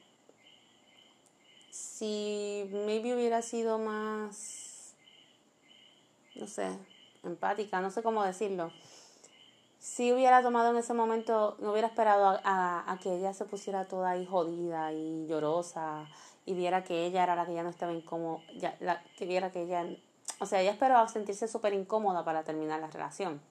si 1.70 2.70
maybe 2.72 3.14
hubiera 3.14 3.42
sido 3.42 3.78
más, 3.78 4.96
no 6.36 6.48
sé, 6.48 6.68
empática, 7.24 7.82
no 7.82 7.92
sé 7.92 8.02
cómo 8.02 8.24
decirlo. 8.24 8.72
Si 9.78 10.12
hubiera 10.12 10.42
tomado 10.42 10.72
en 10.72 10.78
ese 10.78 10.94
momento, 10.94 11.58
no 11.60 11.72
hubiera 11.72 11.88
esperado 11.88 12.40
a, 12.44 12.98
que 13.04 13.16
ella 13.16 13.34
se 13.34 13.46
pusiera 13.46 13.88
toda 13.88 14.12
ahí 14.12 14.26
jodida 14.26 14.92
y 14.92 15.28
llorosa 15.28 16.08
y 16.46 16.54
viera 16.54 16.84
que 16.84 17.06
ella 17.06 17.24
era 17.24 17.36
la 17.36 17.46
que 17.46 17.54
ya 17.54 17.62
no 17.62 17.70
estaba 17.70 17.94
incómoda, 17.94 18.42
ya, 18.58 18.76
la, 18.80 19.04
que 19.18 19.26
viera 19.26 19.52
que 19.52 19.62
ella, 19.62 19.86
o 20.40 20.46
sea, 20.46 20.62
ella 20.62 20.72
esperaba 20.72 21.08
sentirse 21.08 21.48
súper 21.48 21.74
incómoda 21.74 22.24
para 22.26 22.44
terminar 22.44 22.80
la 22.80 22.88
relación. 22.88 23.42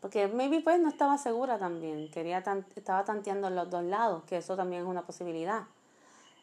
Porque 0.00 0.28
maybe 0.28 0.60
pues 0.60 0.78
no 0.80 0.88
estaba 0.88 1.16
segura 1.16 1.58
también, 1.58 2.10
quería 2.10 2.42
estaba 2.76 3.04
tanteando 3.04 3.48
los 3.50 3.70
dos 3.70 3.84
lados, 3.84 4.24
que 4.24 4.36
eso 4.36 4.56
también 4.56 4.82
es 4.82 4.88
una 4.88 5.06
posibilidad. 5.06 5.64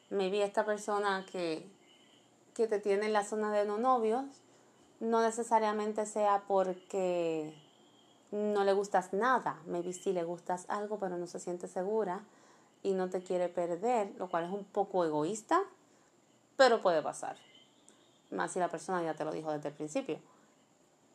Maybe 0.09 0.43
esta 0.43 0.65
persona 0.65 1.25
que, 1.31 1.69
que 2.55 2.67
te 2.67 2.79
tiene 2.79 3.05
en 3.05 3.13
la 3.13 3.23
zona 3.23 3.51
de 3.51 3.65
no 3.65 3.77
novios, 3.77 4.25
no 4.99 5.21
necesariamente 5.21 6.05
sea 6.05 6.43
porque 6.47 7.53
no 8.31 8.63
le 8.63 8.73
gustas 8.73 9.13
nada, 9.13 9.61
maybe 9.65 9.93
sí 9.93 10.13
le 10.13 10.23
gustas 10.23 10.65
algo 10.69 10.97
pero 10.97 11.17
no 11.17 11.27
se 11.27 11.39
siente 11.39 11.67
segura 11.67 12.23
y 12.81 12.93
no 12.93 13.09
te 13.09 13.21
quiere 13.21 13.49
perder, 13.49 14.13
lo 14.17 14.29
cual 14.29 14.45
es 14.45 14.51
un 14.51 14.63
poco 14.63 15.05
egoísta, 15.05 15.61
pero 16.57 16.81
puede 16.81 17.01
pasar. 17.01 17.37
Más 18.31 18.51
si 18.51 18.59
la 18.59 18.69
persona 18.69 19.03
ya 19.03 19.13
te 19.13 19.25
lo 19.25 19.31
dijo 19.31 19.51
desde 19.51 19.69
el 19.69 19.75
principio. 19.75 20.19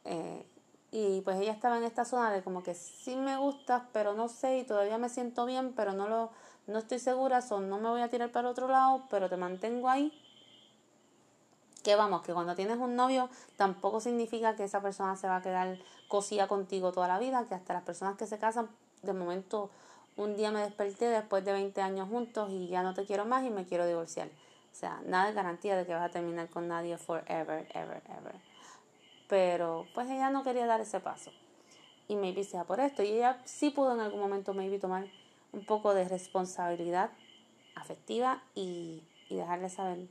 Eh, 0.05 0.47
y 0.93 1.21
pues 1.23 1.41
ella 1.41 1.53
estaba 1.53 1.79
en 1.79 1.85
esta 1.85 2.05
zona 2.05 2.31
de 2.31 2.43
como 2.43 2.63
que 2.63 2.75
sí 2.75 3.17
me 3.17 3.37
gustas, 3.37 3.83
pero 3.93 4.15
no 4.15 4.29
sé 4.29 4.59
y 4.59 4.65
todavía 4.65 4.99
me 4.99 5.09
siento 5.09 5.45
bien, 5.45 5.73
pero 5.75 5.93
no 5.93 6.09
lo 6.09 6.31
no 6.67 6.79
estoy 6.79 6.99
segura, 6.99 7.43
son 7.43 7.69
no 7.69 7.79
me 7.79 7.89
voy 7.89 8.01
a 8.01 8.09
tirar 8.09 8.31
para 8.33 8.49
otro 8.49 8.69
lado, 8.69 9.05
pero 9.11 9.29
te 9.29 9.37
mantengo 9.37 9.89
ahí 9.89 10.13
que 11.87 11.95
vamos, 11.95 12.23
que 12.23 12.35
cuando 12.35 12.57
tienes 12.57 12.79
un 12.79 12.97
novio 12.97 13.29
tampoco 13.57 14.01
significa 14.01 14.57
que 14.57 14.65
esa 14.65 14.83
persona 14.83 15.15
se 15.17 15.29
va 15.29 15.37
a 15.37 15.43
quedar 15.43 15.79
cosida 16.09 16.49
contigo 16.49 16.91
toda 16.91 17.07
la 17.07 17.21
vida, 17.21 17.47
que 17.47 17.55
hasta 17.55 17.75
las 17.75 17.85
personas 17.85 18.17
que 18.17 18.27
se 18.27 18.41
casan, 18.41 18.69
de 19.03 19.13
momento 19.13 19.71
un 20.17 20.37
día 20.37 20.51
me 20.51 20.63
desperté 20.63 21.05
después 21.05 21.45
de 21.45 21.53
20 21.53 21.81
años 21.83 22.09
juntos 22.09 22.51
y 22.51 22.67
ya 22.67 22.83
no 22.83 22.93
te 22.93 23.05
quiero 23.05 23.25
más 23.25 23.45
y 23.45 23.51
me 23.51 23.67
quiero 23.67 23.87
divorciar. 23.87 24.29
O 24.77 24.79
sea, 24.79 25.01
nada 25.07 25.29
de 25.29 25.33
garantía 25.33 25.75
de 25.75 25.87
que 25.87 25.95
vas 25.95 26.05
a 26.05 26.11
terminar 26.11 26.51
con 26.51 26.69
nadie 26.69 26.99
forever, 26.99 27.67
ever, 27.73 28.03
ever. 28.19 28.35
Pero 29.27 29.87
pues 29.95 30.11
ella 30.11 30.29
no 30.29 30.45
quería 30.45 30.67
dar 30.67 30.83
ese 30.83 31.01
paso. 31.01 31.31
Y 32.09 32.17
maybe 32.17 32.45
sea 32.45 32.65
por 32.65 32.81
esto. 32.81 33.03
Y 33.03 33.09
ella 33.09 33.41
sí 33.47 33.71
pudo 33.71 33.95
en 33.95 34.01
algún 34.01 34.21
momento 34.21 34.53
maybe 34.53 34.79
tomar 34.79 35.07
un 35.53 35.65
poco 35.65 35.95
de 35.95 36.07
responsabilidad 36.07 37.11
afectiva 37.75 38.43
y, 38.55 39.03
y 39.31 39.37
dejarle 39.37 39.71
saber 39.71 40.09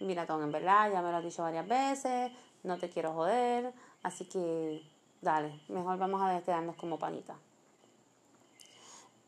mira 0.00 0.26
Tom, 0.26 0.42
en 0.42 0.52
verdad 0.52 0.90
ya 0.90 1.02
me 1.02 1.10
lo 1.10 1.18
has 1.18 1.24
dicho 1.24 1.42
varias 1.42 1.68
veces, 1.68 2.32
no 2.62 2.78
te 2.78 2.88
quiero 2.88 3.12
joder, 3.12 3.74
así 4.02 4.24
que 4.24 4.82
dale, 5.20 5.60
mejor 5.68 5.98
vamos 5.98 6.22
a 6.22 6.40
quedarnos 6.40 6.76
como 6.76 6.98
panita. 6.98 7.36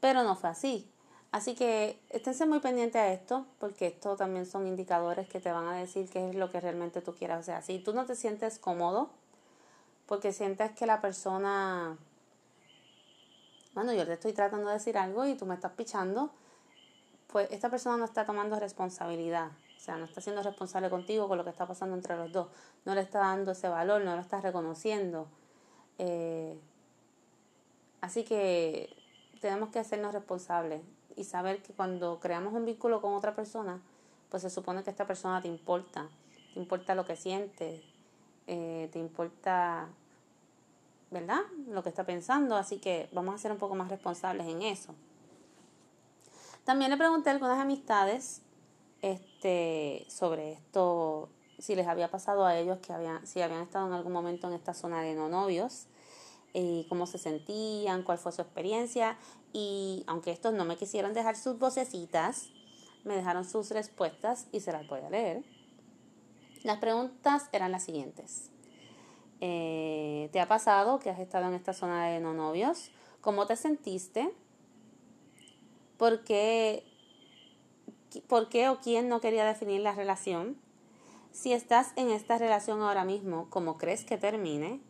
Pero 0.00 0.22
no 0.22 0.34
fue 0.34 0.48
así. 0.48 0.90
Así 1.34 1.56
que 1.56 1.98
esténse 2.10 2.46
muy 2.46 2.60
pendientes 2.60 3.02
a 3.02 3.12
esto, 3.12 3.44
porque 3.58 3.88
esto 3.88 4.14
también 4.14 4.46
son 4.46 4.68
indicadores 4.68 5.28
que 5.28 5.40
te 5.40 5.50
van 5.50 5.66
a 5.66 5.76
decir 5.76 6.08
qué 6.08 6.30
es 6.30 6.36
lo 6.36 6.48
que 6.48 6.60
realmente 6.60 7.02
tú 7.02 7.12
quieras. 7.12 7.40
O 7.40 7.42
sea, 7.42 7.60
si 7.60 7.80
tú 7.80 7.92
no 7.92 8.06
te 8.06 8.14
sientes 8.14 8.60
cómodo, 8.60 9.10
porque 10.06 10.32
sientes 10.32 10.70
que 10.76 10.86
la 10.86 11.00
persona, 11.00 11.98
bueno, 13.74 13.92
yo 13.92 14.06
te 14.06 14.12
estoy 14.12 14.32
tratando 14.32 14.68
de 14.68 14.74
decir 14.74 14.96
algo 14.96 15.26
y 15.26 15.34
tú 15.34 15.44
me 15.44 15.56
estás 15.56 15.72
pichando, 15.72 16.30
pues 17.26 17.50
esta 17.50 17.68
persona 17.68 17.96
no 17.96 18.04
está 18.04 18.24
tomando 18.24 18.60
responsabilidad. 18.60 19.50
O 19.76 19.80
sea, 19.80 19.96
no 19.96 20.04
está 20.04 20.20
siendo 20.20 20.40
responsable 20.40 20.88
contigo 20.88 21.26
con 21.26 21.36
lo 21.36 21.42
que 21.42 21.50
está 21.50 21.66
pasando 21.66 21.96
entre 21.96 22.16
los 22.16 22.30
dos. 22.30 22.46
No 22.84 22.94
le 22.94 23.00
está 23.00 23.18
dando 23.18 23.50
ese 23.50 23.68
valor, 23.68 24.04
no 24.04 24.14
lo 24.14 24.22
está 24.22 24.40
reconociendo. 24.40 25.26
Eh, 25.98 26.56
así 28.02 28.22
que 28.22 28.88
tenemos 29.40 29.70
que 29.70 29.80
hacernos 29.80 30.14
responsables 30.14 30.80
y 31.16 31.24
saber 31.24 31.62
que 31.62 31.72
cuando 31.72 32.20
creamos 32.20 32.52
un 32.52 32.64
vínculo 32.64 33.00
con 33.00 33.14
otra 33.14 33.34
persona, 33.34 33.80
pues 34.30 34.42
se 34.42 34.50
supone 34.50 34.82
que 34.82 34.90
esta 34.90 35.06
persona 35.06 35.40
te 35.40 35.48
importa, 35.48 36.08
te 36.52 36.60
importa 36.60 36.94
lo 36.94 37.04
que 37.04 37.16
sientes, 37.16 37.82
eh, 38.46 38.88
te 38.92 38.98
importa, 38.98 39.88
¿verdad? 41.10 41.40
Lo 41.68 41.82
que 41.82 41.88
está 41.88 42.04
pensando, 42.04 42.56
así 42.56 42.78
que 42.78 43.08
vamos 43.12 43.34
a 43.34 43.38
ser 43.38 43.52
un 43.52 43.58
poco 43.58 43.74
más 43.74 43.88
responsables 43.88 44.46
en 44.46 44.62
eso. 44.62 44.94
También 46.64 46.90
le 46.90 46.96
pregunté 46.96 47.30
a 47.30 47.32
algunas 47.32 47.58
amistades 47.58 48.42
este, 49.02 50.06
sobre 50.08 50.52
esto, 50.52 51.28
si 51.58 51.76
les 51.76 51.86
había 51.86 52.10
pasado 52.10 52.46
a 52.46 52.56
ellos 52.56 52.78
que 52.78 52.92
habían, 52.92 53.26
si 53.26 53.42
habían 53.42 53.62
estado 53.62 53.86
en 53.86 53.92
algún 53.92 54.12
momento 54.12 54.48
en 54.48 54.54
esta 54.54 54.74
zona 54.74 55.02
de 55.02 55.14
no 55.14 55.28
novios, 55.28 55.86
y 56.54 56.86
cómo 56.88 57.06
se 57.06 57.18
sentían, 57.18 58.02
cuál 58.02 58.16
fue 58.16 58.32
su 58.32 58.40
experiencia, 58.40 59.18
y 59.54 60.04
aunque 60.06 60.32
estos 60.32 60.52
no 60.52 60.66
me 60.66 60.76
quisieron 60.76 61.14
dejar 61.14 61.36
sus 61.36 61.58
vocecitas, 61.58 62.50
me 63.04 63.16
dejaron 63.16 63.46
sus 63.46 63.70
respuestas 63.70 64.48
y 64.52 64.60
se 64.60 64.72
las 64.72 64.86
voy 64.86 65.00
a 65.00 65.08
leer. 65.08 65.42
Las 66.62 66.78
preguntas 66.78 67.48
eran 67.52 67.72
las 67.72 67.84
siguientes. 67.84 68.50
Eh, 69.40 70.28
¿Te 70.32 70.40
ha 70.40 70.48
pasado 70.48 70.98
que 70.98 71.08
has 71.08 71.18
estado 71.18 71.46
en 71.46 71.54
esta 71.54 71.72
zona 71.72 72.08
de 72.08 72.20
no 72.20 72.34
novios? 72.34 72.90
¿Cómo 73.22 73.46
te 73.46 73.56
sentiste? 73.56 74.30
¿Por 75.96 76.24
qué 76.24 76.84
por 78.20 78.48
qué 78.48 78.68
o 78.68 78.78
quién 78.78 79.08
no 79.08 79.20
quería 79.20 79.44
definir 79.44 79.80
la 79.80 79.92
relación, 79.92 80.56
si 81.32 81.52
estás 81.52 81.92
en 81.96 82.10
esta 82.10 82.38
relación 82.38 82.80
ahora 82.80 83.04
mismo, 83.04 83.48
¿cómo 83.50 83.76
crees 83.76 84.04
que 84.04 84.16
termine? 84.16 84.80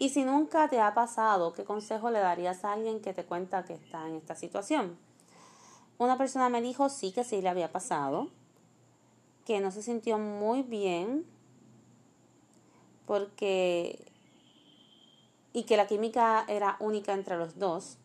Y 0.00 0.08
si 0.08 0.24
nunca 0.24 0.66
te 0.66 0.80
ha 0.80 0.94
pasado, 0.94 1.52
¿qué 1.52 1.64
consejo 1.64 2.10
le 2.10 2.20
darías 2.20 2.64
a 2.64 2.72
alguien 2.72 3.02
que 3.02 3.12
te 3.12 3.26
cuenta 3.26 3.66
que 3.66 3.74
está 3.74 4.08
en 4.08 4.14
esta 4.14 4.34
situación? 4.34 4.98
Una 5.98 6.16
persona 6.16 6.48
me 6.48 6.62
dijo 6.62 6.88
sí 6.88 7.12
que 7.12 7.22
sí 7.22 7.42
le 7.42 7.50
había 7.50 7.70
pasado, 7.70 8.30
que 9.44 9.60
no 9.60 9.70
se 9.70 9.82
sintió 9.82 10.16
muy 10.16 10.62
bien 10.62 11.26
porque 13.04 14.06
y 15.52 15.64
que 15.64 15.76
la 15.76 15.86
química 15.86 16.46
era 16.48 16.78
única 16.80 17.12
entre 17.12 17.36
los 17.36 17.58
dos. 17.58 17.98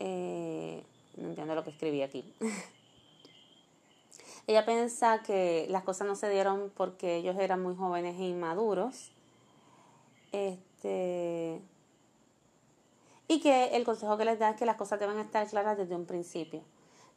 Eh, 0.00 0.84
no 1.16 1.28
entiendo 1.28 1.54
lo 1.54 1.64
que 1.64 1.70
escribí 1.70 2.02
aquí. 2.02 2.30
Ella 4.46 4.66
piensa 4.66 5.22
que 5.22 5.66
las 5.70 5.82
cosas 5.82 6.06
no 6.06 6.14
se 6.14 6.28
dieron 6.28 6.70
porque 6.76 7.16
ellos 7.16 7.38
eran 7.38 7.62
muy 7.62 7.74
jóvenes 7.74 8.20
e 8.20 8.24
inmaduros. 8.24 9.13
Este, 10.34 11.60
y 13.28 13.40
que 13.40 13.76
el 13.76 13.84
consejo 13.84 14.16
que 14.16 14.24
les 14.24 14.38
da 14.38 14.50
es 14.50 14.56
que 14.56 14.66
las 14.66 14.76
cosas 14.76 14.98
deben 14.98 15.18
estar 15.18 15.46
claras 15.48 15.78
desde 15.78 15.94
un 15.94 16.06
principio. 16.06 16.62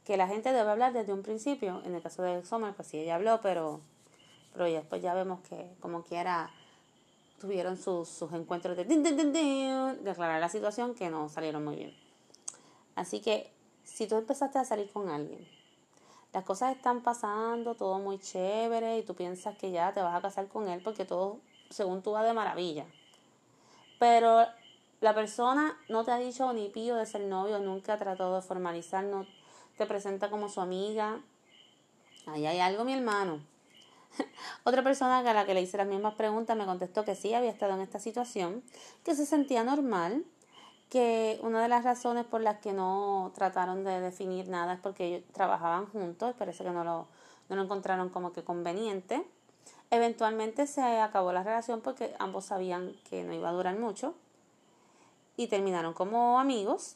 Que 0.06 0.18
la 0.18 0.28
gente 0.28 0.54
debe 0.54 0.70
hablar 0.70 0.94
desde 0.94 1.14
un 1.14 1.24
principio. 1.24 1.82
En 1.84 1.96
el 1.96 2.02
caso 2.02 2.22
de 2.22 2.46
Sommer, 2.46 2.74
pues 2.76 2.88
sí, 2.88 3.00
ella 3.00 3.16
habló, 3.16 3.42
pero, 3.42 3.82
pero 4.54 4.66
después 4.66 5.02
ya 5.02 5.14
vemos 5.14 5.42
que 5.42 5.70
como 5.80 6.04
quiera 6.04 6.52
tuvieron 7.40 7.78
sus, 7.78 8.08
sus 8.08 8.32
encuentros 8.34 8.78
de, 8.78 8.86
de 8.86 10.10
aclarar 10.10 10.40
la 10.40 10.50
situación 10.50 10.96
que 10.96 11.10
no 11.10 11.30
salieron 11.30 11.64
muy 11.66 11.76
bien. 11.76 11.94
Así 12.96 13.20
que 13.20 13.52
si 13.84 14.08
tú 14.08 14.16
empezaste 14.16 14.60
a 14.60 14.66
salir 14.66 14.92
con 14.92 15.10
alguien 15.10 15.46
las 16.34 16.44
cosas 16.44 16.76
están 16.76 17.02
pasando, 17.02 17.76
todo 17.76 18.00
muy 18.00 18.20
chévere 18.20 19.00
y 19.00 19.04
tú 19.04 19.16
piensas 19.16 19.58
que 19.58 19.72
ya 19.72 19.94
te 19.94 20.02
vas 20.02 20.16
a 20.16 20.22
casar 20.22 20.48
con 20.48 20.68
él 20.68 20.82
porque 20.84 21.06
todo, 21.06 21.40
según 21.70 22.02
tú, 22.02 22.12
va 22.12 22.24
de 22.24 22.34
maravilla. 22.34 22.86
Pero 24.00 24.46
la 25.02 25.14
persona 25.14 25.78
no 25.90 26.04
te 26.04 26.12
ha 26.12 26.18
dicho 26.18 26.52
ni 26.54 26.70
pío 26.70 26.96
de 26.96 27.06
ser 27.06 27.22
novio, 27.22 27.60
nunca 27.60 27.94
ha 27.94 27.98
tratado 27.98 28.36
de 28.36 28.42
formalizar, 28.42 29.04
no, 29.04 29.26
te 29.78 29.86
presenta 29.86 30.30
como 30.30 30.50
su 30.50 30.60
amiga. 30.60 31.22
Ahí 32.26 32.46
hay 32.46 32.60
algo, 32.60 32.84
mi 32.84 32.94
hermano. 32.94 33.40
Otra 34.64 34.84
persona 34.84 35.20
a 35.20 35.34
la 35.34 35.46
que 35.46 35.54
le 35.54 35.62
hice 35.62 35.78
las 35.78 35.88
mismas 35.88 36.16
preguntas 36.16 36.58
me 36.58 36.66
contestó 36.66 37.06
que 37.06 37.16
sí 37.16 37.34
había 37.34 37.52
estado 37.52 37.74
en 37.76 37.82
esta 37.82 38.00
situación, 38.00 38.64
que 39.04 39.16
se 39.16 39.26
sentía 39.26 39.64
normal, 39.64 40.26
que 40.90 41.40
una 41.44 41.62
de 41.62 41.68
las 41.68 41.84
razones 41.84 42.26
por 42.26 42.42
las 42.42 42.60
que 42.60 42.74
no 42.74 43.32
trataron 43.36 43.84
de 43.84 44.00
definir 44.00 44.48
nada 44.48 44.74
es 44.74 44.80
porque 44.80 45.06
ellos 45.06 45.24
trabajaban 45.34 45.86
juntos, 45.88 46.34
parece 46.38 46.64
que 46.64 46.72
no 46.72 46.84
lo, 46.84 47.08
no 47.50 47.56
lo 47.56 47.64
encontraron 47.64 48.10
como 48.10 48.34
que 48.34 48.44
conveniente. 48.44 49.26
Eventualmente 49.90 50.68
se 50.68 50.82
acabó 50.82 51.32
la 51.32 51.44
relación 51.44 51.82
porque 51.82 52.14
ambos 52.20 52.46
sabían 52.46 52.94
que 53.10 53.24
no 53.24 53.34
iba 53.34 53.50
a 53.50 53.54
durar 53.54 53.78
mucho 53.78 54.16
y 55.38 55.48
terminaron 55.48 55.94
como 55.94 56.40
amigos. 56.40 56.96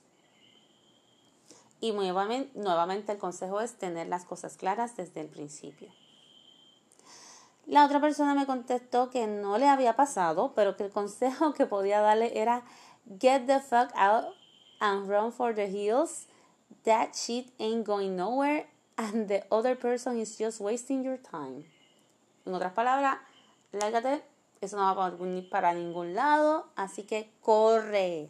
Y 1.80 1.94
nuevamente, 1.94 2.52
nuevamente 2.60 3.14
el 3.14 3.18
consejo 3.18 3.62
es 3.62 3.76
tener 3.76 4.08
las 4.08 4.26
cosas 4.26 4.58
claras 4.58 4.98
desde 4.98 5.22
el 5.22 5.28
principio. 5.28 5.92
La 7.66 7.86
otra 7.86 8.02
persona 8.02 8.36
me 8.36 8.46
contestó 8.46 9.10
que 9.10 9.28
no 9.28 9.58
le 9.58 9.68
había 9.68 9.96
pasado, 9.96 10.52
pero 10.56 10.76
que 10.76 10.84
el 10.84 10.92
consejo 10.92 11.54
que 11.54 11.66
podía 11.66 12.02
darle 12.02 12.40
era 12.40 12.64
get 13.20 13.46
the 13.46 13.60
fuck 13.60 13.92
out 13.96 14.36
and 14.80 15.08
run 15.08 15.32
for 15.32 15.56
the 15.56 15.68
hills. 15.68 16.28
That 16.84 17.14
shit 17.14 17.54
ain't 17.60 17.86
going 17.86 18.16
nowhere 18.16 18.68
and 18.98 19.28
the 19.28 19.44
other 19.50 19.78
person 19.78 20.18
is 20.18 20.38
just 20.38 20.60
wasting 20.60 21.04
your 21.04 21.18
time. 21.18 21.66
En 22.46 22.54
otras 22.54 22.74
palabras, 22.74 23.18
lárgate, 23.72 24.24
eso 24.62 24.78
no 24.78 24.96
va 24.96 25.18
para 25.50 25.74
ningún 25.74 26.14
lado, 26.14 26.68
así 26.76 27.04
que 27.04 27.32
corre. 27.42 28.30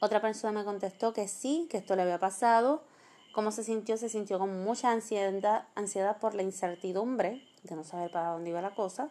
Otra 0.00 0.20
persona 0.20 0.52
me 0.52 0.64
contestó 0.64 1.12
que 1.12 1.26
sí, 1.26 1.66
que 1.70 1.78
esto 1.78 1.96
le 1.96 2.02
había 2.02 2.18
pasado. 2.18 2.84
¿Cómo 3.32 3.50
se 3.50 3.64
sintió? 3.64 3.96
Se 3.96 4.08
sintió 4.08 4.38
con 4.38 4.62
mucha 4.62 4.90
ansiedad, 4.90 5.66
ansiedad 5.74 6.18
por 6.18 6.34
la 6.34 6.42
incertidumbre 6.42 7.42
de 7.62 7.76
no 7.76 7.84
saber 7.84 8.10
para 8.10 8.28
dónde 8.28 8.50
iba 8.50 8.60
la 8.60 8.74
cosa. 8.74 9.10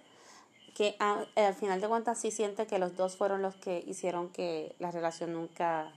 Que 0.75 0.95
al 0.99 1.53
final 1.55 1.81
de 1.81 1.87
cuentas 1.87 2.19
sí 2.19 2.31
siente 2.31 2.67
que 2.67 2.79
los 2.79 2.95
dos 2.95 3.17
fueron 3.17 3.41
los 3.41 3.55
que 3.55 3.83
hicieron 3.87 4.29
que 4.29 4.75
la 4.79 4.91
relación 4.91 5.33
nunca 5.33 5.91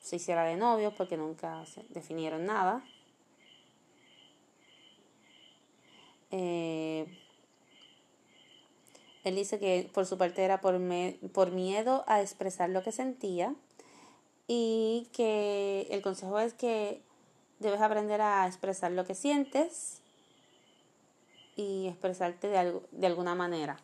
se 0.00 0.16
hiciera 0.16 0.44
de 0.44 0.56
novios 0.56 0.94
porque 0.94 1.16
nunca 1.16 1.64
se 1.66 1.84
definieron 1.90 2.46
nada. 2.46 2.82
Eh, 6.30 7.06
él 9.24 9.34
dice 9.34 9.58
que 9.58 9.90
por 9.92 10.06
su 10.06 10.16
parte 10.16 10.42
era 10.42 10.60
por, 10.60 10.80
por 11.32 11.50
miedo 11.50 12.04
a 12.06 12.20
expresar 12.20 12.70
lo 12.70 12.82
que 12.82 12.92
sentía 12.92 13.54
y 14.46 15.08
que 15.12 15.86
el 15.90 16.02
consejo 16.02 16.38
es 16.38 16.54
que 16.54 17.02
debes 17.58 17.80
aprender 17.80 18.20
a 18.20 18.46
expresar 18.46 18.90
lo 18.92 19.04
que 19.04 19.14
sientes 19.14 20.00
y 21.56 21.88
expresarte 21.88 22.48
de, 22.48 22.80
de 22.90 23.06
alguna 23.06 23.34
manera. 23.34 23.78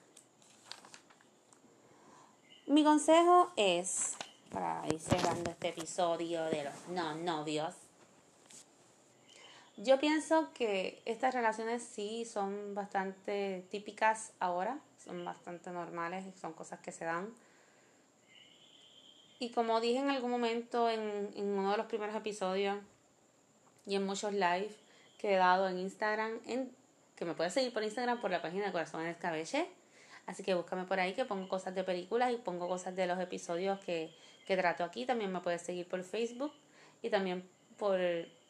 Mi 2.66 2.82
consejo 2.82 3.52
es, 3.56 4.14
para 4.50 4.82
ir 4.88 4.98
cerrando 4.98 5.50
este 5.50 5.68
episodio 5.68 6.44
de 6.46 6.64
los 6.64 6.88
no 6.88 7.14
novios, 7.14 7.74
yo 9.76 9.98
pienso 9.98 10.52
que 10.54 11.02
estas 11.04 11.34
relaciones 11.34 11.82
sí 11.82 12.24
son 12.24 12.74
bastante 12.74 13.66
típicas 13.70 14.32
ahora, 14.40 14.78
son 14.96 15.24
bastante 15.24 15.70
normales, 15.70 16.24
son 16.40 16.54
cosas 16.54 16.80
que 16.80 16.92
se 16.92 17.04
dan. 17.04 17.32
Y 19.38 19.50
como 19.50 19.80
dije 19.80 19.98
en 19.98 20.08
algún 20.08 20.30
momento 20.30 20.88
en, 20.88 21.30
uno 21.36 21.72
de 21.72 21.76
los 21.76 21.86
primeros 21.86 22.16
episodios 22.16 22.78
y 23.84 23.96
en 23.96 24.06
muchos 24.06 24.32
live 24.32 24.74
que 25.18 25.34
he 25.34 25.36
dado 25.36 25.68
en 25.68 25.78
Instagram, 25.78 26.40
en, 26.46 26.74
que 27.14 27.26
me 27.26 27.34
puedes 27.34 27.52
seguir 27.52 27.72
por 27.72 27.82
Instagram 27.82 28.20
por 28.20 28.30
la 28.30 28.40
página 28.40 28.66
de 28.66 28.72
Corazón 28.72 29.04
en. 29.04 29.68
Así 30.24 30.42
que 30.42 30.54
búscame 30.54 30.84
por 30.84 30.98
ahí 30.98 31.12
que 31.12 31.24
pongo 31.24 31.48
cosas 31.48 31.74
de 31.74 31.84
películas 31.84 32.32
y 32.32 32.36
pongo 32.36 32.66
cosas 32.66 32.96
de 32.96 33.06
los 33.06 33.20
episodios 33.20 33.78
que, 33.80 34.10
que 34.46 34.56
trato 34.56 34.84
aquí. 34.84 35.04
También 35.04 35.30
me 35.30 35.40
puedes 35.40 35.62
seguir 35.62 35.86
por 35.86 36.02
Facebook 36.02 36.52
y 37.02 37.10
también 37.10 37.48
por 37.76 38.00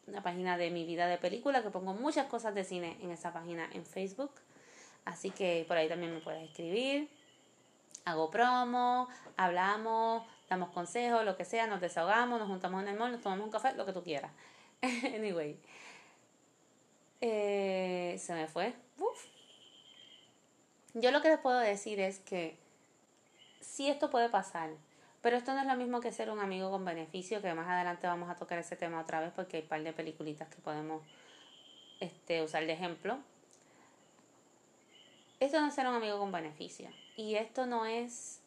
una 0.07 0.23
página 0.23 0.57
de 0.57 0.71
mi 0.71 0.85
vida 0.85 1.07
de 1.07 1.19
película, 1.19 1.63
que 1.63 1.71
pongo 1.71 1.95
muchas 1.95 2.27
cosas 2.27 2.55
de 2.55 2.65
cine 2.65 2.97
en 3.01 3.11
esa 3.11 3.33
página 3.33 3.69
en 3.73 3.85
Facebook. 3.85 4.31
Así 5.05 5.31
que 5.31 5.65
por 5.67 5.77
ahí 5.77 5.89
también 5.89 6.15
me 6.15 6.21
puedes 6.21 6.43
escribir. 6.43 7.09
Hago 8.05 8.31
promo, 8.31 9.09
hablamos, 9.37 10.23
damos 10.49 10.71
consejos, 10.71 11.25
lo 11.25 11.37
que 11.37 11.45
sea, 11.45 11.67
nos 11.67 11.81
desahogamos, 11.81 12.39
nos 12.39 12.49
juntamos 12.49 12.83
en 12.83 12.89
el 12.89 12.99
mall, 12.99 13.13
nos 13.13 13.21
tomamos 13.21 13.47
un 13.47 13.51
café, 13.51 13.75
lo 13.75 13.85
que 13.85 13.93
tú 13.93 14.03
quieras. 14.03 14.31
anyway. 14.83 15.59
Eh, 17.21 18.17
se 18.19 18.35
me 18.35 18.47
fue. 18.47 18.75
Yo 20.95 21.11
lo 21.11 21.21
que 21.21 21.29
les 21.29 21.39
puedo 21.39 21.59
decir 21.59 22.01
es 22.01 22.21
que 22.21 22.57
si 23.61 23.89
esto 23.89 24.11
puede 24.11 24.31
pasar, 24.31 24.71
pero 25.27 25.39
esto 25.39 25.55
no 25.55 25.61
es 25.61 25.67
lo 25.67 25.75
mismo 25.75 26.01
que 26.01 26.13
ser 26.13 26.31
un 26.31 26.39
amigo 26.39 26.71
con 26.71 26.85
beneficio, 26.85 27.43
que 27.43 27.53
más 27.53 27.67
adelante 27.67 28.07
vamos 28.07 28.31
a 28.31 28.37
tocar 28.37 28.61
ese 28.61 28.77
tema 28.77 29.01
otra 29.01 29.19
vez 29.19 29.33
porque 29.35 29.57
hay 29.57 29.65
un 29.65 29.69
par 29.69 29.83
de 29.83 29.93
peliculitas 29.93 30.49
que 30.49 30.63
podemos 30.63 31.03
este, 31.99 32.45
usar 32.45 32.65
de 32.65 32.73
ejemplo. 32.73 33.19
Esto 35.41 35.61
no 35.61 35.67
es 35.67 35.75
ser 35.75 35.89
un 35.89 35.97
amigo 35.97 36.17
con 36.21 36.31
beneficio. 36.31 36.89
Y 37.17 37.35
esto 37.35 37.67
no 37.67 37.87
es, 37.87 38.41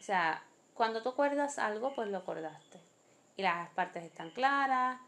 o 0.00 0.02
sea, 0.02 0.42
cuando 0.72 1.02
tú 1.02 1.10
acuerdas 1.10 1.58
algo, 1.58 1.94
pues 1.94 2.08
lo 2.08 2.16
acordaste. 2.16 2.80
Y 3.36 3.42
las 3.42 3.68
partes 3.72 4.02
están 4.02 4.30
claras. 4.30 4.98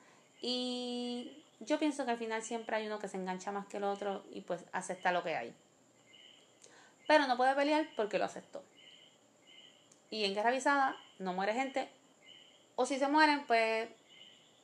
Y 0.43 1.47
yo 1.61 1.79
pienso 1.79 2.05
que 2.05 2.11
al 2.11 2.19
final 2.19 2.43
siempre 2.43 2.77
hay 2.77 2.87
uno 2.87 2.99
que 2.99 3.09
se 3.09 3.17
engancha 3.17 3.53
más 3.53 3.67
que 3.69 3.79
el 3.79 3.85
otro 3.85 4.23
y 4.33 4.43
pues 4.43 4.67
acepta 4.73 5.13
lo 5.13 5.23
que 5.23 5.35
hay. 5.35 5.55
Pero 7.09 7.27
no 7.27 7.39
puede 7.39 7.55
pelear 7.55 7.89
porque 7.97 8.19
lo 8.19 8.27
aceptó 8.27 8.63
y 10.11 10.25
en 10.25 10.35
guerra 10.35 10.51
avisada 10.51 10.97
no 11.19 11.33
muere 11.33 11.55
gente. 11.55 11.89
O 12.77 12.85
si 12.87 12.99
se 12.99 13.09
mueren, 13.09 13.47
pues 13.47 13.89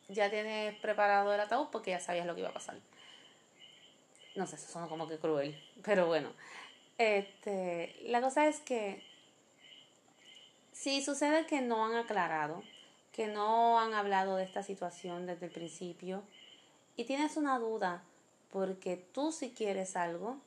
ya 0.09 0.31
tienes 0.31 0.75
preparado 0.81 1.33
el 1.33 1.41
ataúd 1.41 1.69
porque 1.71 1.93
ya 1.93 2.01
sabías 2.01 2.27
lo 2.27 2.35
que 2.35 2.41
iba 2.41 2.51
a 2.51 2.55
pasar. 2.55 2.77
No 4.35 4.47
sé, 4.47 4.57
eso 4.57 4.71
suena 4.71 4.89
como 4.89 5.09
que 5.09 5.19
cruel, 5.19 5.59
pero 5.83 6.07
bueno. 6.07 6.31
Este, 6.99 7.95
la 8.05 8.21
cosa 8.21 8.47
es 8.47 8.61
que 8.61 9.03
si 10.73 11.03
sucede 11.03 11.47
que 11.47 11.61
no 11.61 11.87
han 11.87 11.97
aclarado, 11.97 12.63
que 13.13 13.27
no 13.27 13.81
han 13.81 13.95
hablado 13.95 14.37
de 14.37 14.45
esta 14.45 14.63
situación 14.63 15.27
desde 15.27 15.47
el 15.47 15.53
principio 15.53 16.23
y 16.97 17.05
tienes 17.05 17.37
una 17.37 17.59
duda 17.59 18.03
porque 18.51 18.97
tú 18.97 19.33
si 19.33 19.51
quieres 19.51 19.97
algo, 19.97 20.39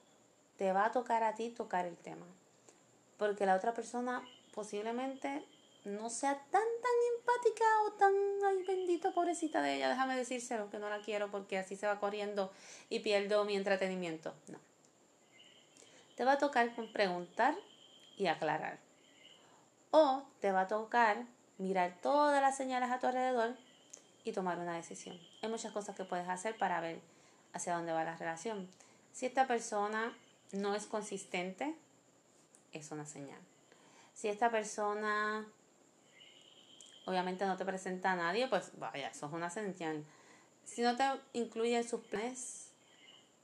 te 0.58 0.72
va 0.72 0.86
a 0.86 0.92
tocar 0.92 1.24
a 1.24 1.36
ti 1.36 1.50
tocar 1.50 1.86
el 1.86 1.98
tema. 1.98 2.26
Porque 3.18 3.46
la 3.46 3.56
otra 3.56 3.74
persona 3.74 4.24
posiblemente 4.54 5.44
no 5.86 6.10
sea 6.10 6.36
tan, 6.36 6.50
tan 6.52 6.98
empática 7.18 7.66
o 7.88 7.94
tan, 7.94 8.14
ay, 8.48 8.64
bendito, 8.64 9.14
pobrecita 9.14 9.62
de 9.62 9.76
ella, 9.76 9.90
déjame 9.90 10.16
decírselo, 10.16 10.70
que 10.70 10.80
no 10.80 10.90
la 10.90 11.02
quiero 11.02 11.32
porque 11.32 11.58
así 11.58 11.76
se 11.76 11.88
va 11.88 12.00
corriendo 12.00 12.52
y 12.90 13.00
pierdo 13.00 13.46
mi 13.46 13.56
entretenimiento. 13.56 14.34
No. 14.48 14.60
Te 16.16 16.26
va 16.26 16.34
a 16.34 16.38
tocar 16.38 16.70
preguntar 16.92 17.56
y 18.18 18.28
aclarar. 18.28 18.80
O 19.92 20.24
te 20.42 20.52
va 20.52 20.62
a 20.62 20.68
tocar 20.68 21.26
mirar 21.58 21.98
todas 22.02 22.42
las 22.42 22.58
señales 22.58 22.92
a 22.92 23.00
tu 23.00 23.08
alrededor 23.08 23.56
y 24.24 24.34
tomar 24.34 24.60
una 24.60 24.76
decisión. 24.76 25.18
Hay 25.42 25.50
muchas 25.50 25.72
cosas 25.72 25.96
que 25.96 26.06
puedes 26.06 26.28
hacer 26.28 26.58
para 26.58 26.82
ver 26.82 27.00
hacia 27.54 27.74
dónde 27.74 27.94
va 27.94 28.04
la 28.04 28.16
relación. 28.16 28.70
Si 29.14 29.26
esta 29.26 29.48
persona 29.48 30.16
no 30.52 30.76
es 30.76 30.86
consistente, 30.86 31.76
es 32.74 32.92
una 32.92 33.06
señal. 33.06 33.40
Si 34.20 34.28
esta 34.28 34.52
persona 34.52 35.48
obviamente 37.06 37.46
no 37.46 37.56
te 37.56 37.64
presenta 37.64 38.12
a 38.12 38.16
nadie, 38.18 38.50
pues 38.50 38.78
vaya, 38.78 39.08
eso 39.08 39.28
es 39.28 39.32
una 39.32 39.50
señal. 39.50 40.04
Si 40.66 40.82
no 40.82 40.98
te 40.98 41.06
incluye 41.32 41.78
en 41.78 41.88
sus 41.88 42.02
planes 42.02 42.74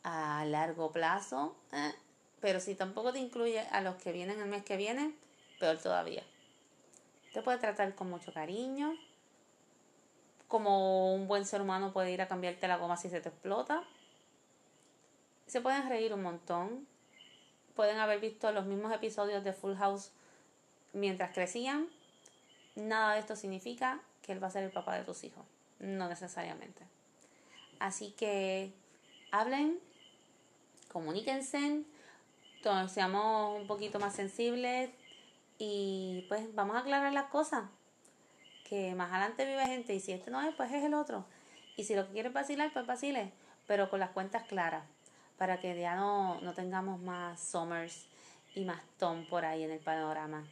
a 0.04 0.44
largo 0.44 0.92
plazo, 0.92 1.56
eh, 1.72 1.94
pero 2.42 2.60
si 2.60 2.76
tampoco 2.76 3.14
te 3.14 3.20
incluye 3.20 3.62
a 3.62 3.80
los 3.80 3.96
que 3.96 4.12
vienen 4.12 4.42
el 4.42 4.50
mes 4.50 4.66
que 4.66 4.76
viene, 4.76 5.16
peor 5.62 5.78
todavía. 5.78 6.24
Te 7.34 7.42
puede 7.42 7.58
tratar 7.58 7.96
con 7.96 8.10
mucho 8.10 8.34
cariño, 8.34 8.96
como 10.50 11.16
un 11.16 11.30
buen 11.30 11.46
ser 11.46 11.62
humano 11.62 11.94
puede 11.94 12.12
ir 12.12 12.22
a 12.22 12.28
cambiarte 12.28 12.68
la 12.68 12.76
goma 12.76 12.98
si 12.98 13.10
se 13.10 13.22
te 13.22 13.30
explota. 13.30 13.82
Se 15.48 15.62
pueden 15.62 15.88
reír 15.88 16.14
un 16.14 16.22
montón. 16.22 16.86
Pueden 17.78 17.98
haber 17.98 18.20
visto 18.20 18.52
los 18.52 18.66
mismos 18.66 18.92
episodios 18.92 19.42
de 19.46 19.54
Full 19.54 19.76
House 19.76 20.12
mientras 20.96 21.34
crecían, 21.34 21.88
nada 22.76 23.14
de 23.14 23.20
esto 23.20 23.36
significa 23.36 24.00
que 24.22 24.32
él 24.32 24.42
va 24.42 24.48
a 24.48 24.52
ser 24.52 24.64
el 24.64 24.72
papá 24.72 24.98
de 24.98 25.04
tus 25.04 25.24
hijos. 25.24 25.46
No 25.80 26.08
necesariamente. 26.08 26.82
Así 27.80 28.12
que 28.12 28.74
hablen, 29.32 29.78
comuníquense, 30.92 31.84
seamos 32.88 33.60
un 33.60 33.68
poquito 33.68 34.00
más 34.00 34.16
sensibles 34.16 34.90
y 35.60 36.26
pues 36.30 36.56
vamos 36.56 36.76
a 36.76 36.80
aclarar 36.80 37.14
las 37.14 37.26
cosas. 37.26 37.66
Que 38.68 38.96
más 38.96 39.12
adelante 39.12 39.46
vive 39.46 39.66
gente 39.68 39.94
y 39.94 40.00
si 40.00 40.14
este 40.14 40.32
no 40.32 40.42
es, 40.42 40.56
pues 40.56 40.72
es 40.72 40.84
el 40.84 40.94
otro. 40.94 41.26
Y 41.78 41.84
si 41.84 41.94
lo 41.94 42.08
que 42.08 42.14
quieres 42.14 42.34
vacilar, 42.34 42.72
pues 42.74 42.88
vacile, 42.88 43.32
pero 43.68 43.90
con 43.90 44.00
las 44.00 44.12
cuentas 44.12 44.44
claras, 44.44 44.86
para 45.38 45.60
que 45.60 45.78
ya 45.80 45.96
no, 45.96 46.40
no 46.42 46.54
tengamos 46.54 47.00
más 47.02 47.40
Summers 47.40 48.08
y 48.56 48.64
más 48.64 48.82
Tom 48.98 49.26
por 49.28 49.44
ahí 49.46 49.64
en 49.64 49.72
el 49.72 49.80
panorama. 49.80 50.46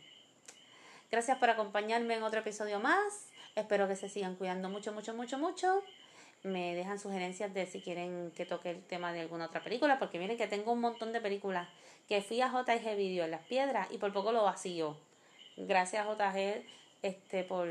Gracias 1.14 1.38
por 1.38 1.52
acompañarme 1.52 2.16
en 2.16 2.24
otro 2.24 2.40
episodio 2.40 2.80
más. 2.80 3.28
Espero 3.54 3.88
que 3.88 3.96
se 3.96 4.10
sigan 4.10 4.36
cuidando 4.36 4.68
mucho, 4.68 4.92
mucho, 4.94 5.14
mucho, 5.14 5.38
mucho. 5.38 5.84
Me 6.42 6.74
dejan 6.74 6.98
sugerencias 6.98 7.54
de 7.54 7.68
si 7.68 7.82
quieren 7.82 8.32
que 8.36 8.48
toque 8.48 8.72
el 8.72 8.84
tema 8.84 9.14
de 9.14 9.22
alguna 9.22 9.46
otra 9.46 9.64
película, 9.64 10.00
porque 10.00 10.18
miren 10.18 10.40
que 10.40 10.48
tengo 10.48 10.72
un 10.72 10.82
montón 10.82 11.14
de 11.14 11.22
películas 11.22 11.70
que 12.10 12.24
fui 12.24 12.42
a 12.42 12.48
JG 12.48 12.96
Video 12.98 13.26
en 13.26 13.30
las 13.30 13.46
piedras 13.46 13.90
y 13.92 14.00
por 14.00 14.12
poco 14.12 14.32
lo 14.32 14.44
vacío. 14.44 14.98
Gracias 15.56 16.04
JG 16.04 16.66
este 17.04 17.44
por 17.44 17.68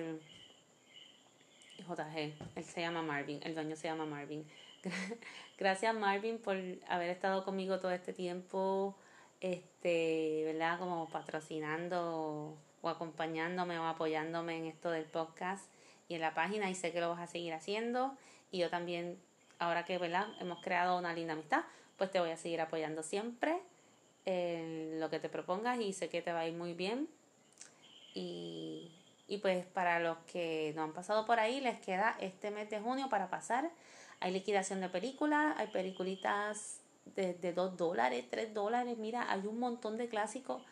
JG, 1.79 2.33
él 2.55 2.65
se 2.65 2.81
llama 2.81 3.03
Marvin, 3.03 3.41
el 3.43 3.57
dueño 3.57 3.75
se 3.75 3.89
llama 3.89 4.07
Marvin. 4.07 4.47
Gracias 5.59 5.93
Marvin 5.93 6.39
por 6.39 6.57
haber 6.87 7.11
estado 7.11 7.45
conmigo 7.45 7.81
todo 7.81 7.91
este 7.91 8.13
tiempo, 8.13 8.95
este, 9.41 10.43
¿verdad? 10.45 10.79
Como 10.79 11.09
patrocinando 11.09 12.57
o 12.83 12.89
acompañándome 12.89 13.79
o 13.79 13.87
apoyándome 13.87 14.59
en 14.59 14.67
esto 14.67 14.91
del 14.91 15.05
podcast 15.05 15.65
y 16.09 16.15
en 16.15 16.21
la 16.21 16.35
página 16.35 16.69
y 16.69 16.75
sé 16.75 16.93
que 16.93 17.01
lo 17.01 17.09
vas 17.09 17.21
a 17.21 17.27
seguir 17.27 17.55
haciendo 17.55 18.17
y 18.51 18.59
yo 18.59 18.69
también, 18.69 19.19
ahora 19.59 19.85
que, 19.85 19.97
¿verdad? 19.97 20.29
Hemos 20.41 20.61
creado 20.63 20.99
una 20.99 21.15
linda 21.15 21.33
amistad, 21.33 21.65
pues 21.97 22.11
te 22.11 22.21
voy 22.21 22.31
a 22.31 22.37
seguir 22.37 22.61
apoyando 22.61 23.03
siempre 23.03 23.59
en 24.25 25.01
lo 25.01 25.09
que 25.09 25.19
te 25.19 25.29
propongas 25.29 25.81
y 25.81 25.93
sé 25.93 26.09
que 26.09 26.21
te 26.21 26.33
va 26.33 26.41
a 26.41 26.47
ir 26.47 26.55
muy 26.55 26.75
bien 26.75 27.09
y 28.15 28.93
y 29.33 29.39
pues 29.39 29.65
para 29.65 29.99
los 29.99 30.19
que 30.31 30.75
no 30.77 30.83
han 30.83 30.93
pasado 30.93 31.25
por 31.25 31.41
ahí, 31.41 31.63
les 31.63 31.81
queda 31.81 32.17
este 32.21 32.51
mes 32.51 32.69
de 32.69 32.81
junio 32.81 33.09
para 33.09 33.31
pasar. 33.31 33.71
Hay 34.21 34.31
liquidación 34.31 34.83
de 34.83 34.91
películas, 34.91 35.55
hay 35.57 35.69
peliculitas 35.69 36.81
de, 37.17 37.33
de 37.33 37.55
2 37.55 37.79
dólares, 37.79 38.27
3 38.29 38.53
dólares. 38.53 38.99
Mira, 38.99 39.33
hay 39.33 39.47
un 39.47 39.59
montón 39.59 39.97
de 39.97 40.09
clásicos. 40.09 40.63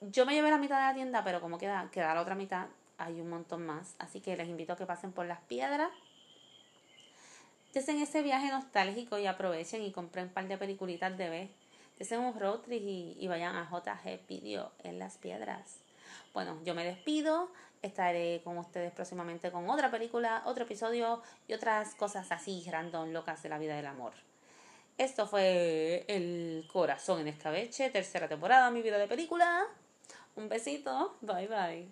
Yo 0.00 0.24
me 0.26 0.34
llevé 0.34 0.50
la 0.50 0.58
mitad 0.58 0.76
de 0.76 0.86
la 0.86 0.94
tienda, 0.94 1.24
pero 1.24 1.40
como 1.40 1.58
queda, 1.58 1.88
queda 1.90 2.14
la 2.14 2.22
otra 2.22 2.36
mitad, 2.36 2.66
hay 2.98 3.20
un 3.20 3.28
montón 3.28 3.66
más. 3.66 3.96
Así 3.98 4.20
que 4.20 4.36
les 4.36 4.48
invito 4.48 4.72
a 4.72 4.76
que 4.76 4.86
pasen 4.86 5.12
por 5.12 5.26
las 5.26 5.40
piedras. 5.40 5.90
Desen 7.74 8.00
ese 8.00 8.22
viaje 8.22 8.48
nostálgico 8.48 9.18
y 9.18 9.26
aprovechen 9.26 9.82
y 9.82 9.90
compren 9.90 10.26
un 10.26 10.32
par 10.32 10.46
de 10.46 10.56
peliculitas 10.56 11.18
de 11.18 11.28
vez. 11.28 11.50
Desen 11.98 12.20
un 12.20 12.38
road 12.38 12.60
trip 12.60 12.82
y, 12.82 13.16
y 13.18 13.26
vayan 13.26 13.56
a 13.56 13.68
JG 13.68 14.26
Video 14.28 14.70
en 14.84 15.00
las 15.00 15.18
piedras. 15.18 15.80
Bueno, 16.32 16.60
yo 16.64 16.74
me 16.76 16.84
despido. 16.84 17.50
Estaré 17.82 18.40
con 18.44 18.56
ustedes 18.58 18.92
próximamente 18.92 19.50
con 19.50 19.68
otra 19.68 19.90
película, 19.90 20.42
otro 20.46 20.64
episodio 20.64 21.22
y 21.46 21.54
otras 21.54 21.94
cosas 21.94 22.30
así 22.30 22.64
random 22.68 23.12
locas 23.12 23.42
de 23.42 23.48
la 23.48 23.58
vida 23.58 23.74
del 23.76 23.86
amor. 23.86 24.12
Esto 24.96 25.28
fue 25.28 26.04
El 26.08 26.66
Corazón 26.72 27.20
en 27.20 27.28
Escabeche, 27.28 27.90
tercera 27.90 28.28
temporada, 28.28 28.70
mi 28.70 28.82
vida 28.82 28.98
de 28.98 29.06
película. 29.06 29.64
Un 30.38 30.46
besito, 30.48 31.16
bye 31.20 31.48
bye. 31.48 31.88